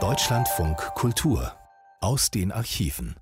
Deutschlandfunk 0.00 0.78
Kultur 0.94 1.54
aus 2.00 2.30
den 2.30 2.50
Archiven. 2.50 3.21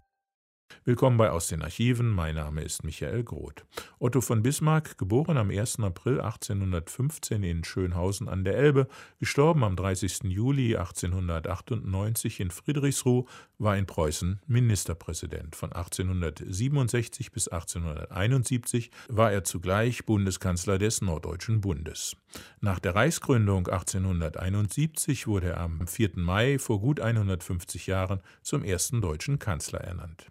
Willkommen 0.87 1.18
bei 1.18 1.30
Aus 1.30 1.48
den 1.48 1.61
Archiven. 1.61 2.08
Mein 2.08 2.37
Name 2.37 2.62
ist 2.62 2.85
Michael 2.85 3.22
Groth. 3.22 3.67
Otto 3.98 4.22
von 4.22 4.42
Bismarck, 4.42 4.96
geboren 4.96 5.37
am 5.37 5.51
1. 5.51 5.80
April 5.80 6.22
1815 6.22 7.42
in 7.42 7.64
Schönhausen 7.64 8.30
an 8.30 8.45
der 8.45 8.56
Elbe, 8.56 8.88
gestorben 9.19 9.62
am 9.62 9.77
30. 9.77 10.21
Juli 10.22 10.79
1898 10.79 12.40
in 12.40 12.51
Friedrichsruh, 12.51 13.26
war 13.58 13.76
in 13.76 13.85
Preußen 13.85 14.40
Ministerpräsident. 14.47 15.54
Von 15.54 15.71
1867 15.71 17.30
bis 17.30 17.48
1871 17.48 18.91
war 19.10 19.30
er 19.30 19.45
zugleich 19.45 20.06
Bundeskanzler 20.06 20.78
des 20.78 21.02
Norddeutschen 21.02 21.60
Bundes. 21.60 22.16
Nach 22.62 22.78
der 22.78 22.95
Reichsgründung 22.95 23.69
1871 23.69 25.27
wurde 25.27 25.51
er 25.51 25.60
am 25.60 25.87
4. 25.87 26.12
Mai 26.15 26.59
vor 26.59 26.81
gut 26.81 27.01
150 27.01 27.87
Jahren 27.87 28.23
zum 28.41 28.65
ersten 28.65 29.03
deutschen 29.03 29.39
Kanzler 29.39 29.83
ernannt. 29.83 30.31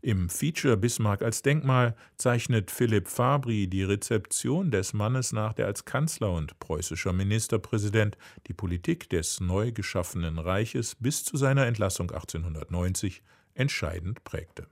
Im 0.00 0.28
Feature 0.28 0.76
Bismarck 0.76 1.22
als 1.22 1.42
Denkmal 1.42 1.94
zeichnet 2.16 2.70
Philipp 2.70 3.08
Fabri 3.08 3.66
die 3.66 3.82
Rezeption 3.82 4.70
des 4.70 4.92
Mannes 4.92 5.32
nach, 5.32 5.52
der 5.52 5.66
als 5.66 5.84
Kanzler 5.84 6.32
und 6.32 6.58
preußischer 6.58 7.12
Ministerpräsident 7.12 8.16
die 8.46 8.54
Politik 8.54 9.10
des 9.10 9.40
neu 9.40 9.72
geschaffenen 9.72 10.38
Reiches 10.38 10.94
bis 10.94 11.24
zu 11.24 11.36
seiner 11.36 11.66
Entlassung 11.66 12.10
1890 12.10 13.22
entscheidend 13.54 14.24
prägte. 14.24 14.66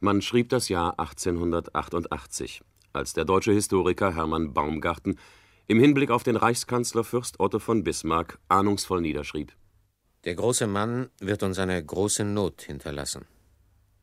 Man 0.00 0.22
schrieb 0.22 0.50
das 0.50 0.68
Jahr 0.68 0.98
1888, 0.98 2.62
als 2.92 3.12
der 3.12 3.24
deutsche 3.24 3.52
Historiker 3.52 4.14
Hermann 4.14 4.54
Baumgarten 4.54 5.18
im 5.66 5.80
Hinblick 5.80 6.10
auf 6.10 6.22
den 6.22 6.36
Reichskanzler 6.36 7.02
Fürst 7.02 7.40
Otto 7.40 7.58
von 7.58 7.82
Bismarck 7.82 8.38
ahnungsvoll 8.48 9.00
niederschrieb. 9.00 9.52
Der 10.24 10.34
große 10.34 10.66
Mann 10.66 11.10
wird 11.18 11.42
uns 11.42 11.58
eine 11.58 11.84
große 11.84 12.24
Not 12.24 12.62
hinterlassen. 12.62 13.26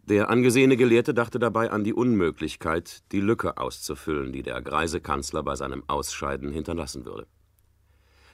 Der 0.06 0.30
angesehene 0.30 0.76
Gelehrte 0.76 1.14
dachte 1.14 1.40
dabei 1.40 1.72
an 1.72 1.86
die 1.86 1.94
Unmöglichkeit, 1.94 3.04
die 3.14 3.22
Lücke 3.22 3.58
auszufüllen, 3.58 4.34
die 4.34 4.44
der 4.44 4.62
greise 4.62 5.00
Kanzler 5.00 5.44
bei 5.44 5.56
seinem 5.56 5.84
Ausscheiden 5.88 6.52
hinterlassen 6.52 7.06
würde. 7.06 7.26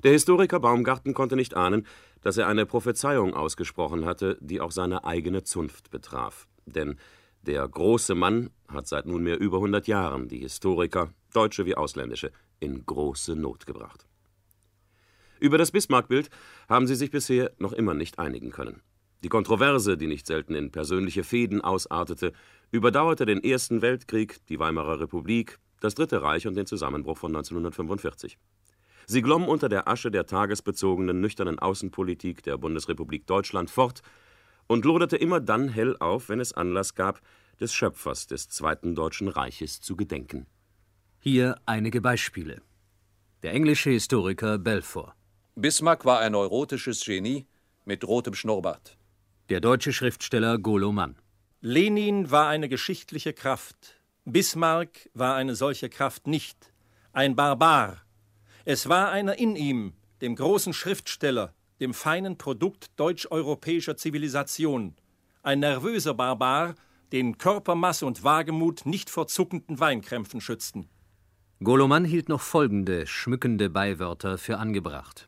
Der 0.04 0.12
Historiker 0.12 0.60
Baumgarten 0.60 1.14
konnte 1.14 1.36
nicht 1.36 1.56
ahnen, 1.56 1.86
dass 2.22 2.38
er 2.38 2.48
eine 2.48 2.66
Prophezeiung 2.66 3.36
ausgesprochen 3.36 4.06
hatte, 4.06 4.38
die 4.42 4.62
auch 4.62 4.72
seine 4.72 5.04
eigene 5.04 5.44
Zunft 5.44 5.92
betraf. 5.92 6.48
Denn 6.66 6.98
der 7.44 7.68
große 7.68 8.16
Mann 8.16 8.50
hat 8.68 8.88
seit 8.88 9.06
nunmehr 9.06 9.40
über 9.40 9.58
100 9.58 9.88
Jahren 9.88 10.28
die 10.28 10.40
Historiker, 10.40 11.14
deutsche 11.34 11.68
wie 11.68 11.76
ausländische, 11.76 12.32
in 12.60 12.84
große 12.84 13.36
Not 13.36 13.68
gebracht. 13.68 14.08
Über 15.40 15.60
das 15.60 15.72
Bismarck-Bild 15.72 16.30
haben 16.68 16.88
sie 16.88 16.96
sich 16.96 17.12
bisher 17.12 17.52
noch 17.60 17.74
immer 17.74 17.94
nicht 17.94 18.18
einigen 18.18 18.50
können. 18.50 18.82
Die 19.24 19.30
Kontroverse, 19.30 19.98
die 19.98 20.08
nicht 20.08 20.26
selten 20.26 20.56
in 20.56 20.72
persönliche 20.72 21.24
Fehden 21.24 21.62
ausartete, 21.62 22.32
überdauerte 22.72 23.26
den 23.26 23.44
Ersten 23.44 23.82
Weltkrieg, 23.82 24.46
die 24.48 24.60
Weimarer 24.60 25.02
Republik, 25.02 25.60
das 25.82 25.96
Dritte 25.96 26.22
Reich 26.22 26.48
und 26.48 26.56
den 26.56 26.66
Zusammenbruch 26.66 27.18
von 27.18 27.36
1945. 27.36 28.38
Sie 29.08 29.22
glomm 29.22 29.48
unter 29.48 29.70
der 29.70 29.88
Asche 29.88 30.12
der 30.12 30.26
tagesbezogenen, 30.26 31.20
nüchternen 31.20 31.60
Außenpolitik 31.60 32.44
der 32.44 32.58
Bundesrepublik 32.58 33.26
Deutschland 33.26 33.72
fort 33.72 34.02
und 34.68 34.86
loderte 34.86 35.18
immer 35.18 35.40
dann 35.40 35.68
hell 35.68 35.98
auf, 36.00 36.30
wenn 36.30 36.40
es 36.40 36.54
Anlass 36.54 36.94
gab, 36.94 37.20
des 37.60 37.74
Schöpfers 37.74 38.28
des 38.28 38.50
Zweiten 38.50 38.94
Deutschen 38.96 39.28
Reiches 39.28 39.82
zu 39.82 39.96
gedenken. 39.96 40.46
Hier 41.20 41.56
einige 41.66 42.02
Beispiele. 42.02 42.62
Der 43.42 43.54
englische 43.54 43.90
Historiker 43.90 44.58
Balfour. 44.58 45.16
Bismarck 45.56 46.06
war 46.06 46.20
ein 46.20 46.34
neurotisches 46.34 47.04
Genie 47.04 47.48
mit 47.84 48.08
rotem 48.08 48.34
Schnurrbart. 48.34 48.99
Der 49.50 49.62
deutsche 49.62 49.94
Schriftsteller 49.94 50.60
Golo 50.60 50.92
Mann. 50.92 51.16
Lenin 51.60 52.30
war 52.30 52.50
eine 52.50 52.70
geschichtliche 52.70 53.34
Kraft. 53.34 54.00
Bismarck 54.24 55.10
war 55.16 55.36
eine 55.38 55.56
solche 55.56 55.90
Kraft 55.90 56.28
nicht. 56.28 56.72
Ein 57.14 57.36
Barbar. 57.36 58.04
Es 58.64 58.90
war 58.90 59.10
einer 59.10 59.40
in 59.40 59.56
ihm, 59.56 59.94
dem 60.22 60.36
großen 60.36 60.72
Schriftsteller, 60.72 61.56
dem 61.80 61.96
feinen 61.96 62.38
Produkt 62.38 62.92
deutsch-europäischer 62.98 63.98
Zivilisation. 63.98 64.96
Ein 65.42 65.62
nervöser 65.62 66.14
Barbar, 66.14 66.76
den 67.12 67.40
Körpermasse 67.40 68.06
und 68.06 68.24
Wagemut 68.24 68.86
nicht 68.86 69.10
vor 69.10 69.26
zuckenden 69.26 69.80
Weinkrämpfen 69.80 70.42
schützten. 70.42 70.90
Goloman 71.64 72.06
hielt 72.06 72.30
noch 72.30 72.42
folgende 72.42 73.08
schmückende 73.08 73.72
Beiwörter 73.72 74.38
für 74.38 74.60
angebracht. 74.60 75.28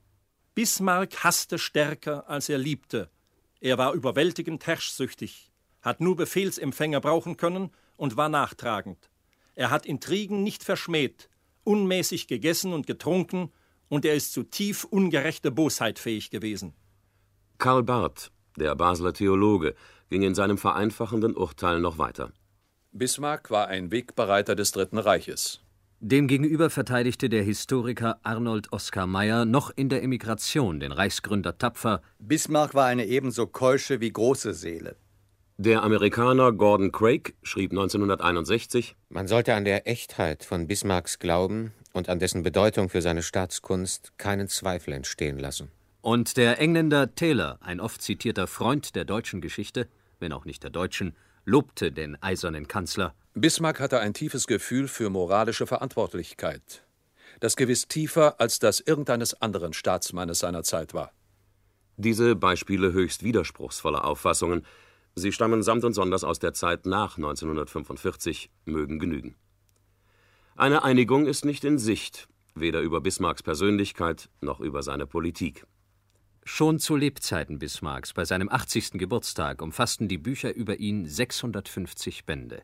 Bismarck 0.54 1.24
hasste 1.24 1.58
stärker, 1.58 2.30
als 2.30 2.50
er 2.50 2.60
liebte. 2.60 3.10
Er 3.62 3.78
war 3.78 3.94
überwältigend 3.94 4.66
herrschsüchtig, 4.66 5.52
hat 5.82 6.02
nur 6.02 6.16
Befehlsempfänger 6.16 7.00
brauchen 7.00 7.38
können 7.38 7.70
und 7.96 8.18
war 8.18 8.28
nachtragend. 8.28 9.12
Er 9.54 9.70
hat 9.70 9.86
Intrigen 9.86 10.44
nicht 10.44 10.64
verschmäht, 10.64 11.30
unmäßig 11.64 12.28
gegessen 12.28 12.74
und 12.74 12.88
getrunken, 12.88 13.52
und 13.88 14.06
er 14.06 14.16
ist 14.16 14.34
zu 14.34 14.44
tief 14.44 14.86
ungerechter 14.86 15.52
Bosheit 15.52 16.00
fähig 16.00 16.32
gewesen. 16.32 16.74
Karl 17.60 17.84
Barth, 17.84 18.32
der 18.58 18.74
Basler 18.74 19.14
Theologe, 19.14 19.76
ging 20.10 20.24
in 20.24 20.34
seinem 20.34 20.58
vereinfachenden 20.58 21.36
Urteil 21.36 21.80
noch 21.80 21.98
weiter. 21.98 22.32
Bismarck 22.94 23.52
war 23.52 23.68
ein 23.68 23.92
Wegbereiter 23.92 24.56
des 24.56 24.72
Dritten 24.72 24.98
Reiches. 24.98 25.62
Demgegenüber 26.03 26.72
verteidigte 26.72 27.29
der 27.29 27.44
Historiker 27.44 28.19
Arnold 28.23 28.73
Oskar 28.73 29.06
Meyer 29.06 29.45
noch 29.45 29.69
in 29.69 29.88
der 29.88 30.01
Emigration 30.01 30.79
den 30.79 30.91
Reichsgründer 30.91 31.59
tapfer. 31.59 32.01
Bismarck 32.17 32.73
war 32.73 32.88
eine 32.88 33.06
ebenso 33.06 33.45
keusche 33.45 34.01
wie 34.01 34.12
große 34.12 34.56
Seele. 34.56 34.95
Der 35.57 35.84
Amerikaner 35.84 36.53
Gordon 36.53 36.91
Craig 36.91 37.35
schrieb 37.44 37.69
1961: 37.69 38.95
Man 39.09 39.28
sollte 39.28 39.53
an 39.53 39.63
der 39.63 39.88
Echtheit 39.88 40.44
von 40.44 40.66
Bismarcks 40.66 41.19
Glauben 41.19 41.72
und 41.94 42.09
an 42.09 42.18
dessen 42.18 42.41
Bedeutung 42.41 42.89
für 42.89 43.03
seine 43.03 43.22
Staatskunst 43.22 44.18
keinen 44.18 44.47
Zweifel 44.47 44.95
entstehen 44.95 45.38
lassen. 45.38 45.69
Und 46.01 46.35
der 46.35 46.59
Engländer 46.59 47.13
Taylor, 47.13 47.59
ein 47.62 47.79
oft 47.79 48.01
zitierter 48.01 48.47
Freund 48.47 48.95
der 48.95 49.06
deutschen 49.06 49.39
Geschichte, 49.39 49.88
wenn 50.19 50.33
auch 50.33 50.45
nicht 50.45 50.63
der 50.63 50.72
deutschen, 50.72 51.16
lobte 51.45 51.91
den 51.91 52.19
eisernen 52.23 52.68
Kanzler. 52.68 53.13
Bismarck 53.34 53.80
hatte 53.80 54.02
ein 54.02 54.14
tiefes 54.14 54.46
Gefühl 54.46 54.90
für 54.90 55.09
moralische 55.09 55.66
Verantwortlichkeit, 55.66 56.84
das 57.40 57.56
gewiss 57.56 57.88
tiefer 57.88 58.42
als 58.42 58.59
das 58.59 58.81
irgendeines 58.81 59.42
anderen 59.42 59.72
Staatsmannes 59.72 60.40
seiner 60.40 60.64
Zeit 60.64 60.94
war. 60.94 61.14
Diese 61.96 62.36
Beispiele 62.36 62.92
höchst 62.92 63.24
widerspruchsvoller 63.24 64.03
Auffassungen, 64.03 64.66
sie 65.16 65.31
stammen 65.31 65.64
samt 65.64 65.86
und 65.86 65.94
sonders 65.94 66.25
aus 66.25 66.40
der 66.40 66.52
Zeit 66.52 66.86
nach 66.86 67.16
1945, 67.16 68.50
mögen 68.66 69.00
genügen. 69.00 69.36
Eine 70.58 70.84
Einigung 70.84 71.25
ist 71.25 71.46
nicht 71.46 71.63
in 71.63 71.78
Sicht, 71.78 72.28
weder 72.53 72.81
über 72.81 73.00
Bismarcks 73.00 73.44
Persönlichkeit 73.44 74.30
noch 74.42 74.59
über 74.59 74.84
seine 74.84 75.08
Politik. 75.08 75.66
Schon 76.44 76.80
zu 76.80 76.98
Lebzeiten 76.98 77.59
Bismarcks, 77.59 78.12
bei 78.12 78.25
seinem 78.25 78.50
80. 78.50 78.94
Geburtstag, 78.94 79.62
umfassten 79.62 80.09
die 80.09 80.18
Bücher 80.18 80.53
über 80.53 80.78
ihn 80.78 81.08
650 81.08 82.25
Bände. 82.25 82.63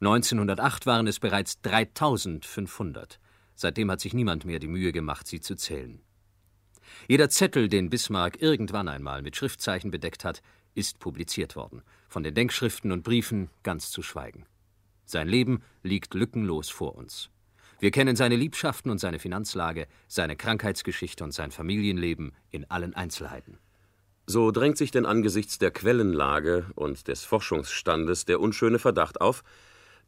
1908 0.00 0.86
waren 0.86 1.06
es 1.06 1.18
bereits 1.18 1.60
3500. 1.62 3.18
Seitdem 3.54 3.90
hat 3.90 4.00
sich 4.00 4.14
niemand 4.14 4.44
mehr 4.44 4.60
die 4.60 4.68
Mühe 4.68 4.92
gemacht, 4.92 5.26
sie 5.26 5.40
zu 5.40 5.56
zählen. 5.56 6.00
Jeder 7.08 7.28
Zettel, 7.28 7.68
den 7.68 7.90
Bismarck 7.90 8.40
irgendwann 8.40 8.88
einmal 8.88 9.22
mit 9.22 9.36
Schriftzeichen 9.36 9.90
bedeckt 9.90 10.24
hat, 10.24 10.42
ist 10.74 11.00
publiziert 11.00 11.56
worden, 11.56 11.82
von 12.08 12.22
den 12.22 12.34
Denkschriften 12.34 12.92
und 12.92 13.02
Briefen 13.02 13.50
ganz 13.64 13.90
zu 13.90 14.02
schweigen. 14.02 14.46
Sein 15.04 15.28
Leben 15.28 15.62
liegt 15.82 16.14
lückenlos 16.14 16.68
vor 16.68 16.94
uns. 16.94 17.30
Wir 17.80 17.90
kennen 17.90 18.14
seine 18.16 18.36
Liebschaften 18.36 18.90
und 18.90 18.98
seine 18.98 19.18
Finanzlage, 19.18 19.86
seine 20.06 20.36
Krankheitsgeschichte 20.36 21.24
und 21.24 21.32
sein 21.32 21.50
Familienleben 21.50 22.32
in 22.50 22.70
allen 22.70 22.94
Einzelheiten. 22.94 23.58
So 24.26 24.50
drängt 24.50 24.76
sich 24.76 24.90
denn 24.90 25.06
angesichts 25.06 25.58
der 25.58 25.70
Quellenlage 25.70 26.66
und 26.74 27.08
des 27.08 27.24
Forschungsstandes 27.24 28.26
der 28.26 28.40
unschöne 28.40 28.78
Verdacht 28.78 29.20
auf, 29.20 29.42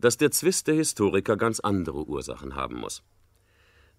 dass 0.01 0.17
der 0.17 0.31
Zwist 0.31 0.67
der 0.67 0.75
Historiker 0.75 1.37
ganz 1.37 1.61
andere 1.61 2.07
Ursachen 2.07 2.55
haben 2.55 2.79
muss. 2.79 3.03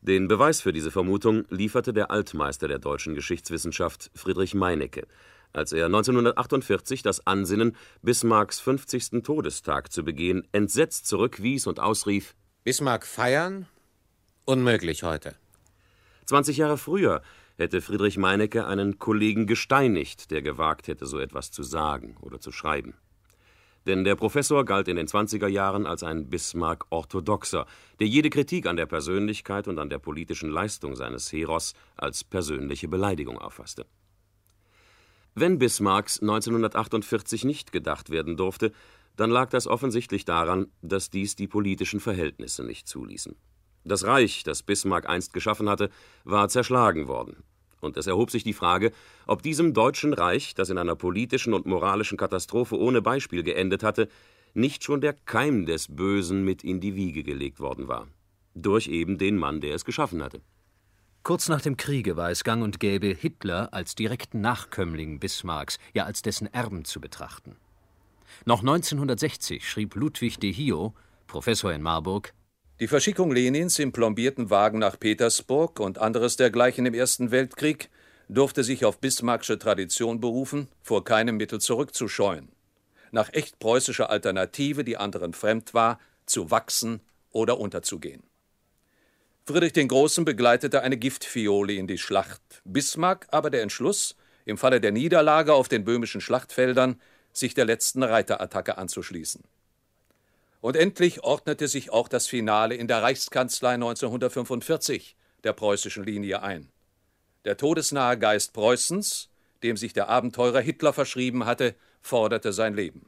Den 0.01 0.27
Beweis 0.27 0.62
für 0.62 0.74
diese 0.74 0.89
Vermutung 0.89 1.45
lieferte 1.50 1.94
der 1.94 2.09
Altmeister 2.09 2.68
der 2.68 2.80
deutschen 2.80 3.13
Geschichtswissenschaft 3.13 4.09
Friedrich 4.15 4.56
Meinecke, 4.56 5.07
als 5.53 5.74
er 5.74 5.86
1948 5.86 7.03
das 7.03 7.27
Ansinnen, 7.27 7.75
Bismarcks 8.01 8.59
50. 8.59 9.21
Todestag 9.24 9.92
zu 9.92 10.03
begehen, 10.03 10.48
entsetzt 10.53 11.07
zurückwies 11.07 11.68
und 11.68 11.80
ausrief: 11.80 12.36
Bismarck 12.63 13.06
feiern? 13.06 13.68
Unmöglich 14.45 15.03
heute. 15.03 15.36
20 16.25 16.57
Jahre 16.57 16.77
früher 16.77 17.21
hätte 17.57 17.81
Friedrich 17.81 18.18
Meinecke 18.18 18.65
einen 18.65 18.98
Kollegen 18.98 19.45
gesteinigt, 19.45 20.31
der 20.31 20.42
gewagt 20.42 20.88
hätte, 20.88 21.06
so 21.06 21.19
etwas 21.19 21.51
zu 21.51 21.62
sagen 21.62 22.18
oder 22.21 22.39
zu 22.39 22.51
schreiben. 22.51 22.95
Denn 23.88 24.04
der 24.04 24.16
Professor 24.16 24.63
galt 24.63 24.88
in 24.88 24.95
den 24.95 25.07
20er 25.07 25.48
Jahren 25.48 25.88
als 25.88 26.04
ein 26.04 26.30
Bismarck-Orthodoxer, 26.30 27.66
der 28.00 28.07
jede 28.07 28.30
Kritik 28.30 28.68
an 28.68 28.75
der 28.75 28.86
Persönlichkeit 28.86 29.68
und 29.68 29.80
an 29.80 29.89
der 29.89 30.00
politischen 30.00 30.50
Leistung 30.50 30.95
seines 30.95 31.31
Heros 31.31 31.74
als 31.98 32.24
persönliche 32.24 32.88
Beleidigung 32.88 33.39
auffasste. 33.39 33.86
Wenn 35.33 35.57
Bismarcks 35.57 36.19
1948 36.19 37.45
nicht 37.45 37.72
gedacht 37.72 38.10
werden 38.10 38.38
durfte, 38.38 38.72
dann 39.16 39.30
lag 39.30 39.50
das 39.50 39.66
offensichtlich 39.66 40.25
daran, 40.25 40.68
dass 40.81 41.10
dies 41.10 41.36
die 41.36 41.48
politischen 41.48 42.00
Verhältnisse 42.00 42.63
nicht 42.63 42.88
zuließen. 42.88 43.36
Das 43.84 44.06
Reich, 44.06 44.44
das 44.44 44.62
Bismarck 44.62 45.10
einst 45.10 45.34
geschaffen 45.34 45.69
hatte, 45.69 45.89
war 46.24 46.50
zerschlagen 46.50 47.07
worden. 47.07 47.44
Und 47.81 47.98
es 47.98 48.07
erhob 48.07 48.31
sich 48.31 48.44
die 48.44 48.54
Frage, 48.54 48.92
ob 49.28 49.42
diesem 49.42 49.74
Deutschen 49.74 50.13
Reich, 50.13 50.56
das 50.56 50.69
in 50.69 50.78
einer 50.78 50.95
politischen 50.95 51.54
und 51.54 51.66
moralischen 51.66 52.18
Katastrophe 52.18 52.78
ohne 52.78 53.01
Beispiel 53.01 53.44
geendet 53.44 53.83
hatte, 53.83 54.07
nicht 54.54 54.83
schon 54.83 55.01
der 55.01 55.13
Keim 55.13 55.66
des 55.66 55.94
Bösen 55.94 56.45
mit 56.45 56.63
in 56.63 56.80
die 56.80 56.95
Wiege 56.95 57.24
gelegt 57.24 57.60
worden 57.60 57.88
war. 57.88 58.07
Durch 58.54 58.88
eben 58.88 59.18
den 59.18 59.38
Mann, 59.38 59.62
der 59.62 59.75
es 59.75 59.86
geschaffen 59.86 60.24
hatte. 60.24 60.42
Kurz 61.24 61.50
nach 61.50 61.62
dem 61.62 61.78
Kriege 61.78 62.18
war 62.18 62.31
es 62.31 62.44
gang 62.44 62.63
und 62.63 62.80
gäbe, 62.80 63.07
Hitler 63.07 63.69
als 63.74 63.95
direkten 63.95 64.42
Nachkömmling 64.42 65.19
Bismarcks, 65.19 65.77
ja 65.94 66.06
als 66.06 66.22
dessen 66.22 66.51
Erben 66.51 66.84
zu 66.84 67.00
betrachten. 67.00 67.56
Noch 68.45 68.62
1960 68.62 69.69
schrieb 69.69 69.95
Ludwig 69.95 70.39
de 70.39 70.51
Hio, 70.51 70.95
Professor 71.27 71.72
in 71.72 71.81
Marburg, 71.81 72.34
die 72.81 72.88
Verschickung 72.88 73.31
Lenins 73.31 73.78
im 73.78 73.92
plombierten 73.92 74.50
Wagen 74.50 74.80
nach 74.80 75.00
Petersburg 75.00 75.80
und 75.80 76.00
anderes 76.00 76.36
dergleichen 76.36 76.88
im 76.88 76.95
Ersten 76.95 77.30
Weltkrieg 77.30 77.92
durfte 78.28 78.63
sich 78.63 78.86
auf 78.86 78.98
bismarcksche 78.98 79.60
Tradition 79.60 80.19
berufen, 80.19 80.68
vor 80.81 81.04
keinem 81.04 81.38
Mittel 81.38 81.62
zurückzuscheuen. 81.62 82.50
Nach 83.12 83.31
echt 83.33 83.60
preußischer 83.60 84.10
Alternative, 84.10 84.83
die 84.83 84.98
anderen 84.98 85.36
fremd 85.36 85.75
war, 85.75 86.00
zu 86.25 86.50
wachsen 86.50 87.01
oder 87.30 87.60
unterzugehen. 87.60 88.24
Friedrich 89.45 89.74
den 89.74 89.88
Großen 89.88 90.25
begleitete 90.25 90.81
eine 90.81 90.98
Giftfiole 90.98 91.74
in 91.74 91.86
die 91.86 92.00
Schlacht, 92.00 92.42
Bismarck 92.63 93.27
aber 93.30 93.51
der 93.51 93.62
Entschluss, 93.62 94.16
im 94.45 94.57
Falle 94.57 94.81
der 94.81 94.92
Niederlage 94.92 95.54
auf 95.54 95.68
den 95.68 95.84
böhmischen 95.84 96.19
Schlachtfeldern 96.19 97.00
sich 97.31 97.54
der 97.54 97.66
letzten 97.66 98.01
Reiterattacke 98.01 98.80
anzuschließen. 98.80 99.44
Und 100.62 100.75
endlich 100.75 101.24
ordnete 101.24 101.68
sich 101.68 101.92
auch 101.92 102.08
das 102.08 102.28
Finale 102.28 102.75
in 102.75 102.88
der 102.88 103.02
Reichskanzlei 103.02 103.74
1945 103.74 105.16
der 105.44 105.54
preußischen 105.54 106.04
Linie 106.04 106.44
ein. 106.44 106.69
Der 107.46 107.58
todesnahe 107.58 108.18
Geist 108.18 108.54
Preußens, 108.54 109.30
dem 109.63 109.75
sich 109.75 109.94
der 109.94 110.08
Abenteurer 110.08 110.62
Hitler 110.62 110.94
verschrieben 110.94 111.46
hatte, 111.46 111.75
forderte 112.02 112.54
sein 112.54 112.75
Leben. 112.75 113.08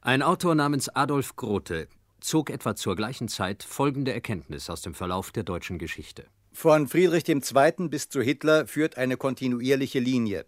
Ein 0.00 0.22
Autor 0.22 0.54
namens 0.54 0.88
Adolf 0.88 1.34
Grote 1.34 1.88
zog 2.20 2.50
etwa 2.50 2.76
zur 2.76 2.94
gleichen 2.94 3.28
Zeit 3.28 3.62
folgende 3.64 4.12
Erkenntnis 4.12 4.70
aus 4.70 4.82
dem 4.82 4.94
Verlauf 4.94 5.32
der 5.32 5.42
deutschen 5.42 5.78
Geschichte. 5.78 6.26
Von 6.52 6.86
Friedrich 6.86 7.28
II. 7.28 7.88
bis 7.88 8.08
zu 8.08 8.22
Hitler 8.22 8.66
führt 8.66 8.96
eine 8.96 9.16
kontinuierliche 9.16 9.98
Linie, 9.98 10.46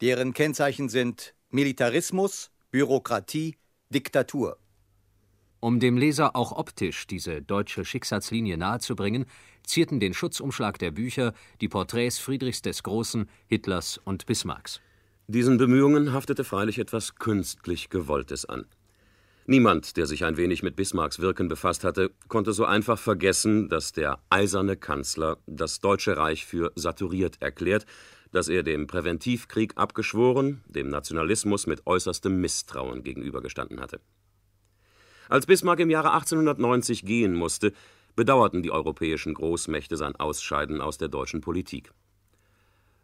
deren 0.00 0.34
Kennzeichen 0.34 0.88
sind 0.88 1.34
Militarismus, 1.50 2.50
Bürokratie, 2.70 3.56
Diktatur. 3.88 4.58
Um 5.60 5.80
dem 5.80 5.96
Leser 5.96 6.36
auch 6.36 6.52
optisch 6.52 7.06
diese 7.06 7.42
deutsche 7.42 7.84
Schicksalslinie 7.84 8.56
nahezubringen, 8.56 9.26
zierten 9.64 9.98
den 9.98 10.14
Schutzumschlag 10.14 10.78
der 10.78 10.92
Bücher 10.92 11.34
die 11.60 11.68
Porträts 11.68 12.18
Friedrichs 12.18 12.62
des 12.62 12.82
Großen, 12.82 13.28
Hitlers 13.48 13.98
und 14.04 14.26
Bismarcks. 14.26 14.80
Diesen 15.26 15.58
Bemühungen 15.58 16.12
haftete 16.12 16.44
freilich 16.44 16.78
etwas 16.78 17.16
künstlich 17.16 17.90
Gewolltes 17.90 18.44
an. 18.44 18.66
Niemand, 19.46 19.96
der 19.96 20.06
sich 20.06 20.24
ein 20.24 20.36
wenig 20.36 20.62
mit 20.62 20.76
Bismarcks 20.76 21.20
Wirken 21.20 21.48
befasst 21.48 21.82
hatte, 21.82 22.10
konnte 22.28 22.52
so 22.52 22.64
einfach 22.64 22.98
vergessen, 22.98 23.68
dass 23.68 23.92
der 23.92 24.20
eiserne 24.30 24.76
Kanzler 24.76 25.38
das 25.46 25.80
Deutsche 25.80 26.16
Reich 26.16 26.46
für 26.46 26.70
saturiert 26.76 27.40
erklärt, 27.40 27.84
dass 28.30 28.48
er 28.48 28.62
dem 28.62 28.86
Präventivkrieg 28.86 29.72
abgeschworen, 29.76 30.62
dem 30.66 30.88
Nationalismus 30.88 31.66
mit 31.66 31.86
äußerstem 31.86 32.40
Misstrauen 32.40 33.02
gegenübergestanden 33.02 33.80
hatte. 33.80 34.00
Als 35.28 35.46
Bismarck 35.46 35.80
im 35.80 35.90
Jahre 35.90 36.12
1890 36.12 37.04
gehen 37.04 37.34
musste, 37.34 37.72
bedauerten 38.16 38.62
die 38.62 38.70
europäischen 38.70 39.34
Großmächte 39.34 39.96
sein 39.96 40.16
Ausscheiden 40.16 40.80
aus 40.80 40.98
der 40.98 41.08
deutschen 41.08 41.40
Politik. 41.40 41.92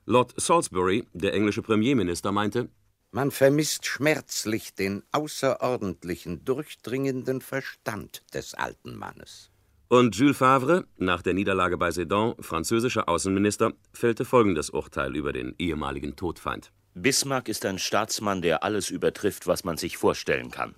Lord 0.06 0.34
Salisbury, 0.36 1.06
der 1.12 1.34
englische 1.34 1.62
Premierminister, 1.62 2.32
meinte, 2.32 2.68
man 3.10 3.30
vermisst 3.30 3.86
schmerzlich 3.86 4.74
den 4.74 5.04
außerordentlichen, 5.12 6.44
durchdringenden 6.44 7.40
Verstand 7.40 8.22
des 8.34 8.54
alten 8.54 8.96
Mannes. 8.96 9.50
Und 9.88 10.16
Jules 10.16 10.36
Favre, 10.36 10.86
nach 10.96 11.22
der 11.22 11.34
Niederlage 11.34 11.78
bei 11.78 11.92
Sedan, 11.92 12.34
französischer 12.40 13.08
Außenminister, 13.08 13.72
fällte 13.92 14.24
folgendes 14.24 14.70
Urteil 14.70 15.14
über 15.14 15.32
den 15.32 15.54
ehemaligen 15.58 16.16
Todfeind. 16.16 16.72
Bismarck 16.94 17.48
ist 17.48 17.64
ein 17.66 17.78
Staatsmann, 17.78 18.42
der 18.42 18.64
alles 18.64 18.90
übertrifft, 18.90 19.46
was 19.46 19.62
man 19.62 19.76
sich 19.76 19.96
vorstellen 19.96 20.50
kann. 20.50 20.74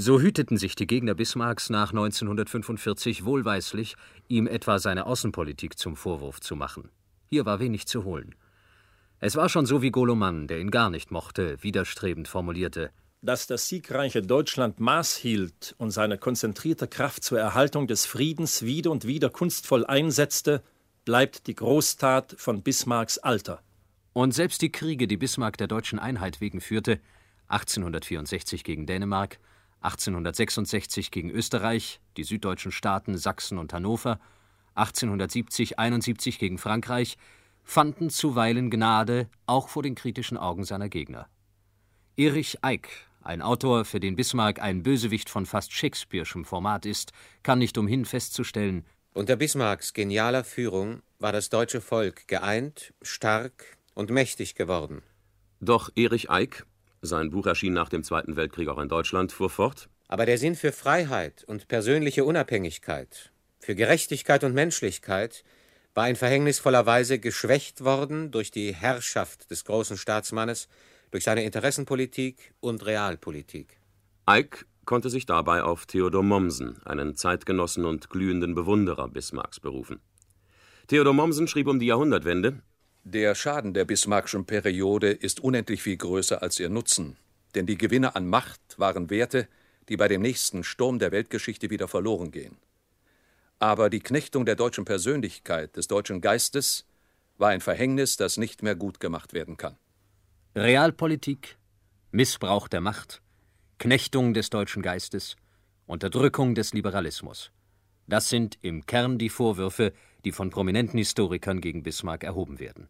So 0.00 0.20
hüteten 0.20 0.58
sich 0.58 0.76
die 0.76 0.86
Gegner 0.86 1.16
Bismarcks 1.16 1.70
nach 1.70 1.90
1945 1.90 3.24
wohlweislich, 3.24 3.96
ihm 4.28 4.46
etwa 4.46 4.78
seine 4.78 5.06
Außenpolitik 5.06 5.76
zum 5.76 5.96
Vorwurf 5.96 6.38
zu 6.40 6.54
machen. 6.54 6.90
Hier 7.30 7.44
war 7.46 7.58
wenig 7.58 7.88
zu 7.88 8.04
holen. 8.04 8.36
Es 9.18 9.34
war 9.34 9.48
schon 9.48 9.66
so 9.66 9.82
wie 9.82 9.90
Goloman, 9.90 10.46
der 10.46 10.60
ihn 10.60 10.70
gar 10.70 10.88
nicht 10.88 11.10
mochte, 11.10 11.60
widerstrebend 11.64 12.28
formulierte: 12.28 12.92
Dass 13.22 13.48
das 13.48 13.66
siegreiche 13.66 14.22
Deutschland 14.22 14.78
Maß 14.78 15.16
hielt 15.16 15.74
und 15.78 15.90
seine 15.90 16.16
konzentrierte 16.16 16.86
Kraft 16.86 17.24
zur 17.24 17.40
Erhaltung 17.40 17.88
des 17.88 18.06
Friedens 18.06 18.62
wieder 18.62 18.92
und 18.92 19.04
wieder 19.04 19.30
kunstvoll 19.30 19.84
einsetzte, 19.84 20.62
bleibt 21.06 21.48
die 21.48 21.56
Großtat 21.56 22.36
von 22.38 22.62
Bismarcks 22.62 23.18
Alter. 23.18 23.62
Und 24.12 24.32
selbst 24.32 24.62
die 24.62 24.70
Kriege, 24.70 25.08
die 25.08 25.16
Bismarck 25.16 25.56
der 25.56 25.66
deutschen 25.66 25.98
Einheit 25.98 26.40
wegen 26.40 26.60
führte, 26.60 27.00
1864 27.48 28.62
gegen 28.62 28.86
Dänemark, 28.86 29.40
1866 29.80 31.10
gegen 31.10 31.30
Österreich, 31.30 32.00
die 32.16 32.24
süddeutschen 32.24 32.72
Staaten 32.72 33.16
Sachsen 33.16 33.58
und 33.58 33.72
Hannover, 33.72 34.18
1870 34.74 35.78
71 35.78 36.38
gegen 36.38 36.58
Frankreich, 36.58 37.16
fanden 37.62 38.10
zuweilen 38.10 38.70
Gnade 38.70 39.28
auch 39.46 39.68
vor 39.68 39.82
den 39.82 39.94
kritischen 39.94 40.36
Augen 40.36 40.64
seiner 40.64 40.88
Gegner. 40.88 41.28
Erich 42.16 42.58
Eick, 42.62 42.88
ein 43.22 43.42
Autor, 43.42 43.84
für 43.84 44.00
den 44.00 44.16
Bismarck 44.16 44.60
ein 44.60 44.82
Bösewicht 44.82 45.28
von 45.28 45.46
fast 45.46 45.72
Shakespeare'schem 45.72 46.44
Format 46.44 46.86
ist, 46.86 47.12
kann 47.42 47.58
nicht 47.58 47.76
umhin 47.78 48.04
festzustellen, 48.04 48.84
unter 49.18 49.34
Bismarcks 49.34 49.94
genialer 49.94 50.44
Führung 50.44 51.02
war 51.18 51.32
das 51.32 51.48
deutsche 51.48 51.80
Volk 51.80 52.28
geeint, 52.28 52.94
stark 53.02 53.76
und 53.94 54.10
mächtig 54.10 54.54
geworden. 54.54 55.02
Doch 55.60 55.90
Erich 55.96 56.30
Eick 56.30 56.64
sein 57.02 57.30
Buch 57.30 57.46
erschien 57.46 57.72
nach 57.72 57.88
dem 57.88 58.02
Zweiten 58.02 58.36
Weltkrieg 58.36 58.68
auch 58.68 58.78
in 58.78 58.88
Deutschland, 58.88 59.32
fuhr 59.32 59.50
fort. 59.50 59.88
Aber 60.08 60.26
der 60.26 60.38
Sinn 60.38 60.54
für 60.54 60.72
Freiheit 60.72 61.44
und 61.44 61.68
persönliche 61.68 62.24
Unabhängigkeit, 62.24 63.32
für 63.60 63.74
Gerechtigkeit 63.74 64.44
und 64.44 64.54
Menschlichkeit 64.54 65.44
war 65.94 66.08
in 66.08 66.16
verhängnisvoller 66.16 66.86
Weise 66.86 67.18
geschwächt 67.18 67.84
worden 67.84 68.30
durch 68.30 68.50
die 68.50 68.74
Herrschaft 68.74 69.50
des 69.50 69.64
großen 69.64 69.96
Staatsmannes, 69.96 70.68
durch 71.10 71.24
seine 71.24 71.44
Interessenpolitik 71.44 72.54
und 72.60 72.86
Realpolitik. 72.86 73.80
Eick 74.26 74.66
konnte 74.84 75.10
sich 75.10 75.26
dabei 75.26 75.62
auf 75.62 75.86
Theodor 75.86 76.22
Mommsen, 76.22 76.80
einen 76.84 77.14
Zeitgenossen 77.14 77.84
und 77.84 78.10
glühenden 78.10 78.54
Bewunderer 78.54 79.08
Bismarcks, 79.08 79.60
berufen. 79.60 80.00
Theodor 80.86 81.12
Mommsen 81.12 81.48
schrieb 81.48 81.66
um 81.66 81.78
die 81.78 81.86
Jahrhundertwende 81.86 82.62
der 83.10 83.34
Schaden 83.34 83.72
der 83.72 83.86
Bismarckschen 83.86 84.44
Periode 84.44 85.10
ist 85.10 85.40
unendlich 85.40 85.82
viel 85.82 85.96
größer 85.96 86.42
als 86.42 86.60
ihr 86.60 86.68
Nutzen, 86.68 87.16
denn 87.54 87.64
die 87.64 87.78
Gewinne 87.78 88.14
an 88.14 88.28
Macht 88.28 88.60
waren 88.76 89.08
Werte, 89.08 89.48
die 89.88 89.96
bei 89.96 90.08
dem 90.08 90.20
nächsten 90.20 90.62
Sturm 90.62 90.98
der 90.98 91.10
Weltgeschichte 91.10 91.70
wieder 91.70 91.88
verloren 91.88 92.30
gehen. 92.30 92.58
Aber 93.58 93.88
die 93.88 94.00
Knechtung 94.00 94.44
der 94.44 94.56
deutschen 94.56 94.84
Persönlichkeit, 94.84 95.76
des 95.76 95.88
deutschen 95.88 96.20
Geistes, 96.20 96.86
war 97.38 97.48
ein 97.48 97.62
Verhängnis, 97.62 98.18
das 98.18 98.36
nicht 98.36 98.62
mehr 98.62 98.74
gut 98.74 99.00
gemacht 99.00 99.32
werden 99.32 99.56
kann. 99.56 99.76
Realpolitik, 100.54 101.56
Missbrauch 102.10 102.68
der 102.68 102.82
Macht, 102.82 103.22
Knechtung 103.78 104.34
des 104.34 104.50
deutschen 104.50 104.82
Geistes, 104.82 105.36
Unterdrückung 105.86 106.54
des 106.54 106.74
Liberalismus. 106.74 107.52
Das 108.06 108.28
sind 108.28 108.58
im 108.60 108.84
Kern 108.84 109.18
die 109.18 109.30
Vorwürfe, 109.30 109.94
die 110.24 110.32
von 110.32 110.50
prominenten 110.50 110.98
Historikern 110.98 111.62
gegen 111.62 111.82
Bismarck 111.82 112.22
erhoben 112.22 112.58
werden. 112.58 112.88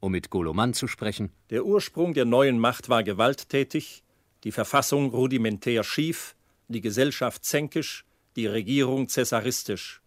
Um 0.00 0.12
mit 0.12 0.30
Goloman 0.30 0.74
zu 0.74 0.86
sprechen: 0.86 1.30
Der 1.50 1.64
Ursprung 1.64 2.14
der 2.14 2.24
neuen 2.24 2.58
Macht 2.58 2.88
war 2.88 3.02
gewalttätig, 3.02 4.02
die 4.44 4.52
Verfassung 4.52 5.10
rudimentär 5.10 5.82
schief, 5.84 6.36
die 6.68 6.80
Gesellschaft 6.80 7.44
zänkisch, 7.44 8.04
die 8.36 8.46
Regierung 8.46 9.08
zäsaristisch. 9.08 10.02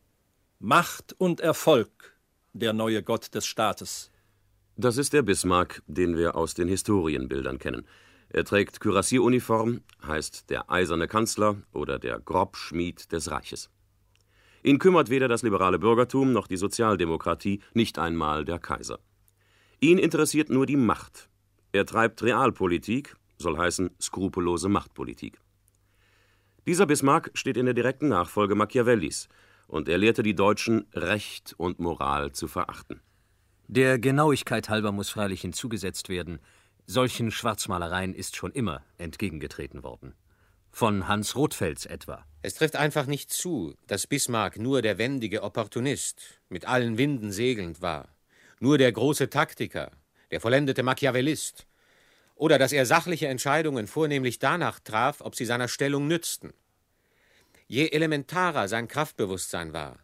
Macht 0.60 1.14
und 1.18 1.40
Erfolg, 1.40 2.18
der 2.54 2.74
neue 2.74 3.02
Gott 3.02 3.34
des 3.34 3.46
Staates. 3.46 4.12
Das 4.76 4.98
ist 4.98 5.14
der 5.14 5.24
Bismarck, 5.24 5.82
den 5.88 6.18
wir 6.18 6.36
aus 6.36 6.54
den 6.54 6.68
Historienbildern 6.68 7.60
kennen. 7.60 7.86
Er 8.30 8.46
trägt 8.46 8.80
Kürassieruniform, 8.80 9.82
heißt 10.06 10.50
der 10.50 10.70
eiserne 10.70 11.08
Kanzler 11.08 11.58
oder 11.74 11.98
der 11.98 12.20
Grobschmied 12.20 13.12
des 13.12 13.32
Reiches. 13.32 13.70
Ihn 14.64 14.78
kümmert 14.78 15.10
weder 15.10 15.28
das 15.28 15.42
liberale 15.42 15.80
Bürgertum 15.80 16.32
noch 16.32 16.48
die 16.48 16.58
Sozialdemokratie, 16.58 17.62
nicht 17.74 17.98
einmal 17.98 18.46
der 18.46 18.60
Kaiser. 18.60 19.00
Ihn 19.82 19.98
interessiert 19.98 20.50
nur 20.50 20.66
die 20.66 20.76
Macht. 20.76 21.30
Er 21.72 21.86
treibt 21.86 22.22
Realpolitik, 22.22 23.16
soll 23.38 23.58
heißen 23.58 23.92
skrupellose 24.02 24.68
Machtpolitik. 24.68 25.40
Dieser 26.68 26.86
Bismarck 26.86 27.32
steht 27.34 27.56
in 27.56 27.66
der 27.66 27.74
direkten 27.74 28.10
Nachfolge 28.10 28.56
Machiavellis 28.56 29.30
und 29.68 29.88
er 29.88 29.98
lehrte 29.98 30.22
die 30.22 30.36
Deutschen, 30.36 30.86
Recht 30.94 31.54
und 31.58 31.80
Moral 31.80 32.34
zu 32.34 32.48
verachten. 32.48 33.00
Der 33.68 34.00
Genauigkeit 34.00 34.68
halber 34.68 34.92
muss 34.92 35.10
freilich 35.10 35.42
hinzugesetzt 35.42 36.10
werden, 36.10 36.40
solchen 36.86 37.32
Schwarzmalereien 37.32 38.14
ist 38.14 38.36
schon 38.36 38.52
immer 38.52 38.84
entgegengetreten 38.98 39.84
worden. 39.84 40.14
Von 40.72 41.08
Hans 41.08 41.36
Rothfels 41.36 41.86
etwa. 41.86 42.26
Es 42.42 42.56
trifft 42.56 42.76
einfach 42.76 43.06
nicht 43.06 43.32
zu, 43.32 43.76
dass 43.88 44.08
Bismarck 44.08 44.60
nur 44.60 44.82
der 44.82 44.98
wendige 44.98 45.44
Opportunist, 45.44 46.42
mit 46.50 46.68
allen 46.68 46.98
Winden 46.98 47.32
segelnd 47.32 47.82
war, 47.82 48.10
nur 48.60 48.78
der 48.78 48.92
große 48.92 49.30
Taktiker, 49.30 49.92
der 50.32 50.42
vollendete 50.42 50.84
Machiavellist, 50.84 51.66
oder 52.36 52.58
dass 52.58 52.72
er 52.72 52.86
sachliche 52.86 53.28
Entscheidungen 53.28 53.88
vornehmlich 53.88 54.40
danach 54.40 54.80
traf, 54.80 55.22
ob 55.22 55.36
sie 55.36 55.46
seiner 55.46 55.68
Stellung 55.68 56.08
nützten. 56.08 56.54
Je 57.68 57.90
elementarer 57.90 58.68
sein 58.68 58.88
Kraftbewusstsein 58.88 59.74
war, 59.74 60.00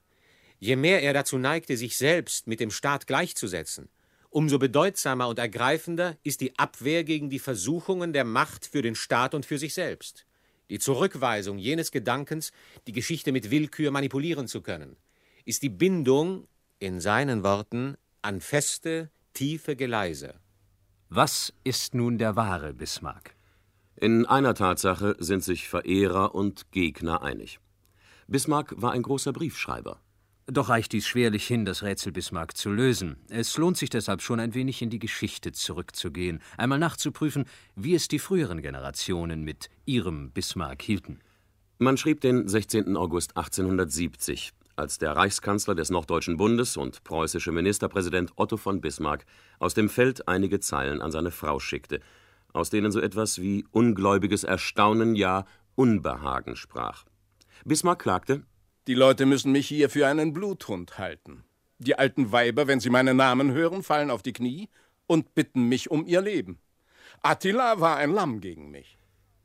je 0.59 0.75
mehr 0.75 1.01
er 1.01 1.13
dazu 1.13 1.37
neigte, 1.37 1.77
sich 1.77 1.97
selbst 1.97 2.47
mit 2.47 2.59
dem 2.59 2.71
Staat 2.71 3.07
gleichzusetzen, 3.07 3.89
umso 4.29 4.59
bedeutsamer 4.59 5.27
und 5.29 5.39
ergreifender 5.39 6.17
ist 6.23 6.41
die 6.41 6.57
Abwehr 6.59 7.03
gegen 7.03 7.29
die 7.29 7.39
Versuchungen 7.39 8.11
der 8.11 8.25
Macht 8.25 8.65
für 8.65 8.81
den 8.81 8.95
Staat 8.95 9.33
und 9.33 9.45
für 9.45 9.57
sich 9.57 9.73
selbst, 9.73 10.25
die 10.69 10.79
Zurückweisung 10.79 11.57
jenes 11.57 11.91
Gedankens, 11.91 12.51
die 12.87 12.91
Geschichte 12.91 13.31
mit 13.31 13.49
Willkür 13.49 13.91
manipulieren 13.91 14.47
zu 14.47 14.61
können, 14.61 14.97
ist 15.45 15.63
die 15.63 15.69
Bindung, 15.69 16.47
in 16.79 16.99
seinen 16.99 17.43
Worten, 17.43 17.95
an 18.25 18.41
feste, 18.41 19.11
tiefe 19.33 19.75
Geleise. 19.75 20.33
Was 21.09 21.53
ist 21.63 21.93
nun 21.93 22.17
der 22.17 22.35
wahre 22.35 22.73
Bismarck? 22.73 23.35
In 23.95 24.25
einer 24.25 24.55
Tatsache 24.55 25.15
sind 25.19 25.43
sich 25.43 25.69
Verehrer 25.69 26.33
und 26.33 26.71
Gegner 26.71 27.21
einig. 27.21 27.59
Bismarck 28.27 28.73
war 28.81 28.93
ein 28.93 29.03
großer 29.03 29.31
Briefschreiber. 29.31 30.01
Doch 30.47 30.69
reicht 30.69 30.93
dies 30.93 31.07
schwerlich 31.07 31.45
hin, 31.45 31.65
das 31.65 31.83
Rätsel 31.83 32.11
Bismarck 32.11 32.57
zu 32.57 32.71
lösen. 32.71 33.17
Es 33.29 33.57
lohnt 33.57 33.77
sich 33.77 33.91
deshalb 33.91 34.23
schon 34.23 34.39
ein 34.39 34.55
wenig 34.55 34.81
in 34.81 34.89
die 34.89 34.99
Geschichte 34.99 35.51
zurückzugehen, 35.51 36.41
einmal 36.57 36.79
nachzuprüfen, 36.79 37.45
wie 37.75 37.93
es 37.93 38.07
die 38.07 38.19
früheren 38.19 38.63
Generationen 38.63 39.43
mit 39.43 39.69
ihrem 39.85 40.31
Bismarck 40.31 40.81
hielten. 40.81 41.19
Man 41.77 41.97
schrieb 41.97 42.21
den 42.21 42.47
16. 42.47 42.97
August 42.97 43.37
1870, 43.37 44.51
als 44.75 44.97
der 44.97 45.15
Reichskanzler 45.15 45.75
des 45.75 45.89
Norddeutschen 45.89 46.37
Bundes 46.37 46.77
und 46.77 47.03
preußische 47.03 47.51
Ministerpräsident 47.51 48.33
Otto 48.35 48.57
von 48.57 48.81
Bismarck 48.81 49.25
aus 49.59 49.73
dem 49.73 49.89
Feld 49.89 50.27
einige 50.27 50.59
Zeilen 50.59 51.01
an 51.01 51.11
seine 51.11 51.31
Frau 51.31 51.59
schickte, 51.59 52.01
aus 52.53 52.69
denen 52.69 52.91
so 52.91 52.99
etwas 52.99 53.41
wie 53.41 53.65
ungläubiges 53.71 54.43
Erstaunen, 54.43 55.15
ja 55.15 55.45
Unbehagen 55.75 56.55
sprach. 56.55 57.05
Bismarck 57.65 57.99
klagte: 57.99 58.43
Die 58.87 58.93
Leute 58.93 59.25
müssen 59.25 59.51
mich 59.51 59.67
hier 59.67 59.89
für 59.89 60.07
einen 60.07 60.33
Bluthund 60.33 60.97
halten. 60.97 61.43
Die 61.79 61.97
alten 61.97 62.31
Weiber, 62.31 62.67
wenn 62.67 62.79
sie 62.79 62.89
meinen 62.89 63.17
Namen 63.17 63.51
hören, 63.51 63.83
fallen 63.83 64.09
auf 64.09 64.21
die 64.21 64.33
Knie 64.33 64.69
und 65.07 65.35
bitten 65.35 65.67
mich 65.67 65.91
um 65.91 66.05
ihr 66.05 66.21
Leben. 66.21 66.59
Attila 67.21 67.79
war 67.79 67.97
ein 67.97 68.11
Lamm 68.11 68.39
gegen 68.39 68.71
mich. 68.71 68.97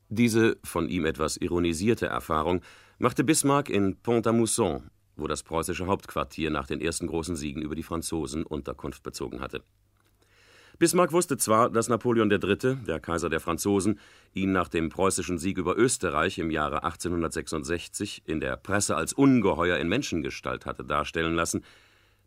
Diese 0.08 0.58
von 0.64 0.88
ihm 0.88 1.04
etwas 1.04 1.37
ironisierte 1.37 2.06
Erfahrung 2.06 2.62
machte 2.99 3.25
Bismarck 3.25 3.68
in 3.68 3.96
Pont-à-Mousson 3.96 4.90
wo 5.20 5.26
das 5.26 5.42
preußische 5.42 5.86
Hauptquartier 5.86 6.50
nach 6.50 6.66
den 6.66 6.80
ersten 6.80 7.06
großen 7.06 7.36
Siegen 7.36 7.62
über 7.62 7.74
die 7.74 7.82
Franzosen 7.82 8.44
Unterkunft 8.44 9.02
bezogen 9.02 9.40
hatte. 9.40 9.62
Bismarck 10.80 11.12
wusste 11.12 11.36
zwar, 11.36 11.68
dass 11.68 11.90
Napoleon 11.90 12.30
III., 12.30 12.76
der 12.86 13.00
Kaiser 13.00 13.28
der 13.28 13.40
Franzosen, 13.40 14.00
ihn 14.32 14.52
nach 14.52 14.68
dem 14.68 14.88
preußischen 14.88 15.36
Sieg 15.36 15.58
über 15.58 15.76
Österreich 15.76 16.38
im 16.38 16.50
Jahre 16.50 16.84
1866 16.84 18.22
in 18.24 18.40
der 18.40 18.56
Presse 18.56 18.96
als 18.96 19.12
Ungeheuer 19.12 19.76
in 19.76 19.88
Menschengestalt 19.88 20.64
hatte 20.64 20.82
darstellen 20.82 21.34
lassen, 21.34 21.64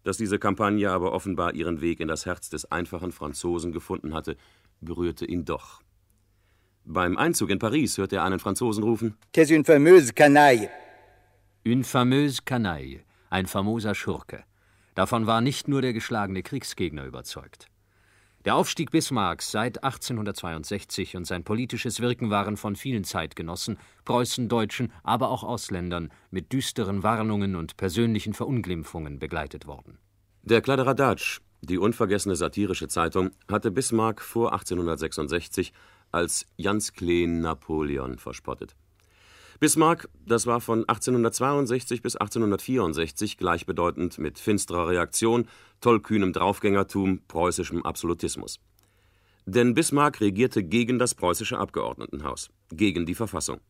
dass 0.04 0.18
diese 0.18 0.38
Kampagne 0.38 0.92
aber 0.92 1.14
offenbar 1.14 1.56
ihren 1.56 1.82
Weg 1.82 2.00
in 2.00 2.08
das 2.08 2.28
Herz 2.28 2.50
des 2.50 2.72
einfachen 2.72 3.12
Franzosen 3.12 3.72
gefunden 3.72 4.14
hatte, 4.14 4.38
berührte 4.82 5.26
ihn 5.26 5.46
doch. 5.46 5.82
Beim 6.86 7.18
Einzug 7.18 7.50
in 7.50 7.58
Paris 7.58 7.98
hörte 7.98 8.18
er 8.18 8.24
einen 8.24 8.40
Franzosen 8.40 8.84
rufen: 8.84 9.16
Qu'est-ce 9.34 9.56
une 9.56 9.64
fameuse 9.64 10.14
canaille? 10.14 10.70
Une 11.66 11.86
fameuse 11.86 12.44
canaille, 12.44 13.06
ein 13.30 13.46
famoser 13.46 13.96
Schurke. 13.96 14.44
Davon 14.96 15.28
war 15.28 15.40
nicht 15.40 15.70
nur 15.70 15.82
der 15.82 15.94
geschlagene 15.94 16.44
Kriegsgegner 16.44 17.06
überzeugt. 17.06 17.68
Der 18.44 18.56
Aufstieg 18.56 18.92
Bismarcks 18.92 19.50
seit 19.50 19.82
1862 19.82 21.16
und 21.16 21.26
sein 21.26 21.46
politisches 21.46 22.02
Wirken 22.02 22.30
waren 22.30 22.58
von 22.58 22.76
vielen 22.76 23.06
Zeitgenossen, 23.06 23.78
Preußen, 24.04 24.50
Deutschen, 24.50 24.92
aber 25.04 25.30
auch 25.30 25.46
Ausländern 25.46 26.12
mit 26.32 26.52
düsteren 26.52 27.02
Warnungen 27.02 27.56
und 27.56 27.78
persönlichen 27.78 28.34
Verunglimpfungen 28.34 29.18
begleitet 29.18 29.66
worden. 29.66 30.00
Der 30.42 30.60
Kladderadatsch, 30.60 31.40
die 31.62 31.78
unvergessene 31.78 32.36
satirische 32.36 32.90
Zeitung, 32.90 33.32
hatte 33.50 33.72
Bismarck 33.72 34.20
vor 34.20 34.52
1866 34.52 35.72
als 36.12 36.46
Jans 36.58 36.92
Kleen 36.92 37.40
Napoleon 37.40 38.18
verspottet. 38.18 38.76
Bismarck, 39.64 40.10
das 40.26 40.46
war 40.46 40.60
von 40.60 40.80
1862 40.90 42.02
bis 42.02 42.18
1864 42.18 43.38
gleichbedeutend 43.38 44.18
mit 44.18 44.38
finsterer 44.38 44.90
Reaktion, 44.90 45.48
tollkühnem 45.80 46.34
Draufgängertum, 46.34 47.22
preußischem 47.30 47.82
Absolutismus. 47.86 48.60
Denn 49.46 49.74
Bismarck 49.74 50.20
regierte 50.20 50.66
gegen 50.66 51.00
das 51.00 51.16
preußische 51.16 51.58
Abgeordnetenhaus, 51.58 52.50
gegen 52.74 53.06
die 53.06 53.16
Verfassung. 53.16 53.62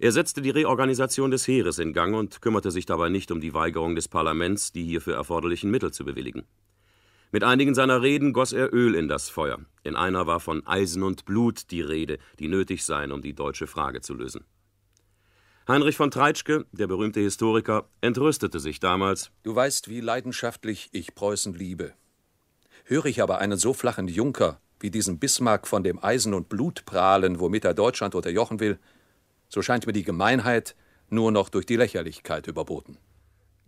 Er 0.00 0.10
setzte 0.10 0.42
die 0.42 0.50
Reorganisation 0.50 1.30
des 1.30 1.46
Heeres 1.46 1.78
in 1.78 1.92
Gang 1.92 2.16
und 2.16 2.42
kümmerte 2.42 2.72
sich 2.72 2.86
dabei 2.86 3.08
nicht 3.08 3.30
um 3.30 3.40
die 3.40 3.54
Weigerung 3.54 3.94
des 3.94 4.08
Parlaments, 4.08 4.72
die 4.72 4.82
hierfür 4.82 5.14
erforderlichen 5.14 5.70
Mittel 5.70 5.92
zu 5.92 6.04
bewilligen. 6.04 6.42
Mit 7.30 7.44
einigen 7.44 7.76
seiner 7.76 8.02
Reden 8.02 8.32
goss 8.32 8.52
er 8.52 8.74
Öl 8.74 8.96
in 8.96 9.06
das 9.06 9.30
Feuer. 9.30 9.60
In 9.84 9.94
einer 9.94 10.26
war 10.26 10.40
von 10.40 10.66
Eisen 10.66 11.04
und 11.04 11.26
Blut 11.26 11.70
die 11.70 11.80
Rede, 11.80 12.18
die 12.40 12.48
nötig 12.48 12.84
seien, 12.84 13.12
um 13.12 13.22
die 13.22 13.34
deutsche 13.34 13.68
Frage 13.68 14.00
zu 14.00 14.14
lösen. 14.14 14.44
Heinrich 15.68 15.96
von 15.96 16.10
Treitschke, 16.10 16.66
der 16.72 16.86
berühmte 16.86 17.20
Historiker, 17.20 17.88
entrüstete 18.00 18.58
sich 18.58 18.80
damals. 18.80 19.30
Du 19.42 19.54
weißt, 19.54 19.88
wie 19.88 20.00
leidenschaftlich 20.00 20.88
ich 20.92 21.14
Preußen 21.14 21.54
liebe. 21.54 21.92
Höre 22.84 23.06
ich 23.06 23.22
aber 23.22 23.38
einen 23.38 23.58
so 23.58 23.72
flachen 23.72 24.08
Junker 24.08 24.60
wie 24.82 24.90
diesen 24.90 25.18
Bismarck 25.18 25.66
von 25.66 25.84
dem 25.84 26.02
Eisen 26.02 26.34
und 26.34 26.48
Blut 26.48 26.84
prahlen, 26.84 27.40
womit 27.40 27.64
er 27.64 27.74
Deutschland 27.74 28.14
unterjochen 28.14 28.60
will, 28.60 28.78
so 29.48 29.62
scheint 29.62 29.86
mir 29.86 29.92
die 29.92 30.02
Gemeinheit 30.02 30.74
nur 31.08 31.30
noch 31.30 31.48
durch 31.48 31.66
die 31.66 31.76
Lächerlichkeit 31.76 32.46
überboten. 32.46 32.98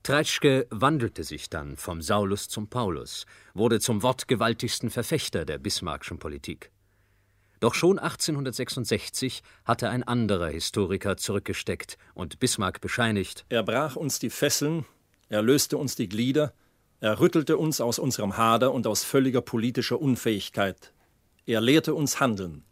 Treitschke 0.03 0.67
wandelte 0.71 1.25
sich 1.25 1.49
dann 1.49 1.77
vom 1.77 2.03
Saulus 2.03 2.49
zum 2.49 2.69
Paulus, 2.69 3.27
wurde 3.55 3.81
zum 3.81 4.03
wortgewaltigsten 4.03 4.91
Verfechter 4.91 5.45
der 5.45 5.59
Bismarckschen 5.59 6.19
Politik. 6.19 6.71
Doch 7.61 7.75
schon 7.75 7.99
1866 7.99 9.43
hatte 9.65 9.89
ein 9.89 10.03
anderer 10.03 10.49
Historiker 10.49 11.17
zurückgesteckt 11.17 11.99
und 12.15 12.39
Bismarck 12.39 12.81
bescheinigt: 12.81 13.47
Er 13.49 13.63
brach 13.63 13.97
uns 13.97 14.19
die 14.19 14.31
Fesseln, 14.31 14.85
er 15.29 15.43
löste 15.43 15.77
uns 15.79 15.97
die 15.97 16.09
Glieder, 16.09 16.53
er 17.01 17.21
rüttelte 17.21 17.57
uns 17.59 17.81
aus 17.81 17.99
unserem 17.99 18.37
Hader 18.37 18.73
und 18.73 18.87
aus 18.87 19.05
völliger 19.05 19.41
politischer 19.41 20.01
Unfähigkeit. 20.01 20.93
Er 21.47 21.61
lehrte 21.61 21.95
uns 21.95 22.21
handeln. 22.21 22.65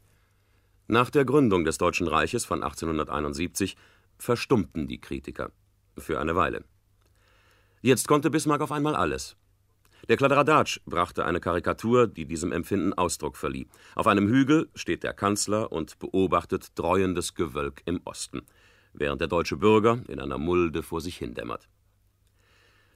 Nach 0.89 1.11
der 1.11 1.25
Gründung 1.25 1.65
des 1.65 1.79
Deutschen 1.79 2.09
Reiches 2.09 2.45
von 2.45 2.63
1871 2.63 3.77
verstummten 4.19 4.89
die 4.89 5.01
Kritiker. 5.01 5.53
Für 5.99 6.21
eine 6.21 6.35
Weile. 6.35 6.65
Jetzt 7.83 8.09
konnte 8.09 8.31
Bismarck 8.31 8.63
auf 8.63 8.73
einmal 8.73 8.95
alles. 8.95 9.37
Der 10.09 10.17
Kladderadatsch 10.17 10.81
brachte 10.85 11.25
eine 11.25 11.39
Karikatur, 11.39 12.09
die 12.09 12.27
diesem 12.27 12.51
Empfinden 12.51 12.93
Ausdruck 12.93 13.37
verlieh. 13.37 13.69
Auf 13.95 14.09
einem 14.09 14.29
Hügel 14.29 14.69
steht 14.75 15.05
der 15.05 15.13
Kanzler 15.13 15.71
und 15.71 15.99
beobachtet 16.01 16.71
dreuendes 16.75 17.35
Gewölk 17.35 17.83
im 17.85 18.01
Osten, 18.05 18.43
während 18.93 19.21
der 19.21 19.29
deutsche 19.29 19.57
Bürger 19.57 20.01
in 20.09 20.19
einer 20.19 20.39
Mulde 20.39 20.83
vor 20.83 21.01
sich 21.01 21.19
hindämmert. 21.19 21.69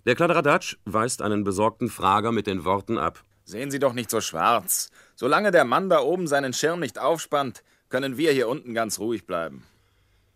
Der 0.05 0.17
Kladderadatsch 0.17 0.77
weist 0.85 1.23
einen 1.23 1.45
besorgten 1.45 1.89
Frager 1.89 2.33
mit 2.33 2.47
den 2.49 2.65
Worten 2.65 2.99
ab: 2.99 3.23
Sehen 3.45 3.71
Sie 3.71 3.79
doch 3.79 3.93
nicht 3.93 4.11
so 4.11 4.21
schwarz. 4.21 4.91
Solange 5.15 5.53
der 5.53 5.65
Mann 5.65 5.89
da 5.89 6.01
oben 6.01 6.27
seinen 6.27 6.53
Schirm 6.53 6.81
nicht 6.81 6.99
aufspannt, 6.99 7.63
können 7.89 8.17
wir 8.17 8.33
hier 8.33 8.49
unten 8.49 8.75
ganz 8.75 8.99
ruhig 8.99 9.27
bleiben. 9.27 9.63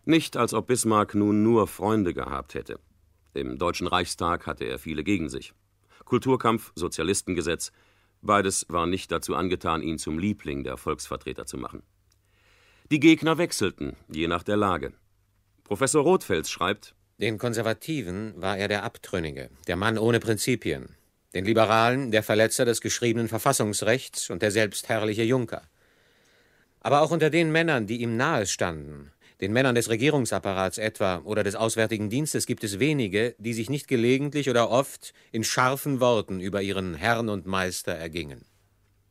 Nicht, 0.04 0.36
als 0.36 0.54
ob 0.54 0.68
Bismarck 0.68 1.16
nun 1.16 1.42
nur 1.42 1.66
Freunde 1.66 2.14
gehabt 2.14 2.54
hätte. 2.54 2.78
Im 3.34 3.58
Deutschen 3.58 3.88
Reichstag 3.88 4.46
hatte 4.46 4.64
er 4.64 4.78
viele 4.78 5.04
gegen 5.04 5.28
sich. 5.28 5.52
Kulturkampf, 6.10 6.72
Sozialistengesetz, 6.74 7.70
beides 8.20 8.66
war 8.68 8.86
nicht 8.86 9.12
dazu 9.12 9.36
angetan, 9.36 9.80
ihn 9.80 9.96
zum 9.96 10.18
Liebling 10.18 10.64
der 10.64 10.76
Volksvertreter 10.76 11.46
zu 11.46 11.56
machen. 11.56 11.84
Die 12.90 12.98
Gegner 12.98 13.38
wechselten, 13.38 13.94
je 14.12 14.26
nach 14.26 14.42
der 14.42 14.56
Lage. 14.56 14.92
Professor 15.62 16.02
Rothfels 16.02 16.50
schreibt: 16.50 16.96
Den 17.18 17.38
Konservativen 17.38 18.34
war 18.36 18.58
er 18.58 18.66
der 18.66 18.82
Abtrünnige, 18.82 19.50
der 19.68 19.76
Mann 19.76 19.98
ohne 19.98 20.18
Prinzipien. 20.18 20.96
Den 21.32 21.44
Liberalen 21.44 22.10
der 22.10 22.24
Verletzer 22.24 22.64
des 22.64 22.80
geschriebenen 22.80 23.28
Verfassungsrechts 23.28 24.30
und 24.30 24.42
der 24.42 24.50
selbstherrliche 24.50 25.22
Junker. 25.22 25.62
Aber 26.80 27.02
auch 27.02 27.12
unter 27.12 27.30
den 27.30 27.52
Männern, 27.52 27.86
die 27.86 28.02
ihm 28.02 28.16
nahe 28.16 28.46
standen, 28.46 29.12
den 29.40 29.52
Männern 29.52 29.74
des 29.74 29.88
Regierungsapparats 29.88 30.78
etwa 30.78 31.18
oder 31.24 31.42
des 31.42 31.54
Auswärtigen 31.54 32.10
Dienstes 32.10 32.46
gibt 32.46 32.62
es 32.62 32.78
wenige, 32.78 33.34
die 33.38 33.54
sich 33.54 33.70
nicht 33.70 33.88
gelegentlich 33.88 34.50
oder 34.50 34.70
oft 34.70 35.14
in 35.32 35.44
scharfen 35.44 36.00
Worten 36.00 36.40
über 36.40 36.60
ihren 36.60 36.94
Herrn 36.94 37.28
und 37.28 37.46
Meister 37.46 37.92
ergingen. 37.92 38.44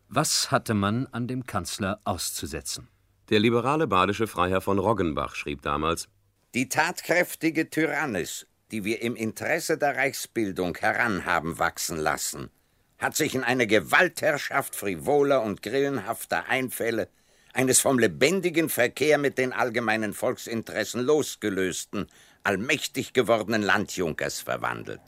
Was 0.08 0.52
hatte 0.52 0.74
man 0.74 1.08
an 1.08 1.28
dem 1.28 1.46
Kanzler 1.46 2.00
auszusetzen? 2.04 2.88
Der 3.30 3.40
liberale 3.40 3.88
badische 3.88 4.28
Freiherr 4.28 4.62
von 4.62 4.80
Roggenbach 4.80 5.36
schrieb 5.36 5.62
damals: 5.62 6.08
Die 6.54 6.70
tatkräftige 6.70 7.70
Tyrannis, 7.70 8.48
die 8.72 8.84
wir 8.86 9.02
im 9.02 9.16
Interesse 9.16 9.78
der 9.78 9.96
Reichsbildung 9.96 10.76
heranhaben 10.78 11.60
wachsen 11.60 11.98
lassen, 11.98 12.50
hat 12.98 13.16
sich 13.16 13.34
in 13.34 13.44
eine 13.44 13.68
Gewaltherrschaft 13.68 14.76
frivoler 14.76 15.42
und 15.42 15.62
grillenhafter 15.62 16.48
Einfälle, 16.48 17.08
eines 17.54 17.80
vom 17.80 18.00
lebendigen 18.00 18.70
Verkehr 18.70 19.18
mit 19.18 19.38
den 19.38 19.54
allgemeinen 19.54 20.14
Volksinteressen 20.14 21.02
losgelösten, 21.02 22.08
allmächtig 22.44 23.14
gewordenen 23.14 23.62
Landjunkers 23.62 24.42
verwandelt. 24.42 25.02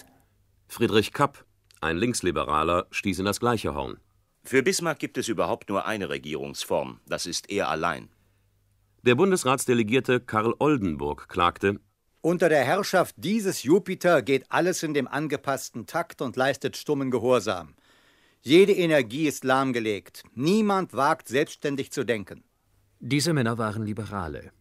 Friedrich 0.67 1.13
Kapp, 1.13 1.45
ein 1.81 1.97
Linksliberaler, 1.97 2.87
stieß 2.91 3.19
in 3.19 3.25
das 3.25 3.39
gleiche 3.39 3.75
Horn. 3.75 3.99
Für 4.43 4.63
Bismarck 4.63 4.99
gibt 4.99 5.17
es 5.17 5.27
überhaupt 5.27 5.69
nur 5.69 5.85
eine 5.85 6.09
Regierungsform, 6.09 6.99
das 7.07 7.25
ist 7.25 7.49
er 7.49 7.69
allein. 7.69 8.09
Der 9.03 9.15
Bundesratsdelegierte 9.15 10.19
Karl 10.19 10.53
Oldenburg 10.59 11.27
klagte: 11.27 11.79
Unter 12.21 12.49
der 12.49 12.63
Herrschaft 12.63 13.15
dieses 13.17 13.63
Jupiter 13.63 14.21
geht 14.21 14.45
alles 14.49 14.83
in 14.83 14.93
dem 14.93 15.07
angepassten 15.07 15.87
Takt 15.87 16.21
und 16.21 16.35
leistet 16.35 16.77
stummen 16.77 17.11
Gehorsam. 17.11 17.75
Jede 18.43 18.73
Energie 18.73 19.27
ist 19.27 19.43
lahmgelegt. 19.43 20.23
Niemand 20.33 20.93
wagt 20.93 21.27
selbstständig 21.27 21.91
zu 21.91 22.03
denken. 22.03 22.43
Diese 22.99 23.33
Männer 23.33 23.59
waren 23.59 23.85
Liberale. 23.85 24.51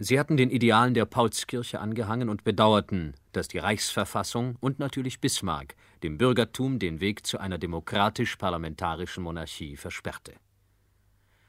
Sie 0.00 0.18
hatten 0.18 0.36
den 0.36 0.50
Idealen 0.50 0.92
der 0.92 1.04
Paulskirche 1.04 1.78
angehangen 1.78 2.30
und 2.30 2.42
bedauerten, 2.42 3.14
dass 3.30 3.46
die 3.46 3.58
Reichsverfassung 3.58 4.56
und 4.58 4.80
natürlich 4.80 5.20
Bismarck 5.20 5.76
dem 6.02 6.18
Bürgertum 6.18 6.80
den 6.80 7.00
Weg 7.00 7.24
zu 7.26 7.38
einer 7.38 7.58
demokratisch-parlamentarischen 7.58 9.22
Monarchie 9.22 9.76
versperrte. 9.76 10.34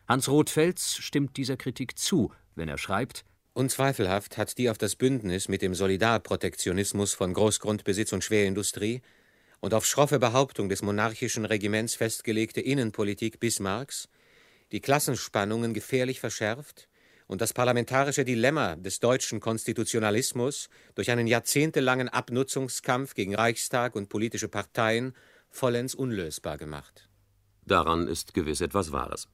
Hans 0.07 0.29
Rothfels 0.29 0.95
stimmt 0.95 1.37
dieser 1.37 1.57
Kritik 1.57 1.97
zu, 1.97 2.31
wenn 2.53 2.69
er 2.69 2.77
schreibt: 2.77 3.25
Unzweifelhaft 3.53 4.37
hat 4.37 4.59
die 4.59 4.69
auf 4.69 4.77
das 4.77 4.95
Bündnis 4.95 5.49
mit 5.49 5.63
dem 5.63 5.73
Solidarprotektionismus 5.73 7.15
von 7.15 7.33
Großgrundbesitz 7.33 8.13
und 8.13 8.23
Schwerindustrie 8.23 9.01
und 9.61 9.73
auf 9.73 9.85
schroffe 9.85 10.19
Behauptung 10.19 10.69
des 10.69 10.81
monarchischen 10.81 11.45
Regiments 11.45 11.95
festgelegte 11.95 12.61
Innenpolitik 12.61 13.39
Bismarcks 13.39 14.09
die 14.71 14.81
Klassenspannungen 14.81 15.73
gefährlich 15.73 16.19
verschärft 16.19 16.87
und 17.27 17.41
das 17.41 17.53
parlamentarische 17.53 18.25
Dilemma 18.25 18.75
des 18.75 18.99
deutschen 18.99 19.39
Konstitutionalismus 19.39 20.69
durch 20.95 21.11
einen 21.11 21.27
jahrzehntelangen 21.27 22.09
Abnutzungskampf 22.09 23.13
gegen 23.13 23.35
Reichstag 23.35 23.95
und 23.95 24.09
politische 24.09 24.47
Parteien 24.47 25.13
vollends 25.49 25.95
unlösbar 25.95 26.57
gemacht. 26.57 27.09
Daran 27.65 28.07
ist 28.07 28.33
gewiss 28.33 28.61
etwas 28.61 28.91
Wahres. 28.91 29.27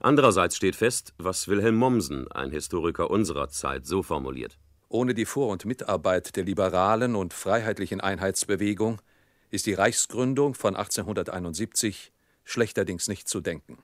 Andererseits 0.00 0.56
steht 0.56 0.76
fest, 0.76 1.14
was 1.18 1.48
Wilhelm 1.48 1.76
Mommsen, 1.76 2.30
ein 2.30 2.50
Historiker 2.50 3.10
unserer 3.10 3.48
Zeit, 3.48 3.86
so 3.86 4.02
formuliert. 4.02 4.58
Ohne 4.88 5.14
die 5.14 5.24
Vor- 5.24 5.48
und 5.48 5.64
Mitarbeit 5.64 6.36
der 6.36 6.44
liberalen 6.44 7.16
und 7.16 7.32
freiheitlichen 7.32 8.00
Einheitsbewegung 8.00 9.00
ist 9.54 9.66
die 9.66 9.74
Reichsgründung 9.74 10.54
von 10.54 10.76
1871 10.76 12.12
schlechterdings 12.44 13.08
nicht 13.08 13.28
zu 13.28 13.40
denken. 13.40 13.78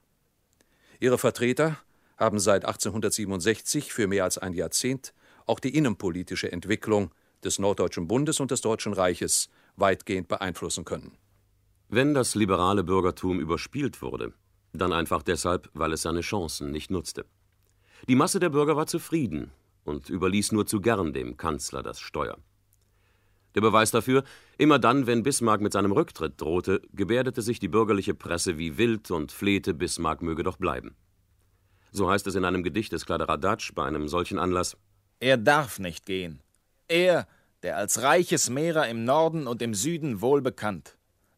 Ihre 0.99 1.17
Vertreter 1.17 1.79
haben 2.19 2.39
seit 2.39 2.65
1867 2.65 3.93
für 3.93 4.07
mehr 4.07 4.25
als 4.25 4.37
ein 4.37 4.53
Jahrzehnt 4.53 5.15
auch 5.47 5.61
die 5.61 5.75
innenpolitische 5.75 6.53
Entwicklung 6.53 7.13
des 7.43 7.59
Norddeutschen 7.59 8.07
Bundes 8.07 8.41
und 8.41 8.51
des 8.51 8.61
Deutschen 8.61 8.93
Reiches 8.93 9.49
weitgehend 9.77 10.29
beeinflussen 10.29 10.85
können. 10.85 11.17
Wenn 11.89 12.15
das 12.15 12.35
liberale 12.35 12.85
Bürgertum 12.85 13.41
überspielt 13.41 14.03
wurde, 14.03 14.35
dann 14.73 14.93
einfach 14.93 15.23
deshalb, 15.23 15.71
weil 15.73 15.93
es 15.93 16.03
seine 16.03 16.21
Chancen 16.21 16.71
nicht 16.71 16.91
nutzte. 16.91 17.25
Die 18.09 18.15
Masse 18.15 18.41
der 18.41 18.51
Bürger 18.51 18.77
war 18.77 18.87
zufrieden 18.87 19.51
und 19.85 20.11
überließ 20.11 20.53
nur 20.53 20.67
zu 20.67 20.81
gern 20.81 21.13
dem 21.13 21.37
Kanzler 21.37 21.83
das 21.83 22.01
Steuer. 22.01 22.39
Der 23.55 23.61
Beweis 23.61 23.91
dafür, 23.91 24.25
immer 24.59 24.79
dann, 24.79 25.07
wenn 25.07 25.23
Bismarck 25.23 25.61
mit 25.61 25.73
seinem 25.73 25.93
Rücktritt 25.93 26.41
drohte, 26.41 26.83
gebärdete 26.93 27.43
sich 27.43 27.59
die 27.59 27.69
bürgerliche 27.69 28.15
Presse 28.15 28.59
wie 28.59 28.79
wild 28.79 29.11
und 29.11 29.33
flehte, 29.33 29.75
Bismarck 29.75 30.23
möge 30.23 30.43
doch 30.43 30.57
bleiben. 30.57 30.95
So 31.93 32.09
heißt 32.09 32.27
es 32.29 32.37
in 32.37 32.45
einem 32.45 32.63
Gedicht 32.63 32.93
des 32.93 33.07
Kladderadatsch 33.07 33.73
bei 33.75 33.85
einem 33.85 34.09
solchen 34.09 34.39
Anlass: 34.39 34.77
Er 35.19 35.37
darf 35.37 35.79
nicht 35.79 36.07
gehen. 36.07 36.41
Er, 36.87 37.27
der 37.63 37.77
als 37.77 38.03
reiches 38.03 38.49
Mehrer 38.51 38.89
im 38.89 39.05
Norden 39.05 39.47
und 39.47 39.63
im 39.63 39.75
Süden 39.75 40.21
wohlbekannt. 40.21 40.97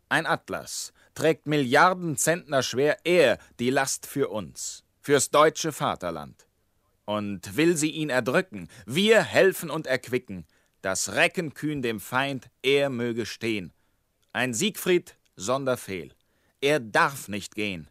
Ein 0.09 0.27
Atlas, 0.27 0.93
trägt 1.15 1.47
Milliarden 1.47 2.17
Zentner 2.17 2.63
schwer 2.63 2.99
er 3.05 3.39
die 3.59 3.71
Last 3.71 4.07
für 4.07 4.29
uns, 4.29 4.85
fürs 5.01 5.31
deutsche 5.31 5.73
Vaterland. 5.73 6.47
Und 7.05 7.57
will 7.57 7.77
sie 7.77 7.91
ihn 7.91 8.11
erdrücken, 8.11 8.69
wir 8.87 9.23
helfen 9.23 9.71
und 9.71 9.87
erquicken, 9.87 10.47
das 10.83 11.15
Recken 11.15 11.55
kühn 11.55 11.81
dem 11.81 12.01
Feind, 12.01 12.51
er 12.63 12.91
möge 12.91 13.25
stehen. 13.25 13.73
Ein 14.33 14.53
Siegfried 14.53 15.17
sonder 15.37 15.77
Fehl. 15.77 16.13
Er 16.61 16.81
darf 16.81 17.29
nicht 17.29 17.55
gehen. 17.55 17.89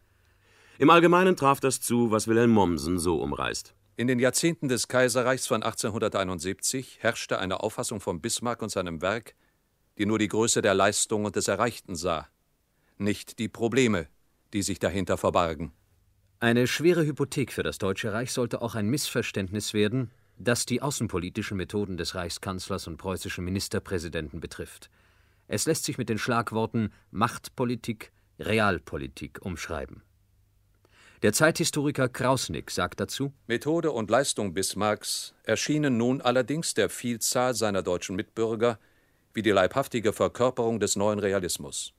Im 0.78 0.90
Allgemeinen 0.90 1.36
traf 1.36 1.60
das 1.60 1.80
zu, 1.80 2.10
was 2.10 2.28
Wilhelm 2.28 2.50
Mommsen 2.50 2.98
so 2.98 3.20
umreißt. 3.20 3.74
In 3.96 4.06
den 4.06 4.18
Jahrzehnten 4.18 4.68
des 4.68 4.88
Kaiserreichs 4.88 5.46
von 5.46 5.62
1871 5.62 6.98
herrschte 7.00 7.38
eine 7.38 7.60
Auffassung 7.60 8.00
von 8.00 8.20
Bismarck 8.20 8.62
und 8.62 8.70
seinem 8.70 9.02
Werk, 9.02 9.34
die 9.98 10.06
nur 10.06 10.18
die 10.18 10.28
Größe 10.28 10.62
der 10.62 10.74
Leistung 10.74 11.24
und 11.24 11.36
des 11.36 11.48
Erreichten 11.48 11.94
sah, 11.94 12.28
nicht 12.98 13.38
die 13.38 13.48
Probleme, 13.48 14.08
die 14.52 14.62
sich 14.62 14.78
dahinter 14.78 15.18
verbargen. 15.18 15.72
Eine 16.40 16.66
schwere 16.66 17.06
Hypothek 17.06 17.52
für 17.52 17.62
das 17.62 17.78
Deutsche 17.78 18.12
Reich 18.12 18.32
sollte 18.32 18.62
auch 18.62 18.74
ein 18.74 18.88
Missverständnis 18.88 19.74
werden, 19.74 20.10
das 20.42 20.66
die 20.66 20.82
außenpolitischen 20.82 21.56
Methoden 21.56 21.96
des 21.96 22.14
Reichskanzlers 22.14 22.86
und 22.86 22.96
preußischen 22.96 23.44
Ministerpräsidenten 23.44 24.40
betrifft. 24.40 24.90
Es 25.48 25.66
lässt 25.66 25.84
sich 25.84 25.98
mit 25.98 26.08
den 26.08 26.18
Schlagworten 26.18 26.92
Machtpolitik, 27.10 28.12
Realpolitik 28.38 29.40
umschreiben. 29.42 30.02
Der 31.22 31.32
Zeithistoriker 31.32 32.08
Krausnick 32.08 32.70
sagt 32.70 32.98
dazu: 32.98 33.32
Methode 33.46 33.92
und 33.92 34.10
Leistung 34.10 34.54
Bismarcks 34.54 35.34
erschienen 35.44 35.96
nun 35.96 36.20
allerdings 36.20 36.74
der 36.74 36.90
Vielzahl 36.90 37.54
seiner 37.54 37.82
deutschen 37.82 38.16
Mitbürger 38.16 38.78
wie 39.32 39.42
die 39.42 39.50
leibhaftige 39.50 40.12
Verkörperung 40.12 40.80
des 40.80 40.96
neuen 40.96 41.18
Realismus. 41.18 41.92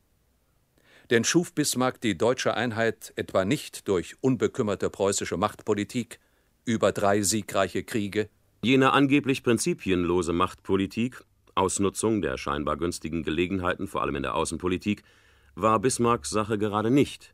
Denn 1.10 1.23
schuf 1.23 1.53
Bismarck 1.53 2.01
die 2.01 2.17
deutsche 2.17 2.53
Einheit 2.53 3.13
etwa 3.15 3.45
nicht 3.45 3.88
durch 3.88 4.15
unbekümmerte 4.21 4.89
preußische 4.89 5.38
Machtpolitik 5.38 6.19
über 6.65 6.91
drei 6.91 7.21
siegreiche 7.21 7.84
Kriege? 7.84 8.30
Jene 8.63 8.93
angeblich 8.93 9.43
prinzipienlose 9.43 10.34
Machtpolitik, 10.34 11.23
Ausnutzung 11.56 12.21
der 12.21 12.38
scheinbar 12.38 12.78
günstigen 12.78 13.23
Gelegenheiten, 13.23 13.88
vor 13.88 14.02
allem 14.02 14.15
in 14.15 14.23
der 14.23 14.36
Außenpolitik, 14.36 15.04
war 15.56 15.80
Bismarcks 15.80 16.30
Sache 16.30 16.58
gerade 16.58 16.89
nicht. 16.89 17.34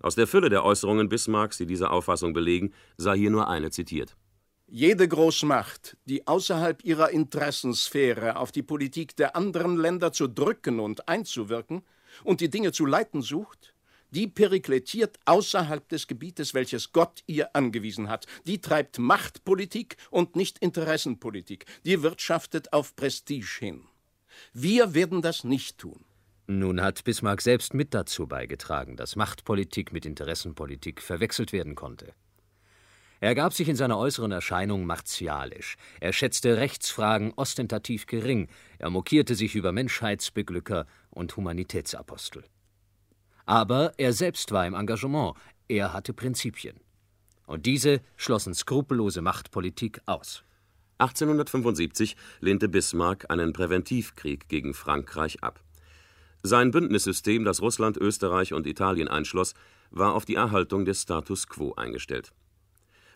Aus 0.00 0.14
der 0.14 0.26
Fülle 0.26 0.48
der 0.48 0.64
Äußerungen 0.64 1.08
Bismarcks, 1.08 1.58
die 1.58 1.66
diese 1.66 1.90
Auffassung 1.90 2.32
belegen, 2.32 2.72
sei 2.96 3.18
hier 3.18 3.30
nur 3.30 3.48
eine 3.48 3.70
zitiert. 3.70 4.16
Jede 4.66 5.06
Großmacht, 5.06 5.96
die 6.04 6.26
außerhalb 6.26 6.84
ihrer 6.84 7.10
Interessensphäre 7.10 8.36
auf 8.36 8.52
die 8.52 8.62
Politik 8.62 9.16
der 9.16 9.36
anderen 9.36 9.76
Länder 9.76 10.12
zu 10.12 10.28
drücken 10.28 10.80
und 10.80 11.08
einzuwirken 11.08 11.82
und 12.24 12.40
die 12.40 12.48
Dinge 12.48 12.72
zu 12.72 12.86
leiten 12.86 13.20
sucht, 13.20 13.74
die 14.10 14.26
perikletiert 14.26 15.18
außerhalb 15.24 15.88
des 15.88 16.06
Gebietes, 16.06 16.54
welches 16.54 16.92
Gott 16.92 17.22
ihr 17.26 17.54
angewiesen 17.54 18.08
hat. 18.08 18.26
Die 18.46 18.60
treibt 18.60 18.98
Machtpolitik 18.98 19.96
und 20.10 20.36
nicht 20.36 20.58
Interessenpolitik. 20.58 21.66
Die 21.84 22.02
wirtschaftet 22.02 22.72
auf 22.72 22.96
Prestige 22.96 23.58
hin. 23.58 23.82
Wir 24.52 24.94
werden 24.94 25.22
das 25.22 25.44
nicht 25.44 25.78
tun. 25.78 26.04
Nun 26.46 26.82
hat 26.82 27.04
Bismarck 27.04 27.42
selbst 27.42 27.74
mit 27.74 27.94
dazu 27.94 28.26
beigetragen, 28.26 28.96
dass 28.96 29.14
Machtpolitik 29.14 29.92
mit 29.92 30.04
Interessenpolitik 30.04 31.00
verwechselt 31.00 31.52
werden 31.52 31.76
konnte. 31.76 32.12
Er 33.20 33.34
gab 33.34 33.52
sich 33.52 33.68
in 33.68 33.76
seiner 33.76 33.98
äußeren 33.98 34.32
Erscheinung 34.32 34.86
martialisch. 34.86 35.76
Er 36.00 36.12
schätzte 36.12 36.56
Rechtsfragen 36.56 37.32
ostentativ 37.36 38.06
gering. 38.06 38.48
Er 38.78 38.88
mokierte 38.88 39.34
sich 39.34 39.54
über 39.54 39.72
Menschheitsbeglücker 39.72 40.86
und 41.10 41.36
Humanitätsapostel. 41.36 42.44
Aber 43.50 43.94
er 43.96 44.12
selbst 44.12 44.52
war 44.52 44.64
im 44.64 44.74
Engagement. 44.74 45.34
Er 45.66 45.92
hatte 45.92 46.12
Prinzipien. 46.12 46.78
Und 47.48 47.66
diese 47.66 48.00
schlossen 48.16 48.54
skrupellose 48.54 49.22
Machtpolitik 49.22 50.00
aus. 50.06 50.44
1875 50.98 52.14
lehnte 52.38 52.68
Bismarck 52.68 53.28
einen 53.28 53.52
Präventivkrieg 53.52 54.48
gegen 54.48 54.72
Frankreich 54.72 55.42
ab. 55.42 55.64
Sein 56.44 56.70
Bündnissystem, 56.70 57.44
das 57.44 57.60
Russland, 57.60 57.96
Österreich 57.96 58.52
und 58.52 58.68
Italien 58.68 59.08
einschloss, 59.08 59.54
war 59.90 60.14
auf 60.14 60.24
die 60.24 60.36
Erhaltung 60.36 60.84
des 60.84 61.02
Status 61.02 61.48
quo 61.48 61.74
eingestellt. 61.74 62.30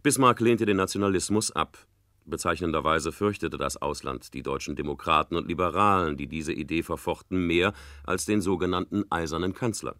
Bismarck 0.02 0.40
lehnte 0.40 0.66
den 0.66 0.78
Nationalismus 0.78 1.52
ab. 1.52 1.78
Bezeichnenderweise 2.24 3.12
fürchtete 3.12 3.56
das 3.56 3.76
Ausland 3.76 4.34
die 4.34 4.42
deutschen 4.42 4.74
Demokraten 4.74 5.36
und 5.36 5.46
Liberalen, 5.46 6.16
die 6.16 6.26
diese 6.26 6.52
Idee 6.52 6.82
verfochten, 6.82 7.46
mehr 7.46 7.72
als 8.02 8.24
den 8.24 8.40
sogenannten 8.40 9.04
Eisernen 9.12 9.54
Kanzler. 9.54 9.94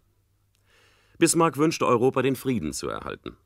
Bismarck 1.17 1.57
wünschte 1.57 1.87
Europa 1.87 2.21
den 2.21 2.35
Frieden 2.35 2.73
zu 2.73 2.89
erhalten. 2.89 3.37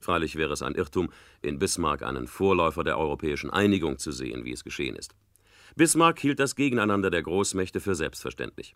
Freilich 0.00 0.36
wäre 0.36 0.52
es 0.52 0.62
ein 0.62 0.74
Irrtum, 0.74 1.10
in 1.42 1.58
Bismarck 1.58 2.02
einen 2.02 2.26
Vorläufer 2.26 2.84
der 2.84 2.98
europäischen 2.98 3.50
Einigung 3.50 3.98
zu 3.98 4.10
sehen, 4.10 4.44
wie 4.44 4.52
es 4.52 4.64
geschehen 4.64 4.96
ist. 4.96 5.14
Bismarck 5.76 6.18
hielt 6.18 6.40
das 6.40 6.56
Gegeneinander 6.56 7.10
der 7.10 7.22
Großmächte 7.22 7.80
für 7.80 7.94
selbstverständlich. 7.94 8.74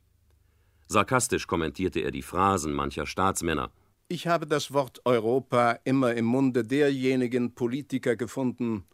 Sarkastisch 0.89 1.47
kommentierte 1.47 2.01
er 2.01 2.13
die 2.13 2.23
Phrasen 2.23 2.73
mancher 2.73 3.07
Staatsmänner. 3.07 3.71
Ich 4.09 4.29
habe 4.29 4.47
das 4.47 4.73
Wort 4.73 5.01
Europa 5.05 5.81
immer 5.83 6.15
im 6.15 6.27
Munde 6.27 6.63
derjenigen 6.63 7.55
Politiker 7.55 8.15
gefunden, 8.15 8.85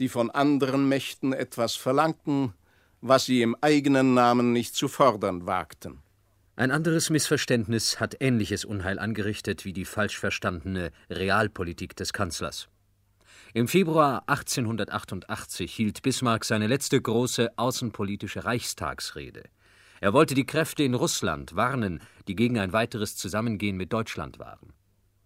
die 0.00 0.08
von 0.08 0.30
anderen 0.30 0.88
Mächten 0.88 1.32
etwas 1.32 1.76
verlangten, 1.76 2.52
was 3.00 3.26
sie 3.26 3.42
im 3.42 3.56
eigenen 3.60 4.14
Namen 4.14 4.52
nicht 4.52 4.74
zu 4.74 4.88
fordern 4.88 5.46
wagten. 5.46 6.02
Ein 6.58 6.70
anderes 6.70 7.10
Missverständnis 7.10 8.00
hat 8.00 8.16
ähnliches 8.20 8.64
Unheil 8.64 8.98
angerichtet 8.98 9.66
wie 9.66 9.74
die 9.74 9.84
falsch 9.84 10.18
verstandene 10.18 10.90
Realpolitik 11.10 11.94
des 11.96 12.14
Kanzlers. 12.14 12.68
Im 13.52 13.68
Februar 13.68 14.24
1888 14.26 15.70
hielt 15.74 16.00
Bismarck 16.00 16.46
seine 16.46 16.66
letzte 16.66 16.98
große 16.98 17.58
außenpolitische 17.58 18.46
Reichstagsrede. 18.46 19.42
Er 20.00 20.14
wollte 20.14 20.34
die 20.34 20.46
Kräfte 20.46 20.82
in 20.82 20.94
Russland 20.94 21.56
warnen, 21.56 22.00
die 22.26 22.34
gegen 22.34 22.58
ein 22.58 22.72
weiteres 22.72 23.16
Zusammengehen 23.16 23.76
mit 23.76 23.92
Deutschland 23.92 24.38
waren. 24.38 24.72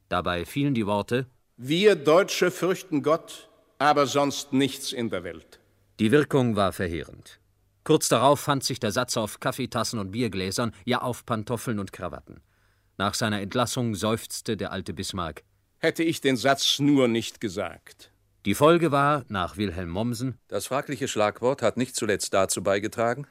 Dabei 0.08 0.44
fielen 0.44 0.74
die 0.74 0.86
Worte 0.86 1.26
Wir 1.56 1.94
Deutsche 1.94 2.50
fürchten 2.50 3.04
Gott, 3.04 3.48
aber 3.78 4.06
sonst 4.06 4.52
nichts 4.52 4.92
in 4.92 5.10
der 5.10 5.22
Welt. 5.22 5.60
Die 6.00 6.10
Wirkung 6.10 6.56
war 6.56 6.72
verheerend. 6.72 7.39
Kurz 7.84 8.08
darauf 8.08 8.40
fand 8.40 8.62
sich 8.64 8.80
der 8.80 8.92
Satz 8.92 9.16
auf 9.16 9.40
Kaffeetassen 9.40 9.98
und 9.98 10.10
Biergläsern, 10.10 10.72
ja 10.84 11.00
auf 11.00 11.24
Pantoffeln 11.24 11.78
und 11.78 11.92
Krawatten. 11.92 12.40
Nach 12.98 13.14
seiner 13.14 13.40
Entlassung 13.40 13.94
seufzte 13.94 14.56
der 14.56 14.72
alte 14.72 14.92
Bismarck. 14.92 15.42
Hätte 15.78 16.02
ich 16.02 16.20
den 16.20 16.36
Satz 16.36 16.78
nur 16.78 17.08
nicht 17.08 17.40
gesagt. 17.40 18.12
Die 18.44 18.54
Folge 18.54 18.90
war, 18.90 19.24
nach 19.28 19.56
Wilhelm 19.56 19.90
Mommsen, 19.90 20.38
das 20.48 20.66
fragliche 20.66 21.08
Schlagwort 21.08 21.62
hat 21.62 21.76
nicht 21.76 21.96
zuletzt 21.96 22.34
dazu 22.34 22.62
beigetragen, 22.62 23.26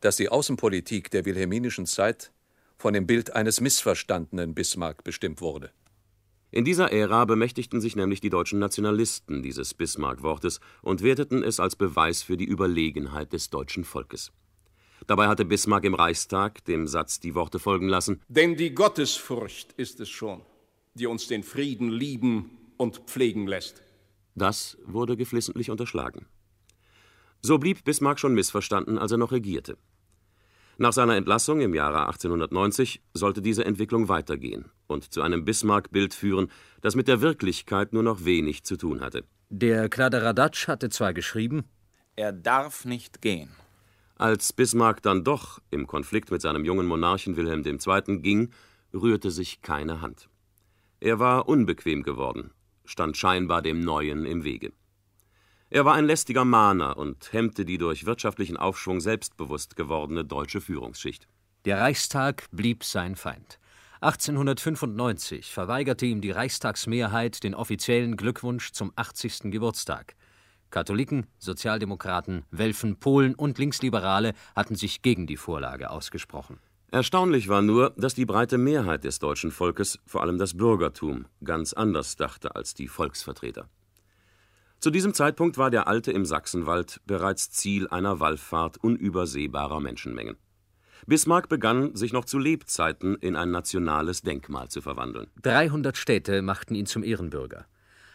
dass 0.00 0.16
die 0.16 0.28
Außenpolitik 0.28 1.10
der 1.10 1.24
wilhelminischen 1.24 1.86
Zeit 1.86 2.30
von 2.76 2.94
dem 2.94 3.06
Bild 3.06 3.34
eines 3.34 3.60
missverstandenen 3.60 4.54
Bismarck 4.54 5.04
bestimmt 5.04 5.40
wurde. 5.40 5.70
In 6.50 6.64
dieser 6.64 6.92
Ära 6.92 7.26
bemächtigten 7.26 7.80
sich 7.80 7.94
nämlich 7.94 8.20
die 8.20 8.30
deutschen 8.30 8.58
Nationalisten 8.58 9.42
dieses 9.42 9.74
Bismarck-Wortes 9.74 10.60
und 10.80 11.02
werteten 11.02 11.42
es 11.42 11.60
als 11.60 11.76
Beweis 11.76 12.22
für 12.22 12.38
die 12.38 12.46
Überlegenheit 12.46 13.34
des 13.34 13.50
deutschen 13.50 13.84
Volkes. 13.84 14.32
Dabei 15.06 15.28
hatte 15.28 15.44
Bismarck 15.44 15.84
im 15.84 15.94
Reichstag 15.94 16.64
dem 16.64 16.86
Satz 16.86 17.20
die 17.20 17.34
Worte 17.34 17.58
folgen 17.58 17.88
lassen: 17.88 18.22
Denn 18.28 18.56
die 18.56 18.74
Gottesfurcht 18.74 19.72
ist 19.76 20.00
es 20.00 20.08
schon, 20.08 20.40
die 20.94 21.06
uns 21.06 21.28
den 21.28 21.42
Frieden 21.42 21.90
lieben 21.90 22.50
und 22.78 22.98
pflegen 23.06 23.46
lässt. 23.46 23.82
Das 24.34 24.78
wurde 24.86 25.16
geflissentlich 25.16 25.70
unterschlagen. 25.70 26.26
So 27.42 27.58
blieb 27.58 27.84
Bismarck 27.84 28.18
schon 28.18 28.34
missverstanden, 28.34 28.98
als 28.98 29.12
er 29.12 29.18
noch 29.18 29.32
regierte. 29.32 29.76
Nach 30.80 30.92
seiner 30.92 31.16
Entlassung 31.16 31.60
im 31.60 31.74
Jahre 31.74 32.06
1890 32.06 33.02
sollte 33.12 33.42
diese 33.42 33.64
Entwicklung 33.64 34.08
weitergehen 34.08 34.66
und 34.86 35.12
zu 35.12 35.22
einem 35.22 35.44
Bismarck-Bild 35.44 36.14
führen, 36.14 36.52
das 36.82 36.94
mit 36.94 37.08
der 37.08 37.20
Wirklichkeit 37.20 37.92
nur 37.92 38.04
noch 38.04 38.24
wenig 38.24 38.62
zu 38.62 38.76
tun 38.76 39.00
hatte. 39.00 39.24
Der 39.48 39.88
Kladderadatsch 39.88 40.68
hatte 40.68 40.88
zwar 40.88 41.12
geschrieben, 41.12 41.64
er 42.14 42.32
darf 42.32 42.84
nicht 42.84 43.20
gehen. 43.20 43.50
Als 44.14 44.52
Bismarck 44.52 45.02
dann 45.02 45.24
doch 45.24 45.60
im 45.72 45.88
Konflikt 45.88 46.30
mit 46.30 46.42
seinem 46.42 46.64
jungen 46.64 46.86
Monarchen 46.86 47.36
Wilhelm 47.36 47.64
II. 47.64 48.20
ging, 48.20 48.52
rührte 48.94 49.32
sich 49.32 49.62
keine 49.62 50.00
Hand. 50.00 50.28
Er 51.00 51.18
war 51.18 51.48
unbequem 51.48 52.04
geworden, 52.04 52.52
stand 52.84 53.16
scheinbar 53.16 53.62
dem 53.62 53.80
Neuen 53.80 54.26
im 54.26 54.44
Wege. 54.44 54.72
Er 55.70 55.84
war 55.84 55.94
ein 55.94 56.06
lästiger 56.06 56.46
Mahner 56.46 56.96
und 56.96 57.30
hemmte 57.32 57.66
die 57.66 57.76
durch 57.76 58.06
wirtschaftlichen 58.06 58.56
Aufschwung 58.56 59.00
selbstbewusst 59.00 59.76
gewordene 59.76 60.24
deutsche 60.24 60.62
Führungsschicht. 60.62 61.28
Der 61.66 61.78
Reichstag 61.78 62.46
blieb 62.50 62.84
sein 62.84 63.16
Feind. 63.16 63.58
1895 64.00 65.52
verweigerte 65.52 66.06
ihm 66.06 66.22
die 66.22 66.30
Reichstagsmehrheit 66.30 67.42
den 67.44 67.54
offiziellen 67.54 68.16
Glückwunsch 68.16 68.72
zum 68.72 68.92
80. 68.96 69.50
Geburtstag. 69.50 70.14
Katholiken, 70.70 71.26
Sozialdemokraten, 71.38 72.44
Welfen, 72.50 72.96
Polen 72.96 73.34
und 73.34 73.58
Linksliberale 73.58 74.32
hatten 74.56 74.74
sich 74.74 75.02
gegen 75.02 75.26
die 75.26 75.36
Vorlage 75.36 75.90
ausgesprochen. 75.90 76.60
Erstaunlich 76.90 77.48
war 77.48 77.60
nur, 77.60 77.90
dass 77.98 78.14
die 78.14 78.24
breite 78.24 78.56
Mehrheit 78.56 79.04
des 79.04 79.18
deutschen 79.18 79.50
Volkes, 79.50 79.98
vor 80.06 80.22
allem 80.22 80.38
das 80.38 80.56
Bürgertum, 80.56 81.26
ganz 81.44 81.74
anders 81.74 82.16
dachte 82.16 82.56
als 82.56 82.72
die 82.72 82.88
Volksvertreter. 82.88 83.68
Zu 84.80 84.90
diesem 84.90 85.12
Zeitpunkt 85.12 85.58
war 85.58 85.70
der 85.70 85.88
Alte 85.88 86.12
im 86.12 86.24
Sachsenwald 86.24 87.00
bereits 87.04 87.50
Ziel 87.50 87.88
einer 87.88 88.20
Wallfahrt 88.20 88.78
unübersehbarer 88.78 89.80
Menschenmengen. 89.80 90.36
Bismarck 91.06 91.48
begann, 91.48 91.96
sich 91.96 92.12
noch 92.12 92.24
zu 92.24 92.38
Lebzeiten 92.38 93.16
in 93.16 93.34
ein 93.34 93.50
nationales 93.50 94.22
Denkmal 94.22 94.68
zu 94.68 94.80
verwandeln. 94.80 95.28
300 95.42 95.96
Städte 95.96 96.42
machten 96.42 96.76
ihn 96.76 96.86
zum 96.86 97.02
Ehrenbürger. 97.02 97.66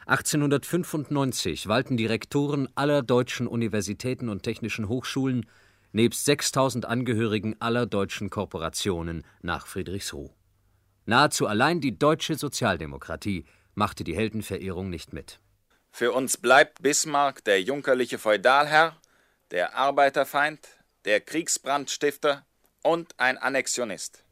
1895 0.06 1.67
walten 1.67 1.97
die 1.97 2.06
Rektoren 2.06 2.69
aller 2.76 3.02
deutschen 3.02 3.47
Universitäten 3.47 4.30
und 4.30 4.43
technischen 4.43 4.88
Hochschulen 4.88 5.45
nebst 5.91 6.23
6000 6.26 6.86
Angehörigen 6.86 7.56
aller 7.60 7.86
deutschen 7.86 8.30
Korporationen 8.30 9.23
nach 9.41 9.67
Friedrichsruh. 9.67 10.30
Nahezu 11.06 11.45
allein 11.45 11.82
die 11.82 11.97
deutsche 11.97 12.36
Sozialdemokratie 12.36 13.45
machte 13.76 14.04
die 14.04 14.15
Heldenverehrung 14.15 14.89
nicht 14.89 15.12
mit. 15.12 15.39
Für 15.95 16.12
uns 16.12 16.38
bleibt 16.38 16.82
Bismarck 16.82 17.43
der 17.43 17.62
junkerliche 17.62 18.17
Feudalherr, 18.17 18.97
der 19.51 19.75
Arbeiterfeind, 19.75 20.60
der 21.06 21.21
Kriegsbrandstifter 21.21 22.47
und 22.82 23.13
ein 23.19 23.38
Annexionist. 23.38 24.23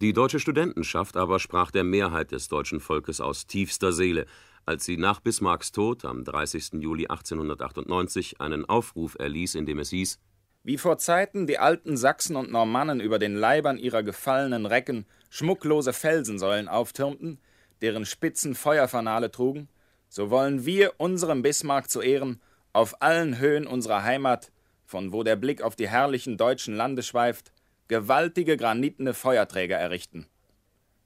Die 0.00 0.12
deutsche 0.12 0.40
Studentenschaft 0.40 1.16
aber 1.16 1.38
sprach 1.38 1.70
der 1.70 1.84
Mehrheit 1.84 2.32
des 2.32 2.48
deutschen 2.48 2.80
Volkes 2.80 3.20
aus 3.20 3.46
tiefster 3.46 3.92
Seele, 3.92 4.26
als 4.64 4.84
sie 4.84 4.96
nach 4.96 5.20
Bismarcks 5.20 5.70
Tod 5.70 6.04
am 6.04 6.24
30. 6.24 6.80
Juli 6.80 7.06
1898 7.06 8.40
einen 8.40 8.64
Aufruf 8.64 9.14
erließ, 9.16 9.54
in 9.54 9.64
dem 9.64 9.78
es 9.78 9.90
hieß: 9.90 10.18
Wie 10.64 10.76
vor 10.76 10.98
Zeiten 10.98 11.46
die 11.46 11.60
alten 11.60 11.96
Sachsen 11.96 12.34
und 12.34 12.50
Normannen 12.50 12.98
über 12.98 13.20
den 13.20 13.36
Leibern 13.36 13.78
ihrer 13.78 14.02
gefallenen 14.02 14.66
Recken 14.66 15.06
schmucklose 15.30 15.92
Felsensäulen 15.92 16.66
auftürmten, 16.66 17.38
deren 17.80 18.04
Spitzen 18.04 18.56
Feuerfanale 18.56 19.30
trugen, 19.30 19.68
so 20.08 20.30
wollen 20.30 20.64
wir 20.64 20.94
unserem 20.98 21.42
Bismarck 21.42 21.90
zu 21.90 22.00
Ehren 22.00 22.40
auf 22.72 23.00
allen 23.02 23.38
Höhen 23.38 23.66
unserer 23.66 24.02
Heimat, 24.02 24.50
von 24.84 25.12
wo 25.12 25.22
der 25.22 25.36
Blick 25.36 25.62
auf 25.62 25.76
die 25.76 25.88
herrlichen 25.88 26.36
deutschen 26.36 26.76
Lande 26.76 27.02
schweift, 27.02 27.52
gewaltige 27.88 28.56
granitene 28.56 29.14
Feuerträger 29.14 29.76
errichten. 29.76 30.26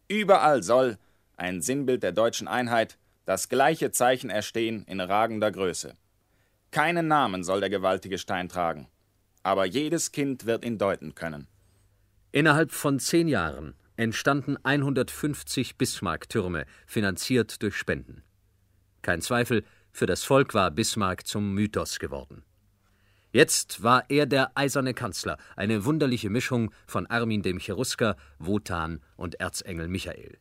Überall 0.09 0.63
soll, 0.63 0.99
ein 1.37 1.63
Sinnbild 1.63 2.03
der 2.03 2.13
deutschen 2.13 2.49
Einheit, 2.49 2.99
das 3.25 3.49
gleiche 3.49 3.93
Zeichen 3.93 4.29
erstehen 4.31 4.85
in 4.87 5.01
ragender 5.01 5.53
Größe. 5.53 5.97
Keinen 6.71 7.09
Namen 7.09 7.45
soll 7.45 7.61
der 7.61 7.71
gewaltige 7.71 8.19
Stein 8.19 8.49
tragen, 8.49 8.89
aber 9.43 9.65
jedes 9.65 10.13
Kind 10.13 10.47
wird 10.47 10.65
ihn 10.65 10.79
deuten 10.79 11.15
können. 11.15 11.47
Innerhalb 12.33 12.73
von 12.73 13.01
zehn 13.01 13.29
Jahren 13.29 13.75
entstanden 13.97 14.57
150 14.63 15.77
Bismarck-Türme, 15.77 16.65
finanziert 16.87 17.63
durch 17.63 17.77
Spenden. 17.77 18.23
Kein 19.03 19.23
Zweifel, 19.23 19.65
für 19.93 20.07
das 20.07 20.25
Volk 20.25 20.55
war 20.55 20.71
Bismarck 20.71 21.27
zum 21.27 21.55
Mythos 21.55 21.99
geworden. 21.99 22.43
Jetzt 23.33 23.83
war 23.83 24.05
er 24.09 24.27
der 24.27 24.57
eiserne 24.57 24.93
Kanzler, 24.93 25.39
eine 25.57 25.85
wunderliche 25.85 26.31
Mischung 26.31 26.73
von 26.87 27.07
Armin 27.07 27.43
dem 27.43 27.59
Cherusker, 27.61 28.17
Wotan 28.39 29.01
und 29.17 29.37
Erzengel 29.37 29.87
Michael. 29.87 30.39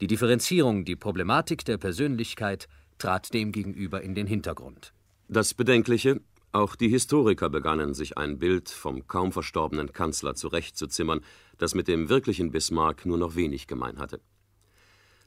Die 0.00 0.06
Differenzierung, 0.06 0.84
die 0.84 0.96
Problematik 0.96 1.64
der 1.64 1.76
Persönlichkeit 1.76 2.68
trat 2.96 3.34
demgegenüber 3.34 4.00
in 4.00 4.14
den 4.14 4.26
Hintergrund. 4.26 4.94
Das 5.28 5.52
Bedenkliche, 5.52 6.20
auch 6.52 6.76
die 6.76 6.88
Historiker 6.88 7.50
begannen, 7.50 7.92
sich 7.92 8.16
ein 8.16 8.38
Bild 8.38 8.70
vom 8.70 9.06
kaum 9.06 9.32
verstorbenen 9.32 9.92
Kanzler 9.92 10.34
zurechtzuzimmern, 10.34 11.20
das 11.58 11.74
mit 11.74 11.88
dem 11.88 12.08
wirklichen 12.08 12.50
Bismarck 12.52 13.04
nur 13.04 13.18
noch 13.18 13.34
wenig 13.34 13.66
gemein 13.66 13.98
hatte. 13.98 14.20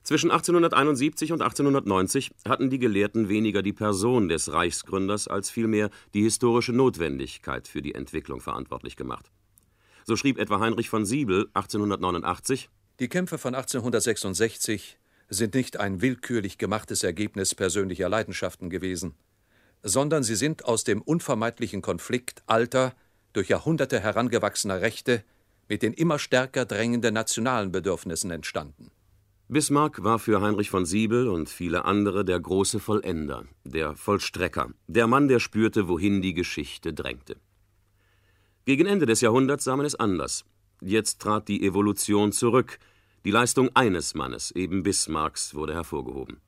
Zwischen 0.04 0.32
1871 0.32 1.32
und 1.32 1.42
1890 1.42 2.32
hatten 2.48 2.70
die 2.72 2.80
Gelehrten 2.80 3.30
weniger 3.30 3.62
die 3.62 3.74
Person 3.74 4.30
des 4.30 4.52
Reichsgründers 4.52 5.28
als 5.28 5.52
vielmehr 5.52 5.92
die 6.14 6.24
historische 6.24 6.74
Notwendigkeit 6.74 7.68
für 7.68 7.84
die 7.84 7.94
Entwicklung 7.94 8.42
verantwortlich 8.42 8.96
gemacht. 8.96 9.32
So 10.06 10.16
schrieb 10.16 10.40
etwa 10.40 10.60
Heinrich 10.60 10.90
von 10.90 11.06
Siebel 11.06 11.50
1889 11.54 12.70
Die 13.00 13.10
Kämpfe 13.10 13.38
von 13.38 13.54
1866 13.54 14.98
sind 15.30 15.54
nicht 15.54 15.80
ein 15.80 16.02
willkürlich 16.02 16.58
gemachtes 16.58 17.04
Ergebnis 17.04 17.54
persönlicher 17.54 18.10
Leidenschaften 18.10 18.72
gewesen, 18.72 19.14
sondern 19.84 20.24
sie 20.24 20.36
sind 20.36 20.66
aus 20.66 20.84
dem 20.84 21.02
unvermeidlichen 21.02 21.82
Konflikt 21.82 22.44
alter, 22.48 22.94
durch 23.34 23.48
Jahrhunderte 23.48 24.00
herangewachsener 24.00 24.82
Rechte 24.82 25.24
mit 25.70 25.84
den 25.84 25.94
immer 25.94 26.20
stärker 26.20 26.66
drängenden 26.66 27.14
nationalen 27.14 27.72
Bedürfnissen 27.72 28.30
entstanden. 28.32 28.92
Bismarck 29.54 30.02
war 30.02 30.18
für 30.18 30.40
Heinrich 30.40 30.70
von 30.70 30.86
Siebel 30.86 31.28
und 31.28 31.50
viele 31.50 31.84
andere 31.84 32.24
der 32.24 32.40
große 32.40 32.80
Vollender, 32.80 33.44
der 33.66 33.98
Vollstrecker, 33.98 34.70
der 34.88 35.08
Mann, 35.08 35.28
der 35.28 35.42
spürte, 35.42 35.90
wohin 35.90 36.22
die 36.22 36.34
Geschichte 36.34 36.94
drängte. 36.94 37.36
Gegen 38.64 38.86
Ende 38.86 39.06
des 39.06 39.20
Jahrhunderts 39.20 39.66
sah 39.66 39.76
man 39.76 39.86
es 39.86 39.96
anders. 39.96 40.46
Jetzt 40.80 41.20
trat 41.20 41.50
die 41.50 41.66
Evolution 41.66 42.32
zurück. 42.32 42.80
Die 43.26 43.32
Leistung 43.32 43.70
eines 43.74 44.14
Mannes, 44.14 44.52
eben 44.52 44.84
Bismarcks, 44.84 45.54
wurde 45.54 45.74
hervorgehoben. 45.74 46.40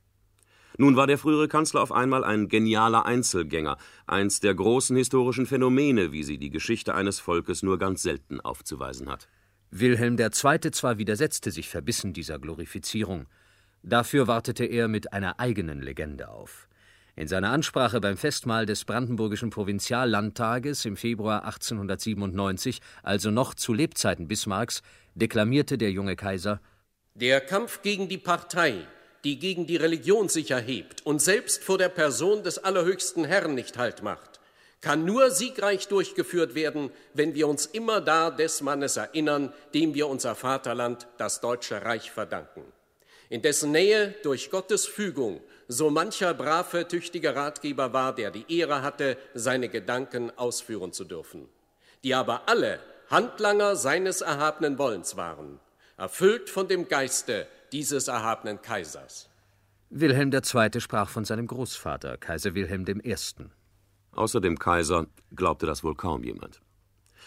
Nun 0.77 0.95
war 0.95 1.05
der 1.05 1.17
frühere 1.17 1.49
Kanzler 1.49 1.81
auf 1.81 1.91
einmal 1.91 2.23
ein 2.23 2.47
genialer 2.47 3.05
Einzelgänger, 3.05 3.77
eins 4.07 4.39
der 4.39 4.55
großen 4.55 4.95
historischen 4.95 5.45
Phänomene, 5.45 6.13
wie 6.13 6.23
sie 6.23 6.37
die 6.37 6.51
Geschichte 6.51 6.95
eines 6.95 7.19
Volkes 7.19 7.63
nur 7.63 7.77
ganz 7.77 8.01
selten 8.01 8.39
aufzuweisen 8.39 9.09
hat. 9.09 9.27
Wilhelm 9.75 10.19
II. 10.19 10.71
zwar 10.71 10.99
widersetzte 10.99 11.49
sich 11.49 11.67
verbissen 11.67 12.13
dieser 12.13 12.37
Glorifizierung, 12.37 13.25
dafür 13.81 14.27
wartete 14.27 14.65
er 14.65 14.87
mit 14.87 15.13
einer 15.13 15.39
eigenen 15.39 15.81
Legende 15.81 16.29
auf. 16.29 16.67
In 17.15 17.27
seiner 17.27 17.49
Ansprache 17.49 17.99
beim 17.99 18.15
Festmahl 18.15 18.67
des 18.67 18.85
Brandenburgischen 18.85 19.49
Provinziallandtages 19.49 20.85
im 20.85 20.95
Februar 20.95 21.45
1897, 21.45 22.81
also 23.01 23.31
noch 23.31 23.55
zu 23.55 23.73
Lebzeiten 23.73 24.27
Bismarcks, 24.27 24.83
deklamierte 25.15 25.79
der 25.79 25.89
junge 25.89 26.15
Kaiser 26.15 26.61
Der 27.15 27.41
Kampf 27.41 27.81
gegen 27.81 28.07
die 28.07 28.19
Partei, 28.19 28.75
die 29.23 29.39
gegen 29.39 29.65
die 29.65 29.77
Religion 29.77 30.29
sich 30.29 30.51
erhebt 30.51 31.03
und 31.03 31.19
selbst 31.19 31.63
vor 31.63 31.79
der 31.79 31.89
Person 31.89 32.43
des 32.43 32.59
allerhöchsten 32.59 33.25
Herrn 33.25 33.55
nicht 33.55 33.79
Halt 33.79 34.03
macht, 34.03 34.39
kann 34.83 35.05
nur 35.05 35.31
siegreich 35.31 35.87
durchgeführt 35.87 36.55
werden, 36.55 36.91
wenn 37.13 37.35
wir 37.35 37.47
uns 37.47 37.65
immer 37.65 38.01
da 38.01 38.29
des 38.29 38.61
Mannes 38.61 38.97
erinnern, 38.97 39.53
dem 39.73 39.93
wir 39.93 40.09
unser 40.09 40.35
Vaterland, 40.35 41.07
das 41.17 41.39
Deutsche 41.39 41.85
Reich, 41.85 42.11
verdanken. 42.11 42.65
In 43.29 43.41
dessen 43.41 43.71
Nähe 43.71 44.13
durch 44.23 44.51
Gottes 44.51 44.85
Fügung 44.85 45.41
so 45.69 45.89
mancher 45.89 46.33
brave, 46.33 46.85
tüchtige 46.85 47.33
Ratgeber 47.33 47.93
war, 47.93 48.13
der 48.13 48.29
die 48.29 48.45
Ehre 48.59 48.81
hatte, 48.81 49.17
seine 49.33 49.69
Gedanken 49.69 50.37
ausführen 50.37 50.91
zu 50.91 51.05
dürfen, 51.05 51.47
die 52.03 52.13
aber 52.13 52.49
alle 52.49 52.79
Handlanger 53.09 53.77
seines 53.77 54.19
erhabenen 54.19 54.77
Wollens 54.77 55.15
waren, 55.15 55.61
erfüllt 55.95 56.49
von 56.49 56.67
dem 56.67 56.89
Geiste 56.89 57.47
dieses 57.71 58.09
erhabenen 58.09 58.61
Kaisers. 58.61 59.29
Wilhelm 59.89 60.29
II. 60.33 60.81
sprach 60.81 61.09
von 61.09 61.23
seinem 61.23 61.47
Großvater, 61.47 62.17
Kaiser 62.17 62.53
Wilhelm 62.53 62.85
I. 63.01 63.15
Außer 64.13 64.41
dem 64.41 64.59
Kaiser 64.59 65.07
glaubte 65.35 65.65
das 65.65 65.83
wohl 65.83 65.95
kaum 65.95 66.23
jemand. 66.23 66.61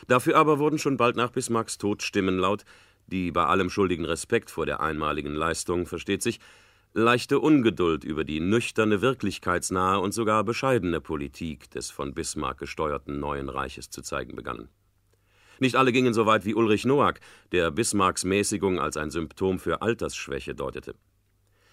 Dafür 0.09 0.37
aber 0.37 0.59
wurden 0.59 0.79
schon 0.79 0.97
bald 0.97 1.17
nach 1.17 1.31
Bismarcks 1.31 1.79
Tod 1.79 2.03
Stimmen 2.03 2.39
laut, 2.39 2.65
die 3.07 3.31
bei 3.31 3.45
allem 3.45 3.71
schuldigen 3.71 4.05
Respekt 4.05 4.51
vor 4.51 4.67
der 4.67 4.81
einmaligen 4.81 5.35
Leistung, 5.35 5.87
versteht 5.87 6.23
sich, 6.23 6.41
leichte 6.93 7.41
Ungeduld 7.41 8.05
über 8.05 8.25
die 8.25 8.41
nüchterne, 8.41 9.03
wirklichkeitsnahe 9.03 10.01
und 10.01 10.13
sogar 10.13 10.45
bescheidene 10.45 11.01
Politik 11.01 11.71
des 11.71 11.91
von 11.91 12.15
Bismarck 12.15 12.59
gesteuerten 12.59 13.21
neuen 13.21 13.49
Reiches 13.49 13.91
zu 13.91 14.03
zeigen 14.03 14.35
begannen. 14.35 14.69
Nicht 15.59 15.77
alle 15.77 15.93
gingen 15.93 16.15
so 16.15 16.27
weit 16.27 16.45
wie 16.45 16.55
Ulrich 16.55 16.85
Noack, 16.85 17.21
der 17.53 17.71
Bismarcks 17.71 18.25
Mäßigung 18.25 18.79
als 18.79 18.97
ein 18.97 19.11
Symptom 19.11 19.59
für 19.59 19.83
Altersschwäche 19.83 20.55
deutete. 20.55 20.95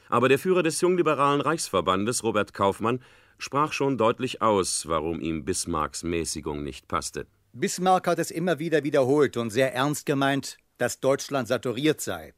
Aber 0.10 0.30
der 0.30 0.40
Führer 0.40 0.64
des 0.64 0.80
jungliberalen 0.80 1.42
Reichsverbandes, 1.42 2.24
Robert 2.24 2.54
Kaufmann, 2.54 3.00
sprach 3.44 3.74
schon 3.74 3.98
deutlich 3.98 4.42
aus, 4.42 4.88
warum 4.88 5.20
ihm 5.20 5.44
Bismarcks 5.44 6.04
Mäßigung 6.04 6.64
nicht 6.64 6.88
passte. 6.88 7.28
Bismarck 7.52 8.08
hat 8.08 8.18
es 8.18 8.32
immer 8.32 8.58
wieder 8.58 8.84
wiederholt 8.84 9.38
und 9.38 9.52
sehr 9.52 9.74
ernst 9.74 10.06
gemeint, 10.06 10.58
dass 10.78 11.00
Deutschland 11.00 11.48
saturiert 11.48 12.02
sei. 12.02 12.34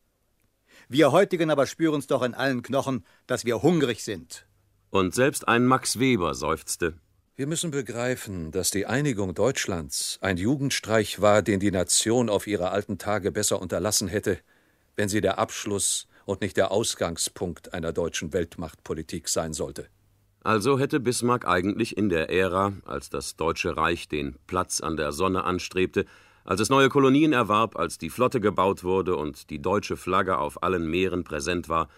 Wir 0.90 1.12
heutigen 1.12 1.52
aber 1.52 1.68
spüren 1.68 2.00
es 2.00 2.08
doch 2.08 2.24
in 2.24 2.34
allen 2.34 2.64
Knochen, 2.64 3.06
dass 3.28 3.46
wir 3.46 3.62
hungrig 3.62 4.04
sind. 4.04 4.46
Und 4.90 5.14
selbst 5.14 5.48
ein 5.48 5.66
Max 5.66 6.00
Weber 6.00 6.34
seufzte. 6.34 6.96
Wir 7.36 7.48
müssen 7.48 7.72
begreifen, 7.72 8.52
dass 8.52 8.72
die 8.72 8.86
Einigung 8.86 9.34
Deutschlands 9.34 10.18
ein 10.22 10.38
Jugendstreich 10.38 11.22
war, 11.22 11.42
den 11.42 11.60
die 11.60 11.72
Nation 11.72 12.30
auf 12.30 12.48
ihre 12.48 12.72
alten 12.72 12.98
Tage 12.98 13.32
besser 13.32 13.62
unterlassen 13.62 14.08
hätte, 14.08 14.40
wenn 14.96 15.10
sie 15.10 15.22
der 15.22 15.38
Abschluss 15.38 16.08
und 16.26 16.42
nicht 16.42 16.58
der 16.58 16.72
Ausgangspunkt 16.72 17.74
einer 17.74 17.94
deutschen 17.94 18.34
Weltmachtpolitik 18.34 19.30
sein 19.30 19.54
sollte. 19.54 19.88
Also 20.46 20.78
hätte 20.78 21.00
Bismarck 21.00 21.48
eigentlich 21.48 21.98
in 21.98 22.08
der 22.08 22.30
Ära, 22.30 22.74
als 22.86 23.10
das 23.10 23.36
Deutsche 23.36 23.78
Reich 23.78 24.08
den 24.08 24.36
Platz 24.46 24.80
an 24.80 24.96
der 24.96 25.12
Sonne 25.12 25.44
anstrebte, 25.44 26.06
als 26.44 26.62
es 26.62 26.70
neue 26.70 26.90
Kolonien 26.90 27.34
erwarb, 27.34 27.76
als 27.76 27.98
die 27.98 28.12
Flotte 28.12 28.40
gebaut 28.40 28.84
wurde 28.84 29.16
und 29.16 29.50
die 29.50 29.60
deutsche 29.60 29.98
Flagge 29.98 30.38
auf 30.38 30.62
allen 30.62 30.88
Meeren 30.88 31.24
präsent 31.24 31.68
war, 31.68 31.90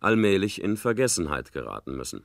allmählich 0.00 0.62
in 0.62 0.78
Vergessenheit 0.78 1.52
geraten 1.52 1.94
müssen. 1.94 2.24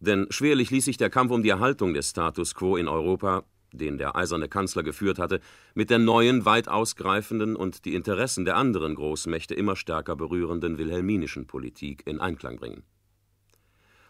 Denn 0.00 0.28
schwerlich 0.30 0.70
ließ 0.70 0.86
sich 0.86 0.96
der 0.96 1.10
Kampf 1.10 1.30
um 1.30 1.42
die 1.42 1.50
Erhaltung 1.50 1.92
des 1.92 2.08
Status 2.08 2.54
quo 2.54 2.78
in 2.78 2.88
Europa, 2.88 3.44
den 3.70 3.98
der 3.98 4.16
eiserne 4.16 4.48
Kanzler 4.48 4.82
geführt 4.82 5.18
hatte, 5.18 5.40
mit 5.74 5.90
der 5.90 5.98
neuen, 5.98 6.46
weit 6.46 6.68
ausgreifenden 6.68 7.54
und 7.54 7.84
die 7.84 7.94
Interessen 7.94 8.46
der 8.46 8.56
anderen 8.56 8.94
Großmächte 8.94 9.54
immer 9.54 9.76
stärker 9.76 10.16
berührenden 10.16 10.78
wilhelminischen 10.78 11.46
Politik 11.46 12.02
in 12.06 12.18
Einklang 12.18 12.56
bringen. 12.56 12.82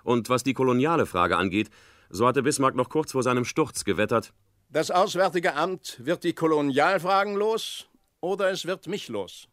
Und 0.04 0.28
was 0.28 0.44
die 0.44 0.54
koloniale 0.54 1.06
Frage 1.06 1.36
angeht, 1.36 1.70
so 2.10 2.26
hatte 2.28 2.44
Bismarck 2.44 2.76
noch 2.76 2.88
kurz 2.88 3.12
vor 3.12 3.24
seinem 3.24 3.44
Sturz 3.44 3.84
gewettert, 3.84 4.32
das 4.74 4.90
Auswärtige 4.90 5.54
Amt 5.54 6.04
wird 6.04 6.24
die 6.24 6.32
Kolonialfragen 6.32 7.36
los 7.36 7.86
oder 8.20 8.50
es 8.50 8.66
wird 8.66 8.88
mich 8.88 9.08
los. 9.08 9.46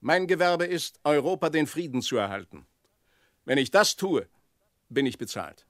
Mein 0.00 0.26
Gewerbe 0.26 0.66
ist, 0.66 1.00
Europa 1.04 1.48
den 1.48 1.66
Frieden 1.66 2.02
zu 2.02 2.16
erhalten. 2.16 2.66
Wenn 3.46 3.56
ich 3.56 3.70
das 3.70 3.96
tue, 3.96 4.28
bin 4.90 5.06
ich 5.06 5.16
bezahlt. 5.16 5.66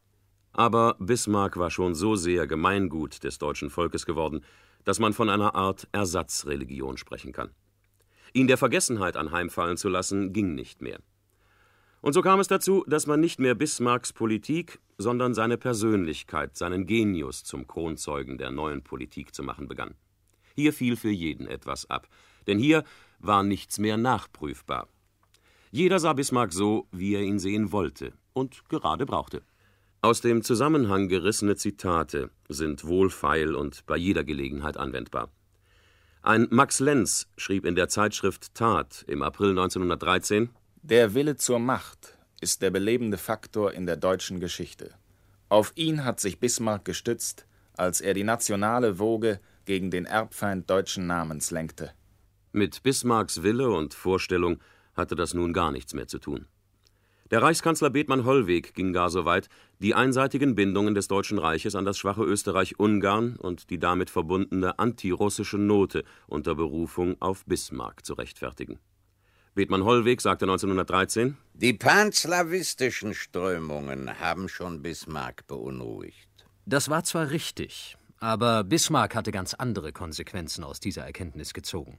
Aber 0.52 0.96
Bismarck 0.98 1.58
war 1.58 1.70
schon 1.70 1.94
so 1.94 2.16
sehr 2.16 2.48
Gemeingut 2.48 3.22
des 3.22 3.38
deutschen 3.38 3.70
Volkes 3.70 4.04
geworden, 4.04 4.44
dass 4.84 4.98
man 4.98 5.12
von 5.12 5.30
einer 5.30 5.54
Art 5.54 5.86
Ersatzreligion 5.92 6.96
sprechen 6.96 7.32
kann. 7.32 7.54
Ihn 8.32 8.48
der 8.48 8.58
Vergessenheit 8.58 9.16
anheimfallen 9.16 9.76
zu 9.76 9.88
lassen, 9.88 10.32
ging 10.32 10.54
nicht 10.54 10.82
mehr. 10.82 10.98
Und 12.00 12.14
so 12.14 12.22
kam 12.22 12.40
es 12.40 12.48
dazu, 12.48 12.84
dass 12.86 13.06
man 13.06 13.20
nicht 13.20 13.40
mehr 13.40 13.54
Bismarcks 13.54 14.12
Politik, 14.12 14.80
sondern 14.96 15.34
seine 15.34 15.58
Persönlichkeit, 15.58 16.56
seinen 16.56 16.86
Genius 16.86 17.44
zum 17.44 17.66
Kronzeugen 17.66 18.38
der 18.38 18.50
neuen 18.50 18.82
Politik 18.82 19.34
zu 19.34 19.42
machen 19.42 19.68
begann. 19.68 19.94
Hier 20.54 20.72
fiel 20.72 20.96
für 20.96 21.10
jeden 21.10 21.46
etwas 21.46 21.88
ab, 21.88 22.08
denn 22.46 22.58
hier 22.58 22.84
war 23.18 23.42
nichts 23.42 23.78
mehr 23.78 23.96
nachprüfbar. 23.96 24.88
Jeder 25.70 25.98
sah 25.98 26.14
Bismarck 26.14 26.52
so, 26.52 26.88
wie 26.90 27.14
er 27.14 27.22
ihn 27.22 27.38
sehen 27.38 27.70
wollte 27.70 28.12
und 28.32 28.68
gerade 28.68 29.06
brauchte. 29.06 29.42
Aus 30.02 30.22
dem 30.22 30.42
Zusammenhang 30.42 31.08
gerissene 31.08 31.56
Zitate 31.56 32.30
sind 32.48 32.86
wohlfeil 32.86 33.54
und 33.54 33.84
bei 33.84 33.98
jeder 33.98 34.24
Gelegenheit 34.24 34.78
anwendbar. 34.78 35.30
Ein 36.22 36.48
Max 36.50 36.80
Lenz 36.80 37.28
schrieb 37.36 37.66
in 37.66 37.74
der 37.74 37.88
Zeitschrift 37.88 38.54
Tat 38.54 39.04
im 39.06 39.22
April 39.22 39.50
1913 39.50 40.50
der 40.82 41.14
Wille 41.14 41.36
zur 41.36 41.58
Macht 41.58 42.16
ist 42.40 42.62
der 42.62 42.70
belebende 42.70 43.18
Faktor 43.18 43.72
in 43.72 43.84
der 43.84 43.96
deutschen 43.96 44.40
Geschichte. 44.40 44.94
Auf 45.50 45.72
ihn 45.74 46.04
hat 46.04 46.20
sich 46.20 46.40
Bismarck 46.40 46.84
gestützt, 46.84 47.46
als 47.76 48.00
er 48.00 48.14
die 48.14 48.24
nationale 48.24 48.98
Woge 48.98 49.40
gegen 49.66 49.90
den 49.90 50.06
Erbfeind 50.06 50.70
deutschen 50.70 51.06
Namens 51.06 51.50
lenkte. 51.50 51.92
Mit 52.52 52.82
Bismarcks 52.82 53.42
Wille 53.42 53.70
und 53.70 53.94
Vorstellung 53.94 54.58
hatte 54.94 55.16
das 55.16 55.34
nun 55.34 55.52
gar 55.52 55.70
nichts 55.70 55.92
mehr 55.92 56.08
zu 56.08 56.18
tun. 56.18 56.46
Der 57.30 57.42
Reichskanzler 57.42 57.90
Bethmann 57.90 58.24
Hollweg 58.24 58.74
ging 58.74 58.92
gar 58.92 59.10
so 59.10 59.24
weit, 59.24 59.48
die 59.78 59.94
einseitigen 59.94 60.54
Bindungen 60.56 60.94
des 60.94 61.06
Deutschen 61.06 61.38
Reiches 61.38 61.76
an 61.76 61.84
das 61.84 61.98
schwache 61.98 62.24
Österreich-Ungarn 62.24 63.36
und 63.36 63.70
die 63.70 63.78
damit 63.78 64.10
verbundene 64.10 64.78
antirussische 64.78 65.58
Note 65.58 66.04
unter 66.26 66.54
Berufung 66.54 67.16
auf 67.20 67.44
Bismarck 67.44 68.04
zu 68.04 68.14
rechtfertigen. 68.14 68.80
Bethmann 69.54 69.84
Hollweg 69.84 70.20
sagte 70.20 70.44
1913: 70.44 71.36
Die 71.54 71.72
panslawistischen 71.72 73.14
Strömungen 73.14 74.20
haben 74.20 74.48
schon 74.48 74.80
Bismarck 74.80 75.46
beunruhigt. 75.48 76.28
Das 76.66 76.88
war 76.88 77.02
zwar 77.02 77.30
richtig, 77.30 77.96
aber 78.18 78.62
Bismarck 78.62 79.16
hatte 79.16 79.32
ganz 79.32 79.54
andere 79.54 79.92
Konsequenzen 79.92 80.62
aus 80.62 80.78
dieser 80.78 81.04
Erkenntnis 81.04 81.52
gezogen. 81.52 81.98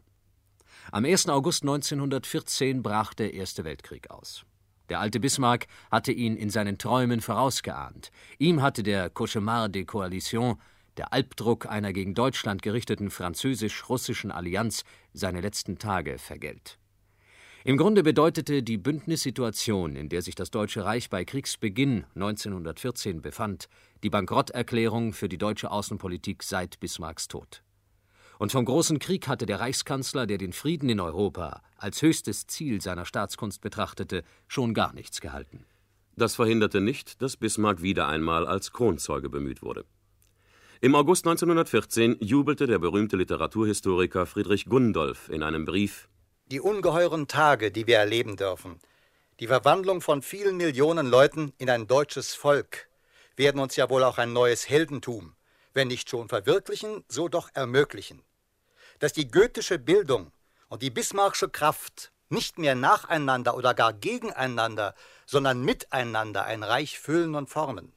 Am 0.94 1.04
1. 1.04 1.28
August 1.28 1.64
1914 1.64 2.82
brach 2.82 3.14
der 3.14 3.34
Erste 3.34 3.66
Weltkrieg 3.66 4.10
aus. 4.10 4.46
Der 4.88 5.02
alte 5.02 5.20
Bismarck 5.20 5.68
hatte 5.92 6.14
ihn 6.14 6.38
in 6.38 6.50
seinen 6.50 6.78
Träumen 6.78 7.20
vorausgeahnt. 7.20 8.12
Ihm 8.40 8.62
hatte 8.62 8.82
der 8.82 9.10
Cauchemar 9.10 9.68
des 9.68 9.86
Coalitions, 9.88 10.58
der 10.96 11.12
Albdruck 11.12 11.66
einer 11.66 11.92
gegen 11.92 12.14
Deutschland 12.14 12.62
gerichteten 12.62 13.10
französisch-russischen 13.10 14.32
Allianz, 14.32 14.84
seine 15.14 15.42
letzten 15.42 15.78
Tage 15.78 16.18
vergällt. 16.18 16.78
Im 17.63 17.78
Grunde 17.78 18.02
bedeutete 18.02 18.63
die 18.63 18.80
Bündnissituation, 18.80 19.95
in 19.95 20.10
der 20.10 20.24
sich 20.24 20.34
das 20.34 20.50
Deutsche 20.50 20.84
Reich 20.84 21.12
bei 21.12 21.24
Kriegsbeginn 21.24 22.06
1914 22.15 23.21
befand, 23.21 23.69
die 24.02 24.10
Bankrotterklärung 24.10 25.13
für 25.13 25.30
die 25.30 25.38
deutsche 25.38 25.69
Außenpolitik 25.69 26.41
seit 26.41 26.80
Bismarcks 26.80 27.28
Tod. 27.28 27.62
Und 28.39 28.52
vom 28.52 28.65
großen 28.65 28.97
Krieg 28.97 29.28
hatte 29.28 29.45
der 29.45 29.60
Reichskanzler, 29.60 30.26
der 30.26 30.39
den 30.39 30.54
Frieden 30.54 30.89
in 30.89 31.00
Europa 31.00 31.62
als 31.78 32.02
höchstes 32.02 32.47
Ziel 32.47 32.82
seiner 32.82 33.06
Staatskunst 33.06 33.62
betrachtete, 33.62 34.24
schon 34.47 34.74
gar 34.74 34.93
nichts 34.93 35.21
gehalten. 35.21 35.67
Das 36.15 36.34
verhinderte 36.34 36.82
nicht, 36.82 37.21
dass 37.21 37.38
Bismarck 37.38 37.84
wieder 37.84 38.08
einmal 38.08 38.47
als 38.47 38.71
Kronzeuge 38.71 39.30
bemüht 39.30 39.62
wurde. 39.62 39.86
Im 40.82 40.95
August 40.95 41.28
1914 41.28 42.17
jubelte 42.21 42.65
der 42.65 42.80
berühmte 42.80 43.17
Literaturhistoriker 43.17 44.26
Friedrich 44.26 44.65
Gundolf 44.65 45.30
in 45.30 45.43
einem 45.43 45.65
Brief 45.65 46.10
Die 46.52 46.62
ungeheuren 46.62 47.28
Tage, 47.28 47.72
die 47.72 47.88
wir 47.88 47.98
erleben 47.98 48.36
dürfen, 48.36 48.80
die 49.40 49.48
Verwandlung 49.48 50.02
von 50.02 50.22
vielen 50.22 50.58
Millionen 50.58 51.08
Leuten 51.08 51.54
in 51.58 51.70
ein 51.70 51.88
deutsches 51.88 52.36
Volk, 52.36 52.88
werden 53.36 53.60
uns 53.60 53.76
ja 53.76 53.90
wohl 53.90 54.04
auch 54.04 54.20
ein 54.20 54.34
neues 54.34 54.70
Heldentum, 54.70 55.36
wenn 55.74 55.88
nicht 55.88 56.10
schon 56.10 56.30
verwirklichen, 56.30 57.04
so 57.08 57.28
doch 57.28 57.50
ermöglichen 57.54 58.22
dass 59.02 59.14
die 59.14 59.28
goethische 59.28 59.80
Bildung 59.80 60.32
und 60.70 60.84
die 60.84 60.92
bismarckische 60.92 61.50
Kraft 61.50 62.12
nicht 62.30 62.60
mehr 62.60 62.76
nacheinander 62.76 63.58
oder 63.58 63.74
gar 63.74 63.94
gegeneinander, 63.94 64.94
sondern 65.26 65.66
miteinander 65.66 66.46
ein 66.46 66.64
Reich 66.64 67.00
füllen 67.00 67.34
und 67.34 67.50
formen. 67.50 67.92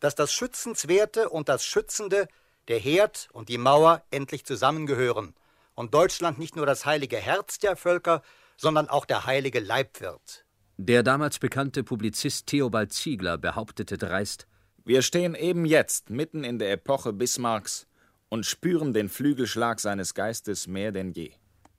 Dass 0.00 0.16
das 0.16 0.32
Schützenswerte 0.32 1.30
und 1.30 1.48
das 1.48 1.64
Schützende, 1.64 2.28
der 2.66 2.80
Herd 2.80 3.28
und 3.32 3.48
die 3.48 3.58
Mauer 3.58 4.02
endlich 4.10 4.44
zusammengehören 4.44 5.34
und 5.78 5.94
Deutschland 5.94 6.40
nicht 6.40 6.56
nur 6.56 6.66
das 6.66 6.86
heilige 6.86 7.18
Herz 7.18 7.60
der 7.60 7.76
Völker, 7.76 8.22
sondern 8.56 8.88
auch 8.88 9.04
der 9.04 9.26
heilige 9.26 9.60
Leib 9.60 10.00
wird. 10.00 10.44
Der 10.76 11.04
damals 11.04 11.38
bekannte 11.38 11.84
Publizist 11.84 12.48
Theobald 12.48 12.92
Ziegler 12.92 13.38
behauptete 13.38 13.96
dreist, 13.96 14.48
wir 14.84 15.02
stehen 15.02 15.36
eben 15.36 15.64
jetzt 15.64 16.10
mitten 16.10 16.42
in 16.42 16.58
der 16.58 16.72
Epoche 16.72 17.12
Bismarcks 17.12 17.86
und 18.28 18.44
spüren 18.44 18.92
den 18.92 19.08
Flügelschlag 19.08 19.78
seines 19.78 20.14
Geistes 20.14 20.66
mehr 20.66 20.90
denn 20.90 21.12
je. 21.12 21.30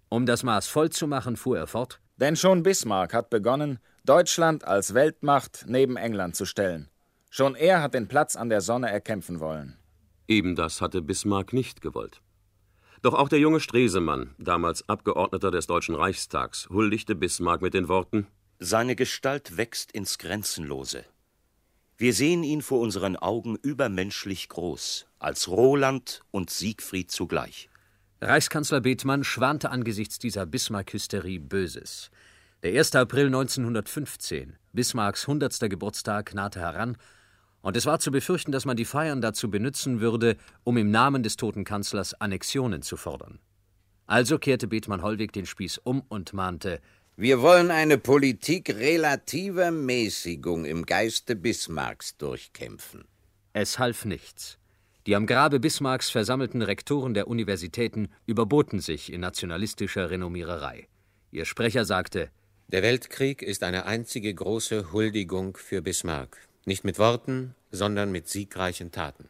Um 0.08 0.26
das 0.26 0.44
Maß 0.44 0.68
voll 0.68 0.90
zu 0.92 1.06
machen, 1.06 1.36
fuhr 1.36 1.58
er 1.58 1.68
fort. 1.68 2.00
Denn 2.16 2.38
schon 2.38 2.64
Bismarck 2.64 3.14
hat 3.14 3.30
begonnen, 3.30 3.80
Deutschland 4.06 4.64
als 4.64 4.94
Weltmacht 4.94 5.66
neben 5.68 5.98
England 5.98 6.38
zu 6.38 6.46
stellen. 6.46 6.90
Schon 7.30 7.54
er 7.54 7.82
hat 7.82 7.94
den 7.94 8.08
Platz 8.08 8.38
an 8.38 8.50
der 8.50 8.62
Sonne 8.62 8.90
erkämpfen 8.90 9.42
wollen. 9.42 9.78
Eben 10.26 10.56
das 10.56 10.80
hatte 10.80 11.02
Bismarck 11.02 11.52
nicht 11.52 11.82
gewollt. 11.82 12.22
Doch 13.02 13.14
auch 13.14 13.30
der 13.30 13.40
junge 13.40 13.62
Stresemann, 13.62 14.36
damals 14.38 14.88
Abgeordneter 14.90 15.52
des 15.52 15.68
Deutschen 15.68 15.96
Reichstags, 15.96 16.68
huldigte 16.70 17.16
Bismarck 17.16 17.62
mit 17.62 17.74
den 17.74 17.88
Worten 17.88 18.28
Seine 18.60 18.98
Gestalt 18.98 19.56
wächst 19.56 19.94
ins 19.94 20.18
Grenzenlose. 20.18 21.06
Wir 21.98 22.14
sehen 22.14 22.44
ihn 22.44 22.62
vor 22.62 22.82
unseren 22.82 23.16
Augen 23.16 23.58
übermenschlich 23.62 24.50
groß, 24.50 25.06
als 25.18 25.48
Roland 25.48 26.24
und 26.32 26.50
Siegfried 26.50 27.10
zugleich. 27.10 27.70
Reichskanzler 28.22 28.82
Bethmann 28.82 29.24
schwante 29.24 29.70
angesichts 29.70 30.20
dieser 30.20 30.46
Bismarck-Hysterie 30.46 31.40
Böses. 31.40 32.12
Der 32.64 32.78
1. 32.78 32.96
April 32.96 33.28
1915, 33.28 34.58
Bismarcks 34.74 35.22
100. 35.22 35.70
Geburtstag, 35.70 36.34
nahte 36.34 36.60
heran, 36.60 36.98
und 37.62 37.78
es 37.78 37.86
war 37.86 38.00
zu 38.00 38.12
befürchten, 38.12 38.52
dass 38.52 38.66
man 38.66 38.78
die 38.78 38.86
Feiern 38.86 39.22
dazu 39.22 39.50
benützen 39.50 40.00
würde, 40.02 40.38
um 40.64 40.78
im 40.78 40.92
Namen 40.92 41.24
des 41.24 41.36
toten 41.36 41.64
Kanzlers 41.64 42.14
Annexionen 42.14 42.82
zu 42.82 42.98
fordern. 42.98 43.40
Also 44.06 44.40
kehrte 44.40 44.68
Bethmann 44.68 45.04
Hollweg 45.04 45.34
den 45.34 45.46
Spieß 45.46 45.80
um 45.84 46.02
und 46.10 46.34
mahnte: 46.34 46.82
wir 47.22 47.42
wollen 47.42 47.70
eine 47.70 47.98
Politik 47.98 48.70
relativer 48.70 49.72
Mäßigung 49.72 50.64
im 50.64 50.86
Geiste 50.86 51.36
Bismarcks 51.36 52.16
durchkämpfen. 52.16 53.04
Es 53.52 53.78
half 53.78 54.06
nichts. 54.06 54.58
Die 55.06 55.18
am 55.18 55.26
Grabe 55.26 55.60
Bismarcks 55.60 56.10
versammelten 56.10 56.62
Rektoren 56.62 57.14
der 57.14 57.28
Universitäten 57.28 58.08
überboten 58.26 58.80
sich 58.80 59.12
in 59.12 59.20
nationalistischer 59.20 60.10
Renommiererei. 60.10 60.88
Ihr 61.32 61.44
Sprecher 61.44 61.84
sagte: 61.84 62.30
Der 62.70 62.84
Weltkrieg 62.84 63.42
ist 63.42 63.64
eine 63.64 63.86
einzige 63.86 64.34
große 64.34 64.94
Huldigung 64.94 65.58
für 65.58 65.82
Bismarck. 65.82 66.49
Nicht 66.70 66.84
mit 66.84 67.00
Worten, 67.00 67.56
sondern 67.72 68.12
mit 68.12 68.28
siegreichen 68.28 68.92
Taten. 68.92 69.28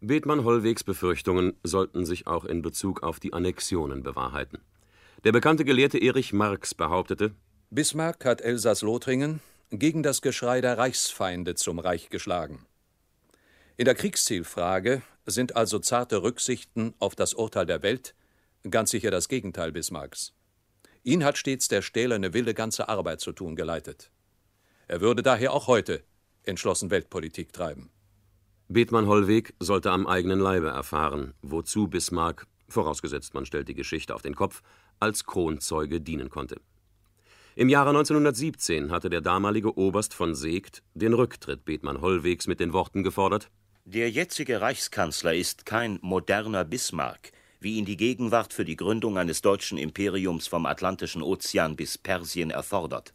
Bethmann 0.00 0.46
Hollwegs 0.46 0.82
Befürchtungen 0.82 1.52
sollten 1.62 2.06
sich 2.06 2.26
auch 2.26 2.46
in 2.46 2.62
Bezug 2.62 3.02
auf 3.02 3.20
die 3.20 3.34
Annexionen 3.34 4.02
bewahrheiten. 4.02 4.60
Der 5.24 5.32
bekannte 5.32 5.66
Gelehrte 5.66 5.98
Erich 5.98 6.32
Marx 6.32 6.74
behauptete, 6.74 7.34
Bismarck 7.68 8.24
hat 8.24 8.40
Elsass-Lothringen 8.40 9.40
gegen 9.68 10.02
das 10.02 10.22
Geschrei 10.22 10.62
der 10.62 10.78
Reichsfeinde 10.78 11.54
zum 11.54 11.80
Reich 11.80 12.08
geschlagen. 12.08 12.64
In 13.76 13.84
der 13.84 13.94
Kriegszielfrage 13.94 15.02
sind 15.26 15.56
also 15.56 15.80
zarte 15.80 16.22
Rücksichten 16.22 16.94
auf 16.98 17.14
das 17.14 17.34
Urteil 17.34 17.66
der 17.66 17.82
Welt 17.82 18.14
ganz 18.70 18.90
sicher 18.90 19.10
das 19.10 19.28
Gegenteil 19.28 19.70
Bismarcks. 19.70 20.32
Ihn 21.02 21.24
hat 21.24 21.36
stets 21.36 21.68
der 21.68 21.82
stählerne 21.82 22.32
Wille, 22.32 22.54
ganze 22.54 22.88
Arbeit 22.88 23.20
zu 23.20 23.32
tun 23.32 23.54
geleitet. 23.54 24.10
Er 24.88 25.02
würde 25.02 25.22
daher 25.22 25.52
auch 25.52 25.66
heute 25.66 26.02
entschlossen 26.44 26.90
Weltpolitik 26.90 27.52
treiben. 27.52 27.90
Bethmann 28.68 29.06
Hollweg 29.06 29.54
sollte 29.58 29.90
am 29.90 30.06
eigenen 30.06 30.38
Leibe 30.38 30.68
erfahren, 30.68 31.34
wozu 31.42 31.88
Bismarck, 31.88 32.46
vorausgesetzt 32.68 33.34
man 33.34 33.44
stellt 33.44 33.68
die 33.68 33.74
Geschichte 33.74 34.14
auf 34.14 34.22
den 34.22 34.36
Kopf, 34.36 34.62
als 35.00 35.24
Kronzeuge 35.24 36.00
dienen 36.00 36.30
konnte. 36.30 36.60
Im 37.56 37.68
Jahre 37.68 37.90
1917 37.90 38.92
hatte 38.92 39.10
der 39.10 39.20
damalige 39.20 39.76
Oberst 39.76 40.14
von 40.14 40.34
Seegt 40.36 40.84
den 40.94 41.14
Rücktritt 41.14 41.64
Bethmann 41.64 42.00
Hollwegs 42.00 42.46
mit 42.46 42.60
den 42.60 42.72
Worten 42.72 43.02
gefordert: 43.02 43.50
Der 43.84 44.08
jetzige 44.08 44.60
Reichskanzler 44.60 45.34
ist 45.34 45.66
kein 45.66 45.98
moderner 46.00 46.64
Bismarck, 46.64 47.32
wie 47.58 47.76
ihn 47.76 47.84
die 47.84 47.96
Gegenwart 47.96 48.52
für 48.52 48.64
die 48.64 48.76
Gründung 48.76 49.18
eines 49.18 49.42
deutschen 49.42 49.78
Imperiums 49.78 50.46
vom 50.46 50.64
Atlantischen 50.64 51.22
Ozean 51.22 51.74
bis 51.74 51.98
Persien 51.98 52.50
erfordert. 52.50 53.12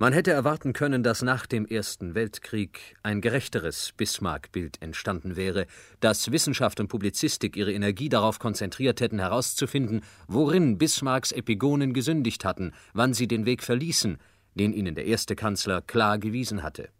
Man 0.00 0.12
hätte 0.12 0.30
erwarten 0.30 0.74
können, 0.74 1.02
dass 1.02 1.22
nach 1.22 1.44
dem 1.44 1.66
Ersten 1.66 2.14
Weltkrieg 2.14 2.94
ein 3.02 3.20
gerechteres 3.20 3.90
Bismarck-Bild 3.96 4.80
entstanden 4.80 5.34
wäre, 5.34 5.66
dass 5.98 6.30
Wissenschaft 6.30 6.78
und 6.78 6.86
Publizistik 6.86 7.56
ihre 7.56 7.72
Energie 7.72 8.08
darauf 8.08 8.38
konzentriert 8.38 9.00
hätten, 9.00 9.18
herauszufinden, 9.18 10.02
worin 10.28 10.78
Bismarcks 10.78 11.32
Epigonen 11.32 11.94
gesündigt 11.94 12.44
hatten, 12.44 12.74
wann 12.92 13.12
sie 13.12 13.26
den 13.26 13.44
Weg 13.44 13.60
verließen, 13.64 14.18
den 14.54 14.72
ihnen 14.72 14.94
der 14.94 15.06
erste 15.06 15.34
Kanzler 15.34 15.82
klar 15.82 16.18
gewiesen 16.18 16.62
hatte. 16.62 16.90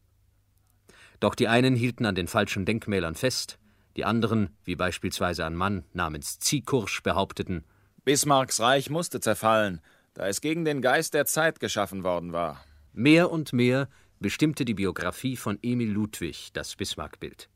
Doch 1.21 1.37
die 1.37 1.47
einen 1.47 1.77
hielten 1.77 2.05
an 2.05 2.17
den 2.17 2.27
falschen 2.27 2.65
Denkmälern 2.65 3.15
fest, 3.15 3.61
die 3.97 4.05
anderen, 4.05 4.57
wie 4.65 4.75
beispielsweise 4.75 5.47
ein 5.47 5.55
Mann 5.55 5.85
namens 5.93 6.41
Ziekursch, 6.41 7.05
behaupteten, 7.05 7.65
Bismarcks 8.05 8.59
Reich 8.59 8.91
musste 8.91 9.21
zerfallen, 9.21 9.83
da 10.15 10.27
es 10.27 10.41
gegen 10.41 10.65
den 10.65 10.83
Geist 10.83 11.15
der 11.15 11.27
Zeit 11.27 11.61
geschaffen 11.61 12.03
worden 12.03 12.33
war. 12.33 12.65
Mehr 12.92 13.31
und 13.31 13.53
mehr 13.53 13.88
bestimmte 14.20 14.64
die 14.64 14.74
Biografie 14.74 15.37
von 15.37 15.59
Emil 15.62 15.90
Ludwig 15.90 16.51
das 16.53 16.77
Bismarck-Bild. 16.77 17.48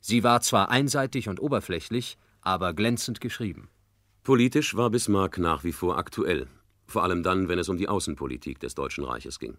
Sie 0.00 0.22
war 0.22 0.40
zwar 0.40 0.70
einseitig 0.70 1.28
und 1.28 1.40
oberflächlich, 1.40 2.18
aber 2.40 2.74
glänzend 2.74 3.20
geschrieben. 3.20 3.68
Politisch 4.22 4.74
war 4.76 4.90
Bismarck 4.90 5.38
nach 5.38 5.64
wie 5.64 5.72
vor 5.72 5.98
aktuell, 5.98 6.46
vor 6.86 7.02
allem 7.02 7.22
dann, 7.22 7.48
wenn 7.48 7.58
es 7.58 7.68
um 7.68 7.76
die 7.76 7.88
Außenpolitik 7.88 8.60
des 8.60 8.74
Deutschen 8.74 9.04
Reiches 9.04 9.38
ging. 9.38 9.56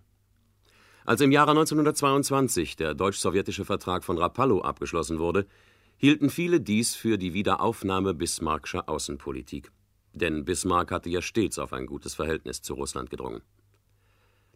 Als 1.05 1.21
im 1.21 1.31
Jahre 1.31 1.51
1922 1.51 2.75
der 2.75 2.93
deutsch-sowjetische 2.93 3.63
Vertrag 3.63 4.03
von 4.03 4.17
Rapallo 4.17 4.61
abgeschlossen 4.61 5.19
wurde, 5.19 5.47
hielten 5.95 6.29
viele 6.29 6.59
dies 6.59 6.95
für 6.95 7.17
die 7.17 7.33
Wiederaufnahme 7.33 8.13
bismarckscher 8.13 8.87
Außenpolitik. 8.89 9.71
Denn 10.13 10.45
Bismarck 10.45 10.91
hatte 10.91 11.09
ja 11.09 11.21
stets 11.21 11.59
auf 11.59 11.73
ein 11.73 11.85
gutes 11.85 12.13
Verhältnis 12.13 12.61
zu 12.61 12.73
Russland 12.73 13.09
gedrungen. 13.09 13.41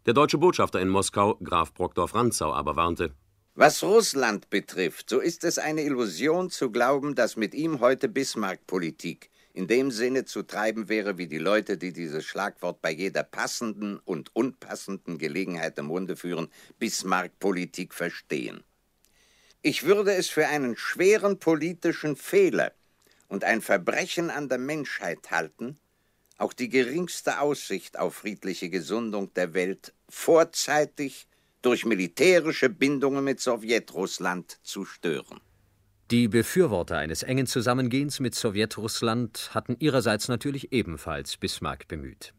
Der 0.07 0.15
deutsche 0.15 0.39
Botschafter 0.39 0.81
in 0.81 0.89
Moskau, 0.89 1.35
Graf 1.43 1.75
Brockdorff-Rantzau, 1.75 2.51
aber 2.51 2.75
warnte: 2.75 3.13
Was 3.53 3.83
Russland 3.83 4.49
betrifft, 4.49 5.11
so 5.11 5.19
ist 5.19 5.43
es 5.43 5.59
eine 5.59 5.83
Illusion 5.83 6.49
zu 6.49 6.71
glauben, 6.71 7.13
dass 7.13 7.35
mit 7.35 7.53
ihm 7.53 7.81
heute 7.81 8.09
Bismarck-Politik 8.09 9.29
in 9.53 9.67
dem 9.67 9.91
Sinne 9.91 10.25
zu 10.25 10.41
treiben 10.41 10.89
wäre, 10.89 11.19
wie 11.19 11.27
die 11.27 11.37
Leute, 11.37 11.77
die 11.77 11.93
dieses 11.93 12.25
Schlagwort 12.25 12.81
bei 12.81 12.89
jeder 12.89 13.21
passenden 13.21 13.99
und 13.99 14.35
unpassenden 14.35 15.19
Gelegenheit 15.19 15.77
im 15.77 15.85
Munde 15.85 16.15
führen, 16.15 16.47
Bismarck-Politik 16.79 17.93
verstehen. 17.93 18.63
Ich 19.61 19.83
würde 19.83 20.15
es 20.15 20.29
für 20.29 20.47
einen 20.47 20.75
schweren 20.77 21.37
politischen 21.37 22.15
Fehler 22.15 22.71
und 23.27 23.43
ein 23.43 23.61
Verbrechen 23.61 24.31
an 24.31 24.49
der 24.49 24.57
Menschheit 24.57 25.29
halten, 25.29 25.77
auch 26.41 26.53
die 26.53 26.69
geringste 26.69 27.39
Aussicht 27.39 27.99
auf 27.99 28.15
friedliche 28.15 28.69
Gesundung 28.69 29.33
der 29.35 29.53
Welt 29.53 29.93
vorzeitig 30.09 31.27
durch 31.61 31.85
militärische 31.85 32.69
Bindungen 32.69 33.23
mit 33.23 33.39
Sowjetrussland 33.39 34.59
zu 34.63 34.83
stören. 34.83 35.39
Die 36.09 36.27
Befürworter 36.27 36.97
eines 36.97 37.23
engen 37.23 37.47
Zusammengehens 37.47 38.19
mit 38.19 38.35
Sowjetrussland 38.35 39.51
hatten 39.53 39.77
ihrerseits 39.79 40.27
natürlich 40.27 40.73
ebenfalls 40.73 41.37
Bismarck 41.37 41.87
bemüht. 41.87 42.33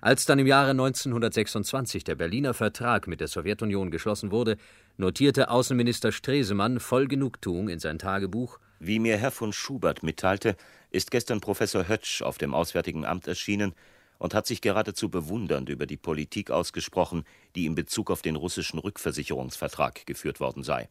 Als 0.00 0.24
dann 0.24 0.40
im 0.40 0.48
Jahre 0.48 0.70
1926 0.70 2.02
der 2.02 2.16
Berliner 2.16 2.52
Vertrag 2.52 3.06
mit 3.06 3.20
der 3.20 3.28
Sowjetunion 3.28 3.92
geschlossen 3.92 4.32
wurde, 4.32 4.56
notierte 4.96 5.50
Außenminister 5.50 6.10
Stresemann 6.10 6.80
voll 6.80 7.06
Genugtuung 7.06 7.68
in 7.68 7.78
sein 7.78 8.00
Tagebuch 8.00 8.58
Wie 8.78 8.98
mir 8.98 9.16
Herr 9.16 9.30
von 9.30 9.52
Schubert 9.52 10.02
mitteilte, 10.02 10.56
ist 10.90 11.10
gestern 11.10 11.40
Professor 11.40 11.88
Hötsch 11.88 12.22
auf 12.22 12.38
dem 12.38 12.54
Auswärtigen 12.54 13.04
Amt 13.04 13.26
erschienen 13.26 13.74
und 14.18 14.34
hat 14.34 14.46
sich 14.46 14.60
geradezu 14.60 15.08
bewundernd 15.08 15.68
über 15.68 15.86
die 15.86 15.96
Politik 15.96 16.50
ausgesprochen, 16.50 17.24
die 17.54 17.66
in 17.66 17.74
Bezug 17.74 18.10
auf 18.10 18.22
den 18.22 18.36
russischen 18.36 18.78
Rückversicherungsvertrag 18.78 20.06
geführt 20.06 20.40
worden 20.40 20.62
sei. 20.62 20.88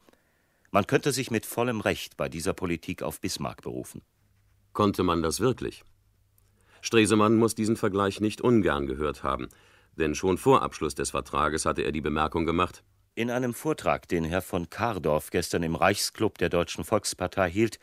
Man 0.72 0.88
könnte 0.88 1.12
sich 1.12 1.32
mit 1.32 1.46
vollem 1.46 1.82
Recht 1.82 2.18
bei 2.18 2.30
dieser 2.30 2.54
Politik 2.54 3.04
auf 3.04 3.22
Bismarck 3.22 3.62
berufen. 3.62 4.02
Konnte 4.74 5.04
man 5.04 5.22
das 5.22 5.40
wirklich? 5.40 5.84
Stresemann 6.82 7.36
muss 7.38 7.56
diesen 7.56 7.78
Vergleich 7.78 8.20
nicht 8.20 8.42
ungern 8.42 8.88
gehört 8.88 9.24
haben, 9.24 9.48
denn 9.98 10.16
schon 10.16 10.38
vor 10.38 10.64
Abschluss 10.64 10.96
des 10.96 11.12
Vertrages 11.12 11.66
hatte 11.66 11.84
er 11.84 11.92
die 11.92 12.02
Bemerkung 12.02 12.46
gemacht: 12.46 12.84
In 13.16 13.30
einem 13.30 13.54
Vortrag, 13.54 14.08
den 14.08 14.24
Herr 14.24 14.42
von 14.42 14.72
Kardorf 14.72 15.30
gestern 15.30 15.62
im 15.62 15.76
Reichsklub 15.76 16.40
der 16.40 16.50
Deutschen 16.50 16.84
Volkspartei 16.84 17.48
hielt, 17.48 17.78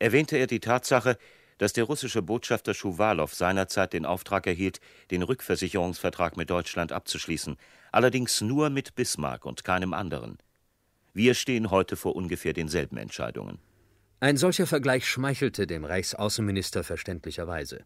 erwähnte 0.00 0.36
er 0.36 0.48
die 0.48 0.58
Tatsache, 0.58 1.16
dass 1.58 1.74
der 1.74 1.84
russische 1.84 2.22
Botschafter 2.22 2.74
Schuwalow 2.74 3.32
seinerzeit 3.32 3.92
den 3.92 4.04
Auftrag 4.04 4.48
erhielt, 4.48 4.80
den 5.12 5.22
Rückversicherungsvertrag 5.22 6.36
mit 6.36 6.50
Deutschland 6.50 6.90
abzuschließen, 6.90 7.56
allerdings 7.92 8.40
nur 8.40 8.68
mit 8.68 8.96
Bismarck 8.96 9.44
und 9.46 9.62
keinem 9.62 9.94
anderen. 9.94 10.38
Wir 11.12 11.34
stehen 11.34 11.70
heute 11.70 11.94
vor 11.94 12.16
ungefähr 12.16 12.52
denselben 12.52 12.96
Entscheidungen. 12.96 13.60
Ein 14.18 14.36
solcher 14.36 14.66
Vergleich 14.66 15.06
schmeichelte 15.06 15.68
dem 15.68 15.84
Reichsaußenminister 15.84 16.82
verständlicherweise. 16.82 17.84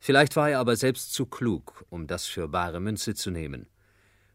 Vielleicht 0.00 0.34
war 0.34 0.50
er 0.50 0.58
aber 0.58 0.74
selbst 0.74 1.12
zu 1.12 1.26
klug, 1.26 1.84
um 1.88 2.08
das 2.08 2.26
für 2.26 2.48
bare 2.48 2.80
Münze 2.80 3.14
zu 3.14 3.30
nehmen. 3.30 3.68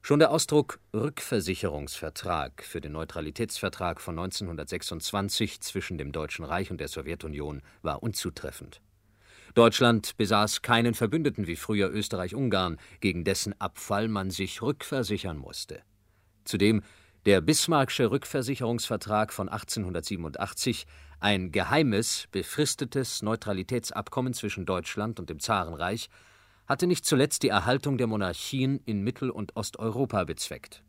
Schon 0.05 0.19
der 0.19 0.29
Ausdruck 0.29 0.79
Rückversicherungsvertrag 0.93 2.61
für 2.61 2.79
den 2.79 2.91
Neutralitätsvertrag 2.91 3.99
von 3.99 4.19
1926 4.19 5.61
zwischen 5.61 5.97
dem 5.97 6.11
Deutschen 6.11 6.45
Reich 6.45 6.69
und 6.69 6.79
der 6.79 6.89
Sowjetunion 6.89 7.63
war 7.81 8.03
unzutreffend. 8.03 8.81
Deutschland 9.55 10.15
besaß 10.15 10.61
keinen 10.61 10.93
Verbündeten 10.93 11.47
wie 11.47 11.55
früher 11.55 11.89
Österreich-Ungarn, 11.91 12.77
gegen 12.99 13.23
dessen 13.23 13.59
Abfall 13.59 14.07
man 14.07 14.29
sich 14.29 14.61
rückversichern 14.61 15.39
musste. 15.39 15.81
Zudem 16.43 16.83
der 17.25 17.41
Bismarckische 17.41 18.11
Rückversicherungsvertrag 18.11 19.33
von 19.33 19.49
1887 19.49 20.85
ein 21.19 21.51
geheimes, 21.51 22.27
befristetes 22.31 23.23
Neutralitätsabkommen 23.23 24.35
zwischen 24.35 24.67
Deutschland 24.67 25.19
und 25.19 25.31
dem 25.31 25.39
Zarenreich, 25.39 26.11
hatte 26.67 26.87
nicht 26.87 27.05
zuletzt 27.05 27.43
die 27.43 27.49
Erhaltung 27.49 27.97
der 27.97 28.07
Monarchien 28.07 28.79
in 28.85 29.03
Mittel- 29.03 29.29
und 29.29 29.55
Osteuropa 29.55 30.23
bezweckt. 30.23 30.83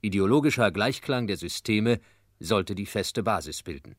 Ideologischer 0.00 0.70
Gleichklang 0.70 1.26
der 1.26 1.36
Systeme 1.36 2.00
sollte 2.40 2.74
die 2.74 2.86
feste 2.86 3.22
Basis 3.22 3.62
bilden. 3.62 3.94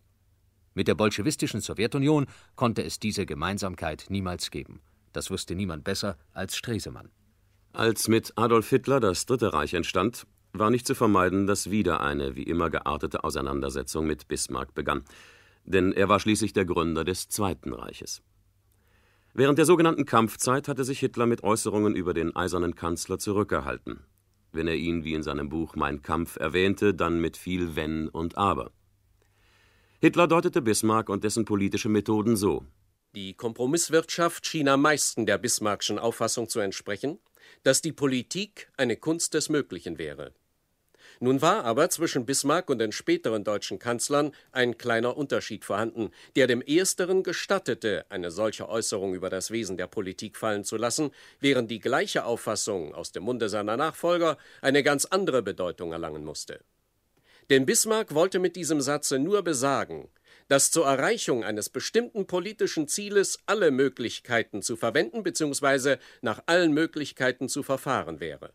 Mit 0.73 0.87
der 0.87 0.95
bolschewistischen 0.95 1.61
Sowjetunion 1.61 2.25
konnte 2.55 2.83
es 2.83 2.99
diese 2.99 3.25
Gemeinsamkeit 3.25 4.05
niemals 4.09 4.49
geben. 4.51 4.81
Das 5.13 5.29
wusste 5.29 5.55
niemand 5.55 5.83
besser 5.83 6.17
als 6.33 6.55
Stresemann. 6.55 7.09
Als 7.73 8.07
mit 8.07 8.33
Adolf 8.35 8.69
Hitler 8.69 8.99
das 8.99 9.25
Dritte 9.25 9.53
Reich 9.53 9.73
entstand, 9.73 10.25
war 10.51 10.69
nicht 10.69 10.85
zu 10.85 10.95
vermeiden, 10.95 11.47
dass 11.47 11.71
wieder 11.71 12.01
eine 12.01 12.35
wie 12.35 12.43
immer 12.43 12.69
geartete 12.69 13.23
Auseinandersetzung 13.23 14.05
mit 14.05 14.27
Bismarck 14.27 14.73
begann, 14.73 15.03
denn 15.65 15.93
er 15.93 16.09
war 16.09 16.19
schließlich 16.19 16.53
der 16.53 16.65
Gründer 16.65 17.03
des 17.03 17.29
Zweiten 17.29 17.73
Reiches. 17.73 18.21
Während 19.35 19.57
der 19.57 19.65
sogenannten 19.65 20.05
Kampfzeit 20.05 20.67
hatte 20.67 20.83
sich 20.83 20.99
Hitler 20.99 21.25
mit 21.25 21.43
Äußerungen 21.43 21.95
über 21.95 22.13
den 22.13 22.35
eisernen 22.35 22.75
Kanzler 22.75 23.17
zurückgehalten. 23.17 24.05
Wenn 24.51 24.67
er 24.67 24.75
ihn 24.75 25.03
wie 25.03 25.15
in 25.15 25.23
seinem 25.23 25.49
Buch 25.49 25.75
Mein 25.75 26.03
Kampf 26.03 26.35
erwähnte, 26.35 26.93
dann 26.93 27.19
mit 27.19 27.35
viel 27.35 27.75
Wenn 27.75 28.09
und 28.09 28.37
Aber. 28.37 28.71
Hitler 29.99 30.27
deutete 30.27 30.61
Bismarck 30.61 31.09
und 31.09 31.23
dessen 31.23 31.45
politische 31.45 31.89
Methoden 31.89 32.35
so: 32.35 32.63
Die 33.15 33.33
Kompromisswirtschaft 33.33 34.45
schien 34.45 34.67
am 34.67 34.83
meisten 34.83 35.25
der 35.25 35.39
Bismarckschen 35.39 35.97
Auffassung 35.97 36.47
zu 36.47 36.59
entsprechen, 36.59 37.17
dass 37.63 37.81
die 37.81 37.91
Politik 37.91 38.71
eine 38.77 38.97
Kunst 38.97 39.33
des 39.33 39.49
Möglichen 39.49 39.97
wäre. 39.97 40.35
Nun 41.23 41.41
war 41.41 41.63
aber 41.63 41.89
zwischen 41.89 42.25
Bismarck 42.25 42.69
und 42.69 42.79
den 42.79 42.91
späteren 42.91 43.45
deutschen 43.45 43.79
Kanzlern 43.79 44.33
ein 44.51 44.77
kleiner 44.77 45.15
Unterschied 45.15 45.63
vorhanden, 45.63 46.11
der 46.35 46.47
dem 46.47 46.61
Ersteren 46.61 47.23
gestattete, 47.23 48.05
eine 48.09 48.29
solche 48.29 48.67
Äußerung 48.67 49.13
über 49.13 49.29
das 49.29 49.49
Wesen 49.49 49.77
der 49.77 49.87
Politik 49.87 50.35
fallen 50.35 50.65
zu 50.65 50.75
lassen, 50.75 51.11
während 51.39 51.71
die 51.71 51.79
gleiche 51.79 52.25
Auffassung 52.25 52.93
aus 52.93 53.13
dem 53.13 53.23
Munde 53.23 53.47
seiner 53.47 53.77
Nachfolger 53.77 54.37
eine 54.61 54.83
ganz 54.83 55.05
andere 55.05 55.41
Bedeutung 55.41 55.93
erlangen 55.93 56.25
musste. 56.25 56.59
Denn 57.49 57.65
Bismarck 57.65 58.13
wollte 58.13 58.39
mit 58.39 58.57
diesem 58.57 58.81
Satze 58.81 59.17
nur 59.17 59.43
besagen, 59.43 60.09
dass 60.49 60.71
zur 60.71 60.87
Erreichung 60.87 61.45
eines 61.45 61.69
bestimmten 61.69 62.27
politischen 62.27 62.89
Zieles 62.89 63.39
alle 63.45 63.71
Möglichkeiten 63.71 64.61
zu 64.61 64.75
verwenden 64.75 65.23
bzw. 65.23 65.99
nach 66.21 66.43
allen 66.47 66.73
Möglichkeiten 66.73 67.47
zu 67.47 67.63
verfahren 67.63 68.19
wäre. 68.19 68.51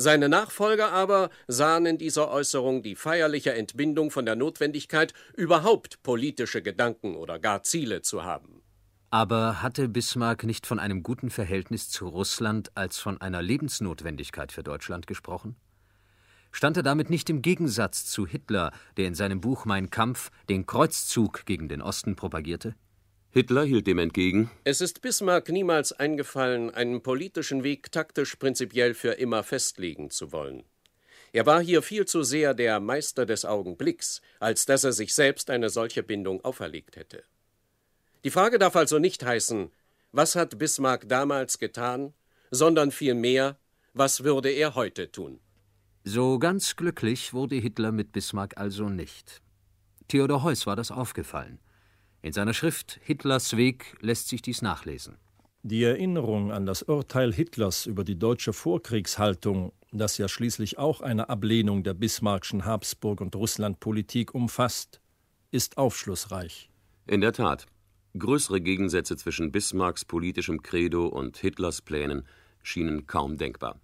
Seine 0.00 0.30
Nachfolger 0.30 0.92
aber 0.92 1.28
sahen 1.46 1.84
in 1.84 1.98
dieser 1.98 2.30
Äußerung 2.30 2.82
die 2.82 2.94
feierliche 2.94 3.52
Entbindung 3.52 4.10
von 4.10 4.24
der 4.24 4.34
Notwendigkeit, 4.34 5.12
überhaupt 5.36 6.02
politische 6.02 6.62
Gedanken 6.62 7.16
oder 7.16 7.38
gar 7.38 7.64
Ziele 7.64 8.00
zu 8.00 8.24
haben. 8.24 8.62
Aber 9.10 9.60
hatte 9.60 9.90
Bismarck 9.90 10.44
nicht 10.44 10.66
von 10.66 10.78
einem 10.78 11.02
guten 11.02 11.28
Verhältnis 11.28 11.90
zu 11.90 12.08
Russland 12.08 12.74
als 12.74 12.98
von 12.98 13.20
einer 13.20 13.42
Lebensnotwendigkeit 13.42 14.52
für 14.52 14.62
Deutschland 14.62 15.06
gesprochen? 15.06 15.56
Stand 16.50 16.78
er 16.78 16.82
damit 16.82 17.10
nicht 17.10 17.28
im 17.28 17.42
Gegensatz 17.42 18.06
zu 18.06 18.26
Hitler, 18.26 18.72
der 18.96 19.06
in 19.06 19.14
seinem 19.14 19.42
Buch 19.42 19.66
Mein 19.66 19.90
Kampf 19.90 20.30
den 20.48 20.64
Kreuzzug 20.64 21.44
gegen 21.44 21.68
den 21.68 21.82
Osten 21.82 22.16
propagierte? 22.16 22.74
Hitler 23.32 23.64
hielt 23.64 23.86
dem 23.86 23.98
entgegen: 23.98 24.50
Es 24.64 24.80
ist 24.80 25.02
Bismarck 25.02 25.50
niemals 25.50 25.92
eingefallen, 25.92 26.70
einen 26.70 27.00
politischen 27.00 27.62
Weg 27.62 27.92
taktisch 27.92 28.34
prinzipiell 28.36 28.92
für 28.94 29.12
immer 29.12 29.44
festlegen 29.44 30.10
zu 30.10 30.32
wollen. 30.32 30.64
Er 31.32 31.46
war 31.46 31.62
hier 31.62 31.82
viel 31.82 32.06
zu 32.06 32.24
sehr 32.24 32.54
der 32.54 32.80
Meister 32.80 33.24
des 33.26 33.44
Augenblicks, 33.44 34.20
als 34.40 34.66
dass 34.66 34.82
er 34.82 34.92
sich 34.92 35.14
selbst 35.14 35.48
eine 35.48 35.70
solche 35.70 36.02
Bindung 36.02 36.44
auferlegt 36.44 36.96
hätte. 36.96 37.22
Die 38.24 38.30
Frage 38.30 38.58
darf 38.58 38.74
also 38.74 38.98
nicht 38.98 39.24
heißen, 39.24 39.70
was 40.10 40.34
hat 40.34 40.58
Bismarck 40.58 41.08
damals 41.08 41.60
getan, 41.60 42.12
sondern 42.50 42.90
vielmehr, 42.90 43.56
was 43.94 44.24
würde 44.24 44.50
er 44.50 44.74
heute 44.74 45.12
tun? 45.12 45.38
So 46.02 46.40
ganz 46.40 46.74
glücklich 46.74 47.32
wurde 47.32 47.54
Hitler 47.54 47.92
mit 47.92 48.10
Bismarck 48.10 48.58
also 48.58 48.88
nicht. 48.88 49.40
Theodor 50.08 50.42
Heuss 50.42 50.66
war 50.66 50.74
das 50.74 50.90
aufgefallen. 50.90 51.60
In 52.22 52.32
seiner 52.32 52.52
Schrift 52.52 53.00
Hitlers 53.02 53.56
Weg 53.56 53.96
lässt 54.00 54.28
sich 54.28 54.42
dies 54.42 54.60
nachlesen. 54.60 55.16
Die 55.62 55.82
Erinnerung 55.82 56.52
an 56.52 56.66
das 56.66 56.82
Urteil 56.82 57.32
Hitlers 57.32 57.86
über 57.86 58.04
die 58.04 58.18
deutsche 58.18 58.52
Vorkriegshaltung, 58.52 59.72
das 59.92 60.18
ja 60.18 60.28
schließlich 60.28 60.78
auch 60.78 61.00
eine 61.00 61.28
Ablehnung 61.28 61.82
der 61.82 61.94
bismarckschen 61.94 62.64
Habsburg- 62.64 63.20
und 63.20 63.34
Russlandpolitik 63.36 64.34
umfasst, 64.34 65.00
ist 65.50 65.78
aufschlussreich. 65.78 66.70
In 67.06 67.20
der 67.20 67.32
Tat. 67.32 67.66
Größere 68.18 68.60
Gegensätze 68.60 69.16
zwischen 69.16 69.52
Bismarcks 69.52 70.04
politischem 70.04 70.62
Credo 70.62 71.06
und 71.06 71.36
Hitlers 71.36 71.80
Plänen 71.80 72.26
schienen 72.62 73.06
kaum 73.06 73.36
denkbar. 73.36 73.80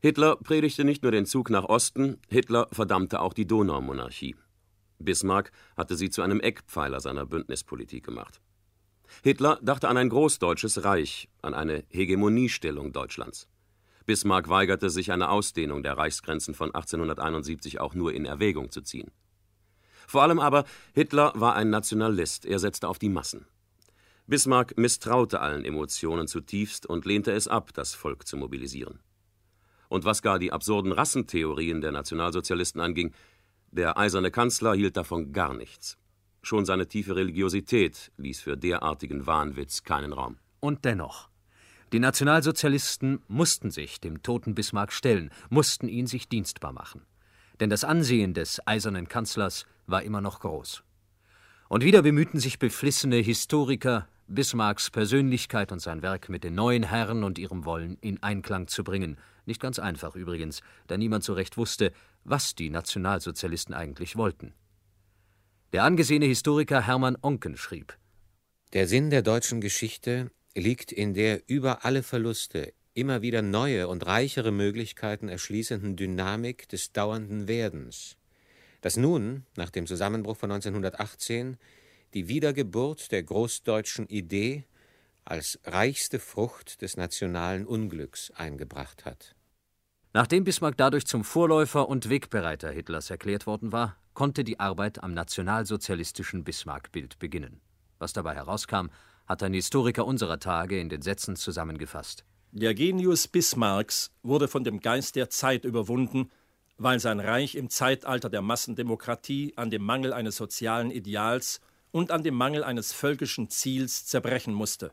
Hitler 0.00 0.36
predigte 0.36 0.84
nicht 0.84 1.02
nur 1.04 1.12
den 1.12 1.26
Zug 1.26 1.48
nach 1.48 1.64
Osten, 1.64 2.18
Hitler 2.28 2.66
verdammte 2.72 3.20
auch 3.20 3.32
die 3.32 3.46
Donaumonarchie. 3.46 4.34
Bismarck 5.02 5.52
hatte 5.76 5.96
sie 5.96 6.10
zu 6.10 6.22
einem 6.22 6.40
Eckpfeiler 6.40 7.00
seiner 7.00 7.26
Bündnispolitik 7.26 8.04
gemacht. 8.04 8.40
Hitler 9.22 9.58
dachte 9.62 9.88
an 9.88 9.96
ein 9.96 10.08
großdeutsches 10.08 10.84
Reich, 10.84 11.28
an 11.42 11.54
eine 11.54 11.84
Hegemoniestellung 11.88 12.92
Deutschlands. 12.92 13.48
Bismarck 14.06 14.48
weigerte 14.48 14.90
sich, 14.90 15.12
eine 15.12 15.28
Ausdehnung 15.28 15.82
der 15.82 15.96
Reichsgrenzen 15.96 16.54
von 16.54 16.74
1871 16.74 17.80
auch 17.80 17.94
nur 17.94 18.12
in 18.12 18.24
Erwägung 18.24 18.70
zu 18.70 18.80
ziehen. 18.80 19.10
Vor 20.06 20.22
allem 20.22 20.40
aber, 20.40 20.64
Hitler 20.92 21.32
war 21.36 21.54
ein 21.54 21.70
Nationalist, 21.70 22.44
er 22.44 22.58
setzte 22.58 22.88
auf 22.88 22.98
die 22.98 23.08
Massen. 23.08 23.46
Bismarck 24.26 24.76
misstraute 24.78 25.40
allen 25.40 25.64
Emotionen 25.64 26.26
zutiefst 26.26 26.86
und 26.86 27.04
lehnte 27.04 27.32
es 27.32 27.48
ab, 27.48 27.70
das 27.74 27.94
Volk 27.94 28.26
zu 28.26 28.36
mobilisieren. 28.36 29.00
Und 29.88 30.04
was 30.04 30.22
gar 30.22 30.38
die 30.38 30.52
absurden 30.52 30.92
Rassentheorien 30.92 31.80
der 31.80 31.92
Nationalsozialisten 31.92 32.80
anging, 32.80 33.12
der 33.72 33.98
eiserne 33.98 34.30
Kanzler 34.30 34.74
hielt 34.74 34.96
davon 34.96 35.32
gar 35.32 35.54
nichts. 35.54 35.98
Schon 36.42 36.64
seine 36.64 36.86
tiefe 36.86 37.16
Religiosität 37.16 38.12
ließ 38.18 38.40
für 38.40 38.56
derartigen 38.56 39.26
Wahnwitz 39.26 39.82
keinen 39.82 40.12
Raum. 40.12 40.38
Und 40.60 40.84
dennoch. 40.84 41.28
Die 41.92 41.98
Nationalsozialisten 41.98 43.22
mussten 43.28 43.70
sich 43.70 44.00
dem 44.00 44.22
toten 44.22 44.54
Bismarck 44.54 44.92
stellen, 44.92 45.30
mussten 45.50 45.88
ihn 45.88 46.06
sich 46.06 46.28
dienstbar 46.28 46.72
machen. 46.72 47.02
Denn 47.60 47.70
das 47.70 47.84
Ansehen 47.84 48.34
des 48.34 48.66
eisernen 48.66 49.08
Kanzlers 49.08 49.66
war 49.86 50.02
immer 50.02 50.20
noch 50.20 50.40
groß. 50.40 50.82
Und 51.68 51.84
wieder 51.84 52.02
bemühten 52.02 52.40
sich 52.40 52.58
beflissene 52.58 53.16
Historiker, 53.16 54.08
Bismarcks 54.26 54.90
Persönlichkeit 54.90 55.72
und 55.72 55.80
sein 55.80 56.02
Werk 56.02 56.28
mit 56.28 56.44
den 56.44 56.54
neuen 56.54 56.82
Herren 56.82 57.24
und 57.24 57.38
ihrem 57.38 57.64
Wollen 57.64 57.98
in 58.00 58.22
Einklang 58.22 58.68
zu 58.68 58.84
bringen. 58.84 59.18
Nicht 59.46 59.60
ganz 59.60 59.78
einfach 59.78 60.14
übrigens, 60.14 60.62
da 60.86 60.96
niemand 60.96 61.24
so 61.24 61.34
recht 61.34 61.56
wusste, 61.56 61.92
was 62.24 62.54
die 62.54 62.70
Nationalsozialisten 62.70 63.74
eigentlich 63.74 64.16
wollten. 64.16 64.54
Der 65.72 65.84
angesehene 65.84 66.26
Historiker 66.26 66.86
Hermann 66.86 67.16
Onken 67.22 67.56
schrieb: 67.56 67.96
Der 68.72 68.86
Sinn 68.86 69.10
der 69.10 69.22
deutschen 69.22 69.60
Geschichte 69.60 70.30
liegt 70.54 70.92
in 70.92 71.14
der 71.14 71.42
über 71.48 71.84
alle 71.84 72.02
Verluste 72.02 72.72
immer 72.94 73.22
wieder 73.22 73.42
neue 73.42 73.88
und 73.88 74.04
reichere 74.06 74.52
Möglichkeiten 74.52 75.28
erschließenden 75.28 75.96
Dynamik 75.96 76.68
des 76.68 76.92
dauernden 76.92 77.48
Werdens, 77.48 78.16
das 78.82 78.96
nun, 78.96 79.46
nach 79.56 79.70
dem 79.70 79.86
Zusammenbruch 79.86 80.36
von 80.36 80.50
1918, 80.50 81.56
die 82.14 82.28
Wiedergeburt 82.28 83.12
der 83.12 83.22
großdeutschen 83.22 84.08
Idee 84.08 84.64
als 85.24 85.58
reichste 85.64 86.18
Frucht 86.18 86.82
des 86.82 86.96
nationalen 86.96 87.64
Unglücks 87.64 88.30
eingebracht 88.32 89.04
hat. 89.04 89.34
Nachdem 90.14 90.44
Bismarck 90.44 90.76
dadurch 90.76 91.06
zum 91.06 91.24
Vorläufer 91.24 91.88
und 91.88 92.10
Wegbereiter 92.10 92.70
Hitlers 92.70 93.08
erklärt 93.08 93.46
worden 93.46 93.72
war, 93.72 93.96
konnte 94.12 94.44
die 94.44 94.60
Arbeit 94.60 95.02
am 95.02 95.14
nationalsozialistischen 95.14 96.44
Bismarck-Bild 96.44 97.18
beginnen. 97.18 97.62
Was 97.98 98.12
dabei 98.12 98.34
herauskam, 98.34 98.88
hat 99.26 99.42
ein 99.42 99.54
Historiker 99.54 100.04
unserer 100.04 100.38
Tage 100.38 100.78
in 100.78 100.90
den 100.90 101.00
Sätzen 101.00 101.36
zusammengefasst. 101.36 102.26
Der 102.50 102.74
Genius 102.74 103.26
Bismarcks 103.26 104.10
wurde 104.22 104.48
von 104.48 104.64
dem 104.64 104.80
Geist 104.80 105.16
der 105.16 105.30
Zeit 105.30 105.64
überwunden, 105.64 106.30
weil 106.76 107.00
sein 107.00 107.18
Reich 107.18 107.54
im 107.54 107.70
Zeitalter 107.70 108.28
der 108.28 108.42
Massendemokratie 108.42 109.54
an 109.56 109.70
dem 109.70 109.82
Mangel 109.82 110.12
eines 110.12 110.36
sozialen 110.36 110.90
Ideals 110.90 111.62
und 111.90 112.10
an 112.10 112.22
dem 112.22 112.34
Mangel 112.34 112.64
eines 112.64 112.92
völkischen 112.92 113.48
Ziels 113.48 114.04
zerbrechen 114.04 114.52
musste. 114.52 114.92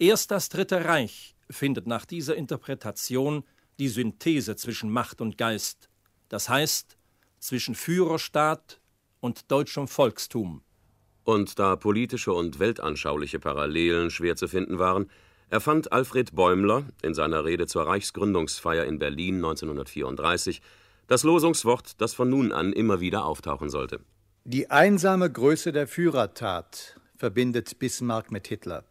Erst 0.00 0.32
das 0.32 0.48
Dritte 0.48 0.84
Reich 0.84 1.36
findet 1.48 1.86
nach 1.86 2.06
dieser 2.06 2.34
Interpretation 2.34 3.44
die 3.80 3.88
Synthese 3.88 4.54
zwischen 4.56 4.90
Macht 4.90 5.20
und 5.20 5.38
Geist, 5.38 5.88
das 6.28 6.48
heißt 6.48 6.96
zwischen 7.40 7.74
Führerstaat 7.74 8.78
und 9.20 9.50
deutschem 9.50 9.88
Volkstum. 9.88 10.62
Und 11.24 11.58
da 11.58 11.76
politische 11.76 12.32
und 12.32 12.58
weltanschauliche 12.58 13.40
Parallelen 13.40 14.10
schwer 14.10 14.36
zu 14.36 14.48
finden 14.48 14.78
waren, 14.78 15.10
erfand 15.48 15.92
Alfred 15.92 16.34
Bäumler 16.34 16.84
in 17.02 17.14
seiner 17.14 17.44
Rede 17.44 17.66
zur 17.66 17.86
Reichsgründungsfeier 17.86 18.84
in 18.84 18.98
Berlin 18.98 19.36
1934 19.36 20.60
das 21.06 21.24
Losungswort, 21.24 22.00
das 22.00 22.14
von 22.14 22.30
nun 22.30 22.52
an 22.52 22.72
immer 22.72 23.00
wieder 23.00 23.24
auftauchen 23.24 23.70
sollte. 23.70 24.00
Die 24.44 24.70
einsame 24.70 25.30
Größe 25.30 25.72
der 25.72 25.88
Führertat 25.88 27.00
verbindet 27.16 27.78
Bismarck 27.78 28.30
mit 28.30 28.46
Hitler. 28.46 28.84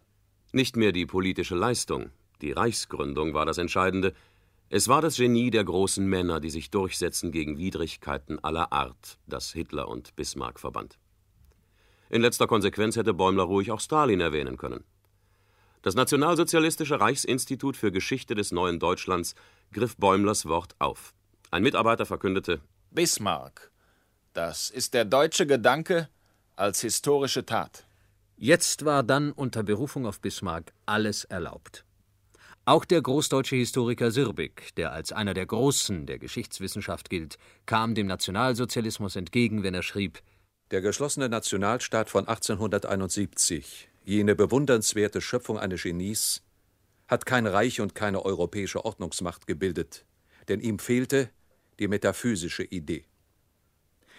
Nicht 0.52 0.76
mehr 0.76 0.92
die 0.92 1.06
politische 1.06 1.56
Leistung, 1.56 2.10
die 2.42 2.52
Reichsgründung 2.52 3.34
war 3.34 3.46
das 3.46 3.58
Entscheidende, 3.58 4.14
es 4.72 4.88
war 4.88 5.02
das 5.02 5.18
Genie 5.18 5.50
der 5.50 5.64
großen 5.64 6.06
Männer, 6.06 6.40
die 6.40 6.52
sich 6.52 6.70
durchsetzen 6.70 7.32
gegen 7.32 7.58
Widrigkeiten 7.58 8.38
aller 8.44 8.72
Art, 8.72 9.18
das 9.26 9.52
Hitler 9.52 9.88
und 9.88 10.16
Bismarck 10.16 10.60
verband. 10.60 11.00
In 12.10 12.22
letzter 12.22 12.46
Konsequenz 12.46 12.96
hätte 12.96 13.14
Bäumler 13.16 13.44
ruhig 13.44 13.72
auch 13.72 13.80
Stalin 13.80 14.20
erwähnen 14.20 14.58
können. 14.58 14.84
Das 15.82 15.96
Nationalsozialistische 15.96 17.00
Reichsinstitut 17.00 17.78
für 17.78 17.92
Geschichte 17.92 18.36
des 18.36 18.52
neuen 18.52 18.80
Deutschlands 18.80 19.34
griff 19.72 19.98
Bäumlers 19.98 20.46
Wort 20.46 20.76
auf. 20.78 21.14
Ein 21.50 21.64
Mitarbeiter 21.64 22.06
verkündete 22.06 22.62
Bismarck, 22.92 23.72
das 24.34 24.70
ist 24.70 24.94
der 24.94 25.06
deutsche 25.06 25.48
Gedanke 25.48 26.10
als 26.56 26.82
historische 26.82 27.46
Tat. 27.46 27.88
Jetzt 28.38 28.86
war 28.86 29.02
dann 29.02 29.32
unter 29.32 29.64
Berufung 29.64 30.06
auf 30.06 30.20
Bismarck 30.20 30.74
alles 30.86 31.24
erlaubt. 31.24 31.86
Auch 32.70 32.86
der 32.86 33.02
großdeutsche 33.02 33.56
Historiker 33.56 34.12
Sirbig, 34.12 34.76
der 34.76 34.92
als 34.92 35.12
einer 35.12 35.34
der 35.34 35.48
Großen 35.48 36.06
der 36.06 36.20
Geschichtswissenschaft 36.20 37.10
gilt, 37.10 37.40
kam 37.66 37.96
dem 37.96 38.06
Nationalsozialismus 38.06 39.16
entgegen, 39.16 39.64
wenn 39.64 39.74
er 39.74 39.82
schrieb 39.82 40.22
Der 40.70 40.82
geschlossene 40.82 41.30
Nationalstaat 41.30 42.12
von 42.12 42.28
1871, 42.28 43.90
jene 44.06 44.36
bewundernswerte 44.36 45.20
Schöpfung 45.20 45.58
eines 45.58 45.82
Genies, 45.82 46.44
hat 47.08 47.26
kein 47.26 47.48
Reich 47.48 47.82
und 47.82 47.96
keine 47.96 48.24
europäische 48.24 48.86
Ordnungsmacht 48.86 49.48
gebildet, 49.48 50.06
denn 50.48 50.60
ihm 50.60 50.78
fehlte 50.78 51.32
die 51.80 51.88
metaphysische 51.88 52.66
Idee. 52.66 53.04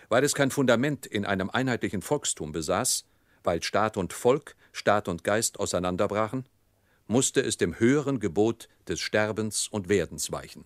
Weil 0.09 0.25
es 0.25 0.35
kein 0.35 0.51
Fundament 0.51 1.07
in 1.07 1.25
einem 1.25 1.51
einheitlichen 1.51 2.03
Volkstum 2.03 2.51
besaß, 2.51 3.05
weil 3.45 3.63
Staat 3.63 3.97
und 3.97 4.13
Volk, 4.13 4.57
Staat 4.73 5.07
und 5.07 5.23
Geist 5.23 5.61
auseinanderbrachen, 5.61 6.47
musste 7.11 7.41
es 7.43 7.57
dem 7.57 7.79
höheren 7.79 8.21
Gebot 8.21 8.69
des 8.89 9.01
Sterbens 9.01 9.67
und 9.69 9.89
Werdens 9.89 10.31
weichen. 10.31 10.65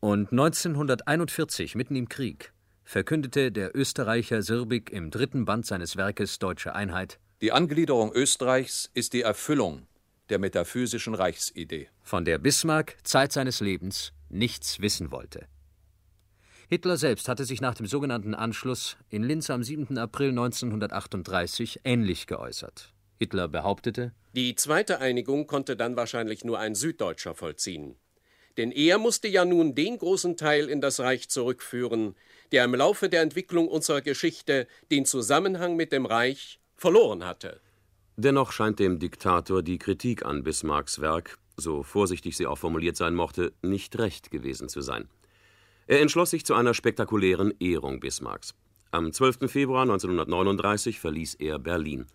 Und 0.00 0.32
1941, 0.32 1.74
mitten 1.74 1.94
im 1.94 2.08
Krieg, 2.08 2.52
verkündete 2.84 3.52
der 3.52 3.76
Österreicher 3.76 4.42
Sirbig 4.42 4.90
im 4.90 5.10
dritten 5.10 5.44
Band 5.44 5.66
seines 5.66 5.96
Werkes 5.96 6.38
Deutsche 6.38 6.74
Einheit 6.74 7.18
Die 7.42 7.52
Angliederung 7.52 8.12
Österreichs 8.12 8.90
ist 8.94 9.12
die 9.12 9.22
Erfüllung 9.22 9.86
der 10.30 10.38
metaphysischen 10.38 11.14
Reichsidee, 11.14 11.88
von 12.02 12.24
der 12.24 12.38
Bismarck 12.38 12.96
Zeit 13.02 13.32
seines 13.32 13.60
Lebens 13.60 14.14
nichts 14.30 14.80
wissen 14.80 15.10
wollte. 15.10 15.46
Hitler 16.70 16.96
selbst 16.96 17.28
hatte 17.28 17.44
sich 17.44 17.60
nach 17.60 17.74
dem 17.74 17.86
sogenannten 17.86 18.34
Anschluss 18.34 18.96
in 19.10 19.22
Linz 19.22 19.50
am 19.50 19.62
7. 19.62 19.98
April 19.98 20.30
1938 20.30 21.80
ähnlich 21.84 22.26
geäußert. 22.26 22.93
Hitler 23.18 23.48
behauptete, 23.48 24.12
die 24.34 24.56
zweite 24.56 25.00
Einigung 25.00 25.46
konnte 25.46 25.76
dann 25.76 25.96
wahrscheinlich 25.96 26.44
nur 26.44 26.58
ein 26.58 26.74
Süddeutscher 26.74 27.34
vollziehen. 27.34 27.96
Denn 28.56 28.72
er 28.72 28.98
musste 28.98 29.28
ja 29.28 29.44
nun 29.44 29.74
den 29.74 29.98
großen 29.98 30.36
Teil 30.36 30.68
in 30.68 30.80
das 30.80 31.00
Reich 31.00 31.28
zurückführen, 31.28 32.14
der 32.52 32.64
im 32.64 32.74
Laufe 32.74 33.08
der 33.08 33.22
Entwicklung 33.22 33.68
unserer 33.68 34.00
Geschichte 34.00 34.66
den 34.90 35.06
Zusammenhang 35.06 35.76
mit 35.76 35.92
dem 35.92 36.06
Reich 36.06 36.60
verloren 36.76 37.24
hatte. 37.24 37.60
Dennoch 38.16 38.52
scheint 38.52 38.78
dem 38.78 38.98
Diktator 38.98 39.62
die 39.62 39.78
Kritik 39.78 40.24
an 40.24 40.44
Bismarcks 40.44 41.00
Werk, 41.00 41.38
so 41.56 41.82
vorsichtig 41.82 42.36
sie 42.36 42.46
auch 42.46 42.58
formuliert 42.58 42.96
sein 42.96 43.14
mochte, 43.14 43.52
nicht 43.62 43.98
recht 43.98 44.30
gewesen 44.30 44.68
zu 44.68 44.82
sein. 44.82 45.08
Er 45.86 46.00
entschloss 46.00 46.30
sich 46.30 46.46
zu 46.46 46.54
einer 46.54 46.74
spektakulären 46.74 47.52
Ehrung 47.60 48.00
Bismarcks. 48.00 48.54
Am 48.90 49.12
12. 49.12 49.50
Februar 49.50 49.82
1939 49.82 51.00
verließ 51.00 51.34
er 51.34 51.58
Berlin. 51.58 52.06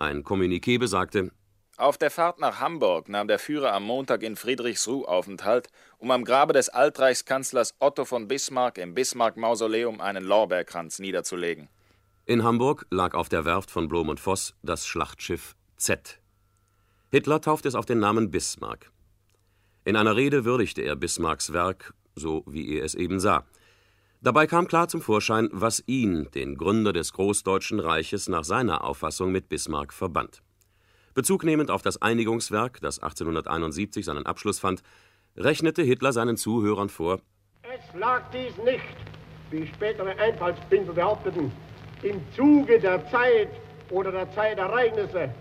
Ein 0.00 0.24
Kommuniqué 0.24 0.78
besagte, 0.78 1.30
auf 1.76 1.96
der 1.96 2.10
Fahrt 2.10 2.40
nach 2.40 2.60
Hamburg 2.60 3.08
nahm 3.08 3.26
der 3.26 3.38
Führer 3.38 3.72
am 3.72 3.84
Montag 3.84 4.22
in 4.22 4.36
Friedrichsruh 4.36 5.04
Aufenthalt, 5.04 5.68
um 5.96 6.10
am 6.10 6.24
Grabe 6.24 6.52
des 6.52 6.68
Altreichskanzlers 6.68 7.74
Otto 7.78 8.04
von 8.04 8.28
Bismarck 8.28 8.76
im 8.76 8.92
Bismarck-Mausoleum 8.92 10.00
einen 10.00 10.24
Lorbeerkranz 10.24 10.98
niederzulegen. 10.98 11.70
In 12.26 12.44
Hamburg 12.44 12.86
lag 12.90 13.14
auf 13.14 13.30
der 13.30 13.46
Werft 13.46 13.70
von 13.70 13.88
Blom 13.88 14.10
und 14.10 14.20
Voss 14.20 14.54
das 14.62 14.86
Schlachtschiff 14.86 15.54
Z. 15.78 16.20
Hitler 17.10 17.40
taufte 17.40 17.68
es 17.68 17.74
auf 17.74 17.86
den 17.86 17.98
Namen 17.98 18.30
Bismarck. 18.30 18.90
In 19.86 19.96
einer 19.96 20.16
Rede 20.16 20.44
würdigte 20.44 20.82
er 20.82 20.96
Bismarcks 20.96 21.54
Werk, 21.54 21.94
so 22.14 22.44
wie 22.46 22.76
er 22.76 22.84
es 22.84 22.94
eben 22.94 23.20
sah. 23.20 23.46
Dabei 24.22 24.46
kam 24.46 24.68
klar 24.68 24.86
zum 24.86 25.00
Vorschein, 25.00 25.48
was 25.50 25.82
ihn, 25.86 26.28
den 26.34 26.58
Gründer 26.58 26.92
des 26.92 27.14
Großdeutschen 27.14 27.80
Reiches, 27.80 28.28
nach 28.28 28.44
seiner 28.44 28.84
Auffassung 28.84 29.32
mit 29.32 29.48
Bismarck 29.48 29.94
verband. 29.94 30.42
Bezug 31.14 31.42
nehmend 31.42 31.70
auf 31.70 31.80
das 31.80 32.02
Einigungswerk, 32.02 32.82
das 32.82 32.98
1871 32.98 34.04
seinen 34.04 34.26
Abschluss 34.26 34.58
fand, 34.58 34.82
rechnete 35.38 35.80
Hitler 35.80 36.12
seinen 36.12 36.36
Zuhörern 36.36 36.90
vor: 36.90 37.20
Es 37.62 37.98
lag 37.98 38.30
dies 38.30 38.54
nicht, 38.62 38.84
wie 39.50 39.66
spätere 39.66 40.14
Einfallspinsel 40.18 40.92
behaupteten, 40.92 41.50
im 42.02 42.20
Zuge 42.36 42.78
der 42.78 43.10
Zeit 43.10 43.48
oder 43.88 44.12
der 44.12 44.30
Zeitereignisse, 44.34 45.34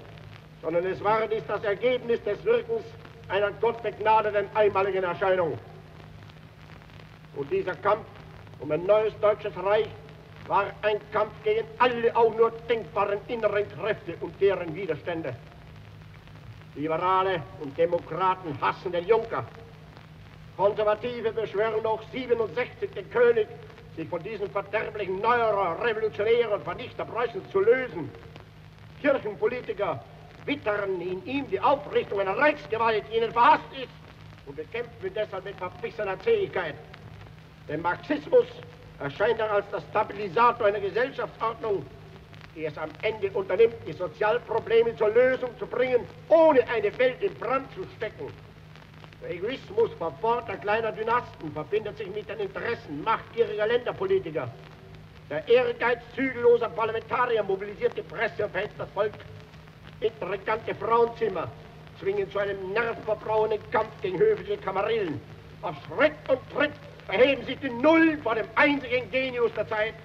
sondern 0.62 0.86
es 0.86 1.04
war 1.04 1.28
dies 1.28 1.44
das 1.50 1.66
Ergebnis 1.66 2.24
des 2.24 2.42
Wirkens 2.46 2.86
einer 3.28 3.52
gottbegnadeten 3.52 4.46
einmaligen 4.56 5.04
Erscheinung. 5.04 5.60
Und 7.36 7.52
dieser 7.52 7.76
Kampf 7.76 8.06
um 8.60 8.72
ein 8.72 8.86
neues 8.86 9.14
deutsches 9.22 9.56
Reich 9.58 9.88
war 10.48 10.66
ein 10.82 11.00
Kampf 11.12 11.32
gegen 11.44 11.66
alle 11.78 12.16
auch 12.16 12.36
nur 12.36 12.52
denkbaren 12.70 13.20
inneren 13.28 13.66
Kräfte 13.70 14.16
und 14.22 14.40
deren 14.42 14.74
Widerstände. 14.76 15.36
Liberale 16.76 17.44
und 17.62 17.78
Demokraten 17.78 18.60
hassen 18.62 18.92
den 18.92 19.06
Junker. 19.06 19.46
Konservative 20.58 21.32
beschwören 21.32 21.84
noch 21.84 22.02
67 22.12 22.92
den 22.92 23.10
König, 23.12 23.48
sich 23.96 24.10
von 24.10 24.22
diesem 24.24 24.50
verderblichen 24.50 25.20
Neuerer, 25.20 25.82
revolutionären 25.84 26.62
Vernichter 26.62 27.06
Preußens 27.06 27.50
zu 27.52 27.60
lösen. 27.60 28.10
Kirchenpolitiker 29.02 30.04
wittern 30.46 31.00
in 31.00 31.26
ihm 31.26 31.50
die 31.50 31.60
Aufrichtung 31.60 32.20
einer 32.20 32.38
Reichsgewalt, 32.38 33.04
die 33.12 33.18
ihnen 33.18 33.32
verhasst 33.32 33.72
ist, 33.74 33.90
und 34.46 34.56
bekämpfen 34.56 35.12
deshalb 35.16 35.46
mit 35.46 35.56
verbissener 35.58 36.20
Zähigkeit. 36.22 36.76
Der 37.70 37.78
Marxismus 37.78 38.48
erscheint 39.00 39.40
dann 39.40 39.52
als 39.52 39.66
der 39.70 39.82
Stabilisator 39.92 40.66
einer 40.66 40.80
Gesellschaftsordnung, 40.80 41.86
die 42.56 42.66
es 42.66 42.76
am 42.80 42.90
Ende 43.04 43.30
unternimmt, 43.30 43.76
die 43.86 43.94
Sozialprobleme 43.94 44.96
zur 44.96 45.10
Lösung 45.10 45.52
zu 45.60 45.68
bringen, 45.68 46.04
ohne 46.30 46.68
eine 46.68 46.98
Welt 46.98 47.22
in 47.22 47.34
Brand 47.36 47.72
zu 47.76 47.86
stecken. 47.96 48.34
Der 49.22 49.32
Egoismus 49.32 49.92
verformter 50.00 50.58
kleiner 50.58 50.92
Dynasten 50.92 51.52
verbindet 51.54 51.98
sich 52.00 52.10
mit 52.10 52.28
den 52.28 52.40
Interessen 52.40 53.04
machtgieriger 53.04 53.68
Länderpolitiker. 53.68 54.50
Der 55.30 55.48
Ehrgeiz 55.48 56.00
zügelloser 56.16 56.70
Parlamentarier 56.70 57.44
mobilisiert 57.44 57.96
die 57.96 58.02
Presse 58.02 58.46
und 58.46 58.52
verhetzt 58.52 58.80
das 58.80 58.90
Volk. 58.96 59.14
Intrigante 60.00 60.74
Frauenzimmer 60.74 61.48
zwingen 62.00 62.32
zu 62.32 62.40
einem 62.40 62.74
nervenverbrauenden 62.74 63.60
Kampf 63.70 63.92
gegen 64.02 64.18
höfliche 64.18 64.58
Kamarillen. 64.58 65.22
Auf 65.62 65.76
Schritt 65.86 66.14
und 66.30 66.40
Tritt 66.52 66.72
erheben 67.12 67.46
sich 67.46 67.58
die 67.60 67.70
Null 67.70 68.18
vor 68.24 68.36
dem 68.36 68.46
einzigen 68.56 69.10
Genius 69.12 69.52
der 69.56 69.68
Zeit. 69.68 69.96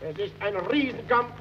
Es 0.00 0.18
ist 0.18 0.34
ein 0.40 0.56
Riesenkampf, 0.56 1.32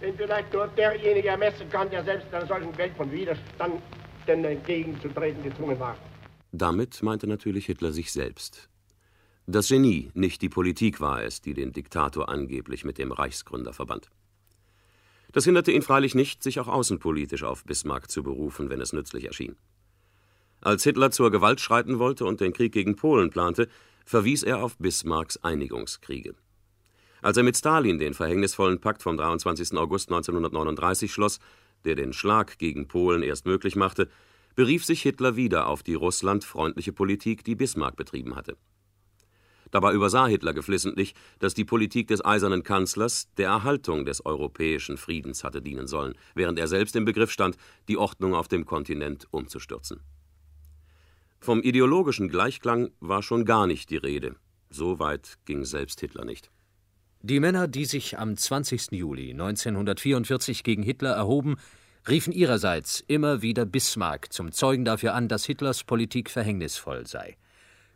den 0.00 0.16
vielleicht 0.16 0.52
nur 0.52 0.66
derjenige 0.68 1.28
ermessen 1.28 1.68
kann, 1.70 1.90
der 1.90 2.04
selbst 2.04 2.32
einer 2.32 2.46
solchen 2.46 2.76
Welt 2.76 2.92
von 2.96 3.10
Widerstand 3.10 3.82
entgegenzutreten 4.26 5.42
gezwungen 5.42 5.78
war. 5.80 5.96
Damit 6.52 7.02
meinte 7.02 7.26
natürlich 7.26 7.66
Hitler 7.66 7.90
sich 7.90 8.12
selbst. 8.12 8.68
Das 9.46 9.68
Genie, 9.68 10.12
nicht 10.14 10.40
die 10.42 10.48
Politik 10.48 11.00
war 11.00 11.24
es, 11.24 11.40
die 11.40 11.52
den 11.52 11.72
Diktator 11.72 12.28
angeblich 12.28 12.84
mit 12.84 12.98
dem 12.98 13.10
Reichsgründer 13.10 13.72
verband. 13.72 14.08
Das 15.32 15.44
hinderte 15.44 15.72
ihn 15.72 15.82
freilich 15.82 16.14
nicht, 16.14 16.44
sich 16.44 16.60
auch 16.60 16.68
außenpolitisch 16.68 17.42
auf 17.42 17.64
Bismarck 17.64 18.08
zu 18.08 18.22
berufen, 18.22 18.70
wenn 18.70 18.80
es 18.80 18.92
nützlich 18.92 19.24
erschien. 19.24 19.56
Als 20.60 20.84
Hitler 20.84 21.10
zur 21.10 21.30
Gewalt 21.30 21.60
schreiten 21.60 21.98
wollte 21.98 22.24
und 22.24 22.40
den 22.40 22.52
Krieg 22.52 22.72
gegen 22.72 22.94
Polen 22.94 23.30
plante, 23.30 23.68
verwies 24.10 24.42
er 24.42 24.60
auf 24.60 24.76
Bismarcks 24.76 25.36
Einigungskriege. 25.36 26.34
Als 27.22 27.36
er 27.36 27.44
mit 27.44 27.56
Stalin 27.56 28.00
den 28.00 28.12
verhängnisvollen 28.12 28.80
Pakt 28.80 29.04
vom 29.04 29.16
23. 29.16 29.78
August 29.78 30.08
1939 30.08 31.12
schloss, 31.12 31.38
der 31.84 31.94
den 31.94 32.12
Schlag 32.12 32.58
gegen 32.58 32.88
Polen 32.88 33.22
erst 33.22 33.46
möglich 33.46 33.76
machte, 33.76 34.08
berief 34.56 34.84
sich 34.84 35.02
Hitler 35.02 35.36
wieder 35.36 35.68
auf 35.68 35.84
die 35.84 35.94
russlandfreundliche 35.94 36.92
Politik, 36.92 37.44
die 37.44 37.54
Bismarck 37.54 37.94
betrieben 37.94 38.34
hatte. 38.34 38.56
Dabei 39.70 39.92
übersah 39.92 40.26
Hitler 40.26 40.54
geflissentlich, 40.54 41.14
dass 41.38 41.54
die 41.54 41.64
Politik 41.64 42.08
des 42.08 42.24
eisernen 42.24 42.64
Kanzlers 42.64 43.28
der 43.36 43.46
Erhaltung 43.46 44.04
des 44.04 44.26
europäischen 44.26 44.96
Friedens 44.96 45.44
hatte 45.44 45.62
dienen 45.62 45.86
sollen, 45.86 46.14
während 46.34 46.58
er 46.58 46.66
selbst 46.66 46.96
im 46.96 47.04
Begriff 47.04 47.30
stand, 47.30 47.56
die 47.86 47.96
Ordnung 47.96 48.34
auf 48.34 48.48
dem 48.48 48.66
Kontinent 48.66 49.28
umzustürzen. 49.30 50.00
Vom 51.42 51.62
ideologischen 51.62 52.28
Gleichklang 52.28 52.90
war 53.00 53.22
schon 53.22 53.46
gar 53.46 53.66
nicht 53.66 53.88
die 53.88 53.96
Rede. 53.96 54.36
So 54.68 54.98
weit 54.98 55.38
ging 55.46 55.64
selbst 55.64 56.00
Hitler 56.00 56.26
nicht. 56.26 56.50
Die 57.22 57.40
Männer, 57.40 57.66
die 57.66 57.86
sich 57.86 58.18
am 58.18 58.36
20. 58.36 58.92
Juli 58.92 59.30
1944 59.30 60.62
gegen 60.64 60.82
Hitler 60.82 61.12
erhoben, 61.12 61.56
riefen 62.06 62.34
ihrerseits 62.34 63.02
immer 63.06 63.40
wieder 63.40 63.64
Bismarck 63.64 64.32
zum 64.32 64.52
Zeugen 64.52 64.84
dafür 64.84 65.14
an, 65.14 65.28
dass 65.28 65.46
Hitlers 65.46 65.84
Politik 65.84 66.28
verhängnisvoll 66.28 67.06
sei. 67.06 67.38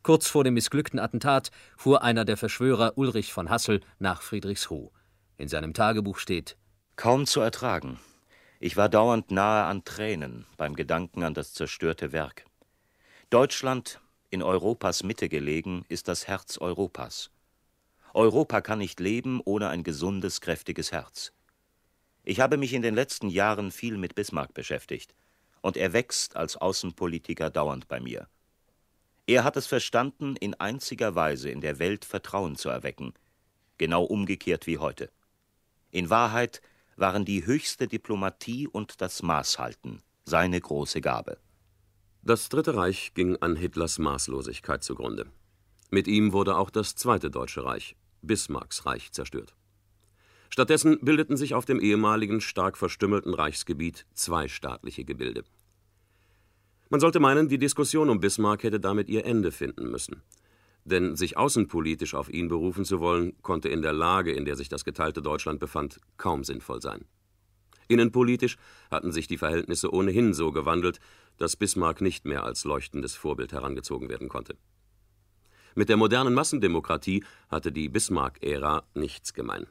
Kurz 0.03 0.27
vor 0.27 0.45
dem 0.45 0.55
missglückten 0.55 0.99
Attentat 0.99 1.51
fuhr 1.77 2.03
einer 2.03 2.25
der 2.25 2.39
Verschwörer 2.39 2.97
Ulrich 2.97 3.33
von 3.35 3.51
Hassel 3.51 3.81
nach 3.99 4.23
Friedrichsruh. 4.23 4.91
In 5.37 5.49
seinem 5.49 5.75
Tagebuch 5.75 6.19
steht: 6.19 6.57
Kaum 6.97 7.27
zu 7.27 7.41
ertragen. 7.41 7.99
Ich 8.59 8.79
war 8.79 8.89
dauernd 8.89 9.31
nahe 9.31 9.65
an 9.65 9.85
Tränen 9.85 10.47
beim 10.57 10.75
Gedanken 10.75 11.23
an 11.23 11.35
das 11.35 11.53
zerstörte 11.53 12.13
Werk. 12.13 12.45
Deutschland, 13.35 13.99
in 14.31 14.45
Europas 14.45 15.03
Mitte 15.03 15.29
gelegen, 15.29 15.85
ist 15.89 16.07
das 16.07 16.29
Herz 16.29 16.57
Europas. 16.57 17.33
Europa 18.13 18.61
kann 18.61 18.79
nicht 18.79 19.01
leben 19.01 19.41
ohne 19.45 19.71
ein 19.71 19.83
gesundes, 19.83 20.41
kräftiges 20.41 20.93
Herz. 20.93 21.33
Ich 22.23 22.39
habe 22.39 22.59
mich 22.59 22.73
in 22.73 22.83
den 22.83 22.95
letzten 22.95 23.29
Jahren 23.29 23.73
viel 23.73 23.99
mit 23.99 24.15
Bismarck 24.15 24.55
beschäftigt, 24.55 25.17
und 25.63 25.77
er 25.77 25.93
wächst 25.93 26.37
als 26.37 26.57
Außenpolitiker 26.57 27.51
dauernd 27.51 27.89
bei 27.89 27.99
mir. 27.99 28.29
Er 29.27 29.43
hat 29.43 29.57
es 29.57 29.67
verstanden, 29.67 30.37
in 30.37 30.55
einziger 30.55 31.17
Weise 31.17 31.51
in 31.51 31.61
der 31.61 31.81
Welt 31.81 32.05
Vertrauen 32.05 32.55
zu 32.55 32.69
erwecken, 32.69 33.15
genau 33.79 34.05
umgekehrt 34.05 34.69
wie 34.69 34.79
heute. 34.79 35.11
In 35.91 36.09
Wahrheit 36.09 36.63
waren 36.95 37.25
die 37.25 37.45
höchste 37.45 37.89
Diplomatie 37.89 38.69
und 38.69 39.01
das 39.01 39.25
Maßhalten 39.25 40.05
seine 40.25 40.61
große 40.61 41.01
Gabe. 41.01 41.39
Das 42.27 42.49
Dritte 42.49 42.75
Reich 42.75 43.13
ging 43.13 43.37
an 43.43 43.55
Hitlers 43.55 43.99
Maßlosigkeit 43.99 44.83
zugrunde. 44.83 45.27
Mit 45.91 46.09
ihm 46.09 46.33
wurde 46.33 46.57
auch 46.57 46.71
das 46.71 46.95
Zweite 46.97 47.31
Deutsche 47.31 47.67
Reich, 47.67 47.97
Bismarcks 48.23 48.87
Reich, 48.87 49.13
zerstört. 49.13 49.55
Stattdessen 50.49 50.99
bildeten 51.03 51.37
sich 51.37 51.53
auf 51.53 51.67
dem 51.67 51.81
ehemaligen 51.81 52.41
stark 52.41 52.79
verstümmelten 52.79 53.35
Reichsgebiet 53.35 54.07
zwei 54.15 54.49
staatliche 54.49 55.05
Gebilde. 55.05 55.45
Man 56.89 56.99
sollte 56.99 57.21
meinen, 57.21 57.51
die 57.51 57.59
Diskussion 57.59 58.09
um 58.09 58.21
Bismarck 58.21 58.63
hätte 58.63 58.81
damit 58.81 59.11
ihr 59.11 59.27
Ende 59.27 59.53
finden 59.53 59.91
müssen. 59.91 60.23
Denn 60.87 61.17
sich 61.17 61.37
außenpolitisch 61.37 62.15
auf 62.15 62.31
ihn 62.31 62.49
berufen 62.49 62.87
zu 62.87 63.01
wollen, 63.01 63.35
konnte 63.43 63.69
in 63.69 63.83
der 63.83 63.93
Lage, 63.93 64.33
in 64.33 64.47
der 64.47 64.57
sich 64.57 64.71
das 64.71 64.87
geteilte 64.87 65.21
Deutschland 65.21 65.61
befand, 65.61 66.01
kaum 66.17 66.43
sinnvoll 66.43 66.81
sein. 66.81 67.05
Innenpolitisch 67.89 68.57
hatten 68.91 69.13
sich 69.13 69.27
die 69.27 69.37
Verhältnisse 69.37 69.93
ohnehin 69.93 70.33
so 70.33 70.53
gewandelt, 70.53 71.01
dass 71.39 71.57
Bismarck 71.57 72.01
nicht 72.01 72.25
mehr 72.25 72.45
als 72.45 72.65
leuchtendes 72.65 73.15
Vorbild 73.15 73.53
herangezogen 73.53 74.09
werden 74.09 74.29
konnte. 74.29 74.57
Mit 75.75 75.89
der 75.89 75.97
modernen 75.97 76.35
Massendemokratie 76.35 77.25
hatte 77.49 77.73
die 77.73 77.89
Bismarck-Ära 77.89 78.85
nichts 78.95 79.35
gemein. 79.35 79.67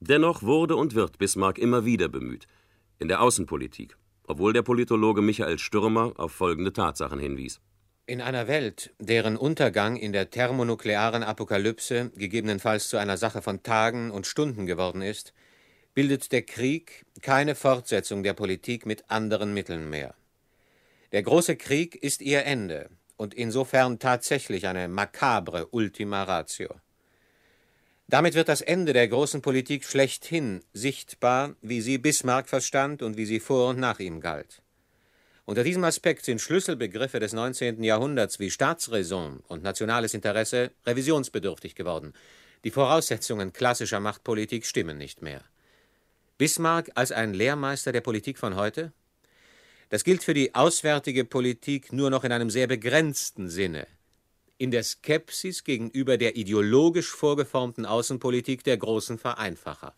Dennoch 0.00 0.42
wurde 0.42 0.76
und 0.76 0.94
wird 0.94 1.18
Bismarck 1.18 1.58
immer 1.58 1.84
wieder 1.84 2.08
bemüht, 2.08 2.46
in 2.98 3.08
der 3.08 3.20
Außenpolitik, 3.20 3.96
obwohl 4.24 4.52
der 4.52 4.62
Politologe 4.62 5.22
Michael 5.22 5.58
Stürmer 5.58 6.12
auf 6.16 6.32
folgende 6.32 6.72
Tatsachen 6.72 7.18
hinwies. 7.18 7.60
In 8.06 8.20
einer 8.20 8.48
Welt, 8.48 8.94
deren 8.98 9.36
Untergang 9.36 9.96
in 9.96 10.12
der 10.12 10.30
thermonuklearen 10.30 11.22
Apokalypse 11.22 12.10
gegebenenfalls 12.16 12.88
zu 12.88 12.96
einer 12.96 13.16
Sache 13.16 13.42
von 13.42 13.62
Tagen 13.62 14.10
und 14.10 14.26
Stunden 14.26 14.66
geworden 14.66 15.02
ist, 15.02 15.34
bildet 15.94 16.32
der 16.32 16.42
Krieg 16.42 17.04
keine 17.22 17.54
Fortsetzung 17.54 18.22
der 18.22 18.32
Politik 18.32 18.86
mit 18.86 19.10
anderen 19.10 19.52
Mitteln 19.52 19.90
mehr. 19.90 20.14
Der 21.12 21.22
große 21.22 21.56
Krieg 21.56 21.94
ist 21.94 22.20
ihr 22.20 22.44
Ende 22.44 22.90
und 23.16 23.32
insofern 23.32 23.98
tatsächlich 23.98 24.66
eine 24.66 24.88
makabre 24.88 25.66
Ultima 25.68 26.24
Ratio. 26.24 26.68
Damit 28.08 28.34
wird 28.34 28.48
das 28.48 28.60
Ende 28.60 28.92
der 28.92 29.08
großen 29.08 29.40
Politik 29.40 29.84
schlechthin 29.84 30.62
sichtbar, 30.72 31.56
wie 31.62 31.80
sie 31.80 31.98
Bismarck 31.98 32.48
verstand 32.48 33.02
und 33.02 33.16
wie 33.16 33.26
sie 33.26 33.40
vor 33.40 33.70
und 33.70 33.80
nach 33.80 34.00
ihm 34.00 34.20
galt. 34.20 34.62
Unter 35.46 35.64
diesem 35.64 35.84
Aspekt 35.84 36.26
sind 36.26 36.42
Schlüsselbegriffe 36.42 37.20
des 37.20 37.32
19. 37.32 37.82
Jahrhunderts 37.82 38.38
wie 38.38 38.50
Staatsräson 38.50 39.40
und 39.48 39.62
nationales 39.62 40.12
Interesse 40.12 40.72
revisionsbedürftig 40.86 41.74
geworden. 41.74 42.12
Die 42.64 42.70
Voraussetzungen 42.70 43.54
klassischer 43.54 44.00
Machtpolitik 44.00 44.66
stimmen 44.66 44.98
nicht 44.98 45.22
mehr. 45.22 45.42
Bismarck 46.36 46.90
als 46.94 47.12
ein 47.12 47.32
Lehrmeister 47.32 47.92
der 47.92 48.02
Politik 48.02 48.38
von 48.38 48.56
heute? 48.56 48.92
Das 49.88 50.04
gilt 50.04 50.22
für 50.22 50.34
die 50.34 50.54
auswärtige 50.54 51.24
Politik 51.24 51.92
nur 51.92 52.10
noch 52.10 52.24
in 52.24 52.32
einem 52.32 52.50
sehr 52.50 52.66
begrenzten 52.66 53.48
Sinne 53.48 53.86
in 54.58 54.72
der 54.72 54.82
Skepsis 54.82 55.62
gegenüber 55.62 56.18
der 56.18 56.36
ideologisch 56.36 57.10
vorgeformten 57.10 57.86
Außenpolitik 57.86 58.64
der 58.64 58.76
großen 58.76 59.16
Vereinfacher. 59.16 59.94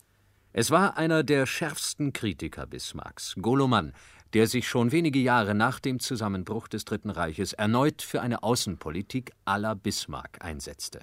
Es 0.53 0.69
war 0.69 0.97
einer 0.97 1.23
der 1.23 1.47
schärfsten 1.47 2.13
Kritiker 2.13 2.67
Bismarcks, 2.67 3.35
Goloman, 3.41 3.93
der 4.33 4.47
sich 4.47 4.67
schon 4.67 4.91
wenige 4.91 5.19
Jahre 5.19 5.55
nach 5.55 5.79
dem 5.79 5.99
Zusammenbruch 5.99 6.67
des 6.67 6.85
Dritten 6.85 7.09
Reiches 7.09 7.53
erneut 7.53 8.01
für 8.01 8.21
eine 8.21 8.43
Außenpolitik 8.43 9.31
la 9.45 9.73
Bismarck 9.73 10.37
einsetzte. 10.41 11.01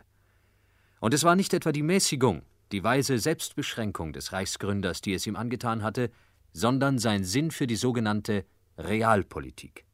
Und 1.00 1.12
es 1.12 1.24
war 1.24 1.34
nicht 1.34 1.52
etwa 1.52 1.72
die 1.72 1.82
Mäßigung, 1.82 2.42
die 2.72 2.84
weise 2.84 3.18
Selbstbeschränkung 3.18 4.12
des 4.12 4.32
Reichsgründers, 4.32 5.00
die 5.00 5.14
es 5.14 5.26
ihm 5.26 5.36
angetan 5.36 5.82
hatte, 5.82 6.10
sondern 6.52 6.98
sein 6.98 7.24
Sinn 7.24 7.50
für 7.50 7.66
die 7.66 7.76
sogenannte 7.76 8.44
Realpolitik. 8.78 9.84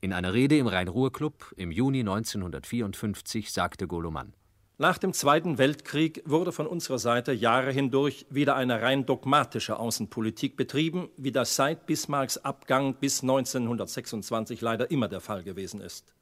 In 0.00 0.14
einer 0.14 0.32
Rede 0.32 0.56
im 0.56 0.66
Rhein-Ruhr-Club 0.66 1.52
im 1.58 1.70
Juni 1.70 2.00
1954 2.00 3.52
sagte 3.52 3.86
Goloman: 3.86 4.32
Nach 4.78 4.96
dem 4.96 5.12
Zweiten 5.12 5.58
Weltkrieg 5.58 6.22
wurde 6.24 6.50
von 6.50 6.66
unserer 6.66 6.98
Seite 6.98 7.32
Jahre 7.32 7.72
hindurch 7.72 8.24
wieder 8.30 8.56
eine 8.56 8.80
rein 8.80 9.04
dogmatische 9.04 9.78
Außenpolitik 9.78 10.56
betrieben, 10.56 11.10
wie 11.18 11.30
das 11.30 11.56
seit 11.56 11.84
Bismarcks 11.84 12.38
Abgang 12.38 12.94
bis 12.94 13.20
1926 13.20 14.62
leider 14.62 14.90
immer 14.90 15.08
der 15.08 15.20
Fall 15.20 15.42
gewesen 15.42 15.82
ist. 15.82 16.14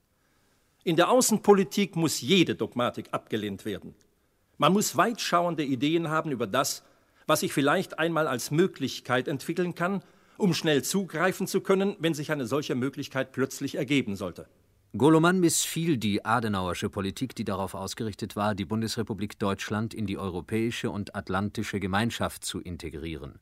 In 0.83 0.97
der 0.97 1.11
Außenpolitik 1.11 1.95
muss 1.95 2.20
jede 2.20 2.57
Dogmatik 2.57 3.11
abgelehnt 3.12 3.64
werden. 3.64 3.95
Man 4.57 4.72
muss 4.72 4.97
weitschauende 4.97 5.62
Ideen 5.62 6.09
haben 6.09 6.33
über 6.33 6.49
das, 6.49 6.83
was 7.29 7.41
sich 7.41 7.53
vielleicht 7.53 8.01
einmal 8.01 8.26
als 8.26 8.51
Möglichkeit 8.51 9.29
entwickeln 9.29 9.76
kann 9.76 10.03
um 10.39 10.55
schnell 10.55 10.82
zugreifen 10.82 11.47
zu 11.47 11.61
können, 11.61 11.97
wenn 11.99 12.14
sich 12.14 12.32
eine 12.32 12.47
solche 12.47 12.74
Möglichkeit 12.74 13.32
plötzlich 13.32 13.74
ergeben 13.74 14.16
sollte. 14.16 14.49
Goloman 14.97 15.39
missfiel 15.39 15.99
die 15.99 16.24
Adenauersche 16.24 16.89
Politik, 16.89 17.34
die 17.34 17.45
darauf 17.45 17.74
ausgerichtet 17.74 18.36
war, 18.36 18.55
die 18.55 18.64
Bundesrepublik 18.64 19.39
Deutschland 19.39 19.93
in 19.93 20.07
die 20.07 20.16
europäische 20.16 20.91
und 20.91 21.14
atlantische 21.14 21.78
Gemeinschaft 21.78 22.43
zu 22.43 22.61
integrieren. 22.61 23.39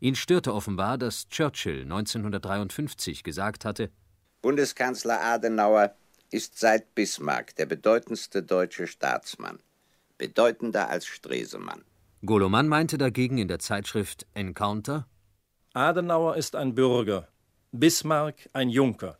Ihn 0.00 0.16
störte 0.16 0.52
offenbar, 0.52 0.98
dass 0.98 1.28
Churchill 1.28 1.82
1953 1.82 3.22
gesagt 3.22 3.64
hatte: 3.64 3.90
Bundeskanzler 4.42 5.20
Adenauer 5.20 5.94
ist 6.30 6.58
seit 6.58 6.94
Bismarck 6.94 7.54
der 7.56 7.66
bedeutendste 7.66 8.42
deutsche 8.42 8.86
Staatsmann, 8.86 9.58
bedeutender 10.16 10.88
als 10.88 11.06
Stresemann. 11.06 11.84
Goloman 12.24 12.66
meinte 12.66 12.98
dagegen 12.98 13.38
in 13.38 13.48
der 13.48 13.60
Zeitschrift 13.60 14.26
Encounter: 14.34 15.06
Adenauer 15.78 16.34
ist 16.34 16.56
ein 16.56 16.74
Bürger, 16.74 17.28
Bismarck 17.70 18.48
ein 18.52 18.68
Junker. 18.68 19.16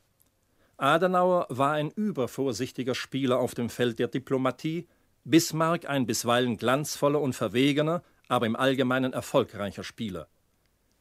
Adenauer 0.77 1.47
war 1.51 1.75
ein 1.75 1.93
übervorsichtiger 1.93 2.97
Spieler 2.97 3.39
auf 3.39 3.55
dem 3.55 3.71
Feld 3.71 4.01
der 4.01 4.09
Diplomatie, 4.09 4.89
Bismarck 5.23 5.89
ein 5.89 6.05
bisweilen 6.05 6.57
glanzvoller 6.57 7.21
und 7.21 7.35
verwegener, 7.35 8.03
aber 8.27 8.47
im 8.47 8.57
Allgemeinen 8.57 9.13
erfolgreicher 9.13 9.85
Spieler. 9.85 10.27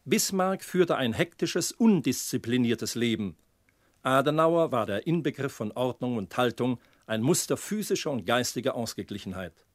Bismarck 0.05 0.64
führte 0.64 0.95
ein 0.95 1.14
hektisches, 1.14 1.72
undiszipliniertes 1.72 2.93
Leben. 2.93 3.36
Adenauer 4.03 4.72
war 4.72 4.86
der 4.86 5.08
Inbegriff 5.08 5.53
von 5.53 5.72
Ordnung 5.72 6.18
und 6.18 6.38
Haltung, 6.38 6.80
ein 7.08 7.24
Muster 7.24 7.58
physischer 7.58 8.12
und 8.12 8.28
geistiger 8.28 8.76
Ausgeglichenheit. 8.76 9.66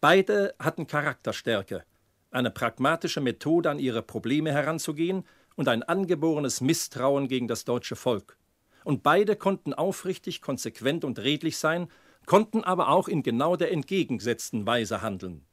Beide 0.00 0.54
hatten 0.60 0.86
Charakterstärke, 0.86 1.84
eine 2.30 2.50
pragmatische 2.50 3.20
Methode, 3.20 3.70
an 3.70 3.78
ihre 3.78 4.02
Probleme 4.02 4.52
heranzugehen 4.52 5.24
und 5.56 5.68
ein 5.68 5.82
angeborenes 5.82 6.60
Misstrauen 6.60 7.28
gegen 7.28 7.48
das 7.48 7.64
deutsche 7.64 7.96
Volk 7.96 8.36
und 8.84 9.02
beide 9.02 9.36
konnten 9.36 9.74
aufrichtig, 9.74 10.40
konsequent 10.40 11.04
und 11.04 11.18
redlich 11.18 11.58
sein, 11.58 11.88
konnten 12.26 12.64
aber 12.64 12.88
auch 12.88 13.08
in 13.08 13.22
genau 13.22 13.56
der 13.56 13.72
entgegengesetzten 13.72 14.66
Weise 14.66 15.02
handeln. 15.02 15.44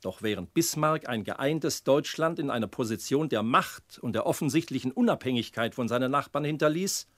Doch 0.00 0.22
während 0.22 0.52
Bismarck 0.52 1.08
ein 1.08 1.24
geeintes 1.24 1.82
Deutschland 1.82 2.38
in 2.38 2.50
einer 2.50 2.66
Position 2.66 3.28
der 3.30 3.42
Macht 3.42 3.98
und 3.98 4.12
der 4.12 4.26
offensichtlichen 4.26 4.92
Unabhängigkeit 4.92 5.74
von 5.74 5.88
seinen 5.88 6.10
Nachbarn 6.10 6.44
hinterließ, 6.44 7.08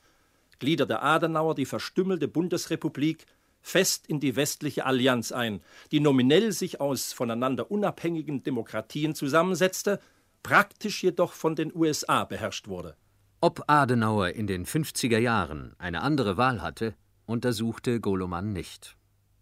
gliederte 0.61 1.03
Adenauer 1.03 1.55
die 1.55 1.67
verstümmelte 1.67 2.29
Bundesrepublik 2.29 3.27
fest 3.67 4.07
in 4.07 4.21
die 4.21 4.37
westliche 4.37 4.87
Allianz 4.87 5.33
ein, 5.33 5.61
die 5.91 5.99
nominell 5.99 6.53
sich 6.53 6.81
aus 6.81 7.13
voneinander 7.13 7.69
unabhängigen 7.69 8.45
Demokratien 8.45 9.17
zusammensetzte, 9.17 9.99
praktisch 10.45 11.03
jedoch 11.03 11.33
von 11.33 11.57
den 11.57 11.75
USA 11.75 12.25
beherrscht 12.25 12.69
wurde. 12.69 12.97
Ob 13.41 13.65
Adenauer 13.67 14.29
in 14.31 14.47
den 14.47 14.67
50er 14.67 15.19
Jahren 15.19 15.75
eine 15.79 16.03
andere 16.03 16.37
Wahl 16.37 16.63
hatte, 16.63 16.95
untersuchte 17.27 18.01
Goloman 18.01 18.53
nicht. 18.53 18.97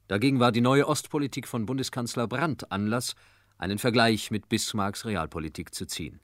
Dagegen 0.09 0.41
war 0.41 0.53
die 0.53 0.63
neue 0.63 0.89
Ostpolitik 0.89 1.47
von 1.47 1.67
Bundeskanzler 1.67 2.27
Brandt 2.27 2.73
Anlass, 2.73 3.17
einen 3.59 3.79
Vergleich 3.79 4.31
mit 4.31 4.49
Bismarcks 4.49 5.05
Realpolitik 5.05 5.75
zu 5.75 5.85
ziehen. 5.85 6.21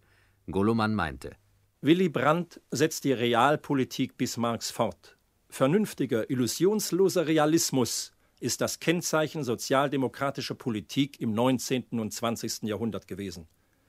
Goloman 0.51 0.95
meinte: 0.95 1.33
Willy 1.83 2.09
Brandt 2.09 2.63
setzt 2.71 3.05
die 3.05 3.13
Realpolitik 3.13 4.17
Bismarcks 4.17 4.71
fort. 4.71 5.19
Vernünftiger, 5.51 6.31
illusionsloser 6.31 7.27
Realismus 7.27 8.13
ist 8.39 8.61
das 8.61 8.79
Kennzeichen 8.79 9.43
sozialdemokratischer 9.43 10.55
Politik 10.55 11.21
im 11.21 11.33
19. 11.33 12.01
und 12.01 12.13
20. 12.13 12.63
Jahrhundert 12.63 13.09
gewesen. 13.09 13.49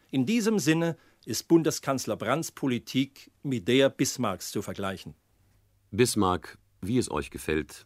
In 0.09 0.26
diesem 0.26 0.57
Sinne 0.57 0.97
ist 1.24 1.47
Bundeskanzler 1.47 2.18
Brandts 2.18 2.51
Politik 2.51 3.32
mit 3.43 3.68
der 3.68 3.89
Bismarcks 3.89 4.51
zu 4.51 4.62
vergleichen. 4.62 5.14
Bismarck, 5.91 6.57
wie 6.82 6.97
es 6.97 7.12
euch 7.12 7.30
gefällt, 7.30 7.86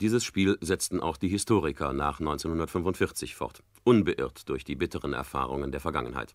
dieses 0.00 0.22
Spiel 0.22 0.58
setzten 0.60 1.00
auch 1.00 1.16
die 1.16 1.28
Historiker 1.28 1.94
nach 1.94 2.20
1945 2.20 3.34
fort, 3.34 3.62
unbeirrt 3.84 4.48
durch 4.50 4.64
die 4.64 4.76
bitteren 4.76 5.14
Erfahrungen 5.14 5.72
der 5.72 5.80
Vergangenheit. 5.80 6.34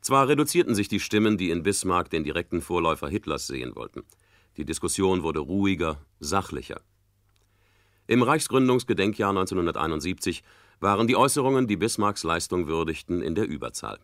Zwar 0.00 0.26
reduzierten 0.26 0.74
sich 0.74 0.88
die 0.88 1.00
Stimmen, 1.00 1.36
die 1.36 1.50
in 1.50 1.62
Bismarck 1.62 2.08
den 2.08 2.24
direkten 2.24 2.62
Vorläufer 2.62 3.08
Hitlers 3.08 3.46
sehen 3.46 3.76
wollten. 3.76 4.04
Die 4.56 4.64
Diskussion 4.64 5.22
wurde 5.22 5.40
ruhiger, 5.40 5.98
sachlicher. 6.20 6.80
Im 8.06 8.22
Reichsgründungsgedenkjahr 8.22 9.30
1971 9.30 10.42
waren 10.80 11.06
die 11.06 11.16
Äußerungen, 11.16 11.66
die 11.66 11.76
Bismarcks 11.76 12.24
Leistung 12.24 12.66
würdigten, 12.66 13.22
in 13.22 13.34
der 13.34 13.46
Überzahl. 13.46 13.98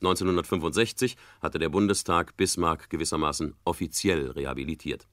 1965 0.00 1.16
hatte 1.40 1.58
der 1.58 1.70
Bundestag 1.70 2.36
Bismarck 2.36 2.88
gewissermaßen 2.88 3.54
offiziell 3.64 4.30
rehabilitiert. 4.30 5.08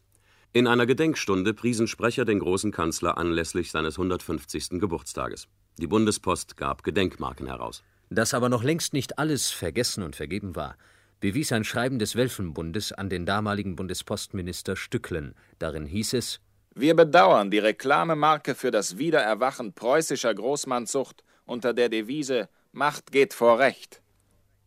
In 0.54 0.68
einer 0.68 0.86
Gedenkstunde 0.86 1.54
priesen 1.54 1.88
Sprecher 1.88 2.24
den 2.24 2.40
großen 2.40 2.72
Kanzler 2.72 3.18
anlässlich 3.18 3.72
seines 3.72 3.98
150. 3.98 4.80
Geburtstages. 4.80 5.48
Die 5.78 5.88
Bundespost 5.88 6.56
gab 6.56 6.84
Gedenkmarken 6.84 7.48
heraus. 7.48 7.84
Dass 8.10 8.34
aber 8.34 8.50
noch 8.50 8.64
längst 8.64 8.94
nicht 8.94 9.18
alles 9.18 9.50
vergessen 9.50 10.04
und 10.04 10.16
vergeben 10.16 10.56
war, 10.56 10.78
bewies 11.20 11.52
ein 11.52 11.64
Schreiben 11.64 12.00
des 12.00 12.16
Welfenbundes 12.16 12.92
an 12.92 13.10
den 13.10 13.26
damaligen 13.26 13.76
Bundespostminister 13.76 14.76
Stücklen. 14.76 15.36
Darin 15.60 15.86
hieß 15.86 16.14
es: 16.14 16.40
Wir 16.74 16.96
bedauern 16.96 17.52
die 17.52 17.60
Reklamemarke 17.60 18.56
für 18.56 18.72
das 18.72 18.98
Wiedererwachen 18.98 19.74
preußischer 19.74 20.34
Großmannzucht 20.34 21.24
unter 21.46 21.74
der 21.74 21.90
Devise 21.90 22.50
Macht 22.72 23.12
geht 23.12 23.34
vor 23.34 23.60
Recht 23.60 24.02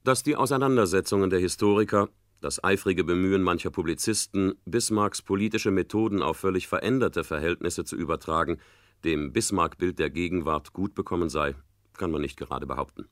dass 0.08 0.22
die 0.22 0.36
Auseinandersetzungen 0.36 1.28
der 1.28 1.38
Historiker, 1.38 2.08
das 2.40 2.64
eifrige 2.64 3.04
Bemühen 3.04 3.42
mancher 3.42 3.70
Publizisten, 3.70 4.54
Bismarcks 4.64 5.20
politische 5.20 5.70
Methoden 5.70 6.22
auf 6.22 6.38
völlig 6.38 6.66
veränderte 6.66 7.24
Verhältnisse 7.24 7.84
zu 7.84 7.94
übertragen, 7.94 8.58
dem 9.04 9.34
Bismarck-Bild 9.34 9.98
der 9.98 10.08
Gegenwart 10.08 10.72
gut 10.72 10.94
bekommen 10.94 11.28
sei, 11.28 11.54
kann 11.98 12.10
man 12.10 12.22
nicht 12.22 12.38
gerade 12.38 12.66
behaupten. 12.66 13.06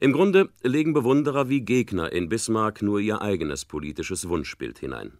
Im 0.00 0.12
Grunde 0.12 0.50
legen 0.62 0.92
Bewunderer 0.92 1.48
wie 1.48 1.62
Gegner 1.62 2.12
in 2.12 2.28
Bismarck 2.28 2.82
nur 2.82 3.00
ihr 3.00 3.20
eigenes 3.20 3.64
politisches 3.64 4.28
Wunschbild 4.28 4.78
hinein. 4.78 5.18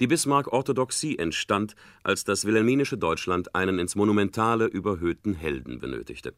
Die 0.00 0.06
Bismarck-Orthodoxie 0.06 1.16
entstand, 1.16 1.74
als 2.02 2.24
das 2.24 2.44
wilhelminische 2.44 2.98
Deutschland 2.98 3.54
einen 3.54 3.78
ins 3.78 3.96
Monumentale 3.96 4.66
überhöhten 4.66 5.32
Helden 5.32 5.78
benötigte. 5.78 6.34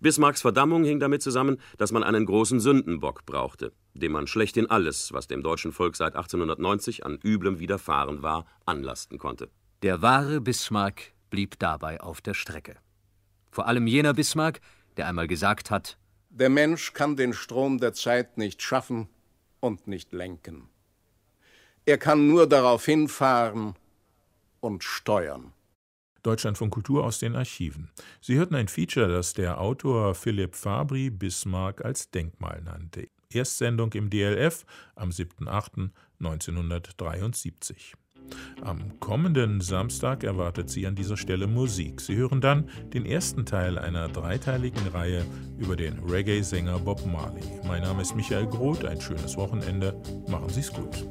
Bismarcks 0.00 0.40
Verdammung 0.40 0.84
hing 0.84 0.98
damit 0.98 1.20
zusammen, 1.20 1.58
dass 1.76 1.92
man 1.92 2.02
einen 2.02 2.24
großen 2.24 2.58
Sündenbock 2.58 3.26
brauchte, 3.26 3.74
dem 3.92 4.12
man 4.12 4.26
schlechthin 4.26 4.70
alles, 4.70 5.12
was 5.12 5.26
dem 5.26 5.42
deutschen 5.42 5.72
Volk 5.72 5.94
seit 5.94 6.16
1890 6.16 7.04
an 7.04 7.18
üblem 7.22 7.58
widerfahren 7.58 8.22
war, 8.22 8.46
anlasten 8.64 9.18
konnte. 9.18 9.50
Der 9.82 10.00
wahre 10.00 10.40
Bismarck 10.40 11.12
blieb 11.28 11.58
dabei 11.58 12.00
auf 12.00 12.22
der 12.22 12.32
Strecke. 12.32 12.76
Vor 13.50 13.66
allem 13.66 13.86
jener 13.86 14.14
Bismarck, 14.14 14.60
der 14.96 15.06
einmal 15.06 15.28
gesagt 15.28 15.70
hat: 15.70 15.98
Der 16.34 16.48
Mensch 16.48 16.94
kann 16.94 17.14
den 17.14 17.34
Strom 17.34 17.78
der 17.78 17.92
Zeit 17.92 18.38
nicht 18.38 18.62
schaffen 18.62 19.06
und 19.60 19.86
nicht 19.86 20.14
lenken. 20.14 20.70
Er 21.84 21.98
kann 21.98 22.26
nur 22.26 22.48
darauf 22.48 22.86
hinfahren 22.86 23.74
und 24.60 24.82
steuern. 24.82 25.52
Deutschland 26.22 26.56
von 26.56 26.70
Kultur 26.70 27.04
aus 27.04 27.18
den 27.18 27.36
Archiven. 27.36 27.90
Sie 28.22 28.36
hörten 28.36 28.54
ein 28.54 28.68
Feature, 28.68 29.08
das 29.08 29.34
der 29.34 29.60
Autor 29.60 30.14
Philipp 30.14 30.54
Fabri 30.54 31.10
Bismarck 31.10 31.84
als 31.84 32.10
Denkmal 32.10 32.62
nannte. 32.62 33.08
Erstsendung 33.30 33.92
im 33.92 34.08
DLF 34.08 34.64
am 34.94 35.10
7.8.1973. 35.10 37.92
Am 38.62 38.98
kommenden 39.00 39.60
Samstag 39.60 40.24
erwartet 40.24 40.70
Sie 40.70 40.86
an 40.86 40.94
dieser 40.94 41.16
Stelle 41.16 41.46
Musik. 41.46 42.00
Sie 42.00 42.16
hören 42.16 42.40
dann 42.40 42.68
den 42.92 43.04
ersten 43.04 43.44
Teil 43.44 43.78
einer 43.78 44.08
dreiteiligen 44.08 44.86
Reihe 44.88 45.24
über 45.58 45.76
den 45.76 45.98
Reggae-Sänger 45.98 46.78
Bob 46.78 47.04
Marley. 47.06 47.42
Mein 47.66 47.82
Name 47.82 48.02
ist 48.02 48.14
Michael 48.14 48.46
Groth, 48.46 48.84
ein 48.84 49.00
schönes 49.00 49.36
Wochenende. 49.36 50.00
Machen 50.28 50.48
Sie 50.48 50.60
es 50.60 50.72
gut. 50.72 51.06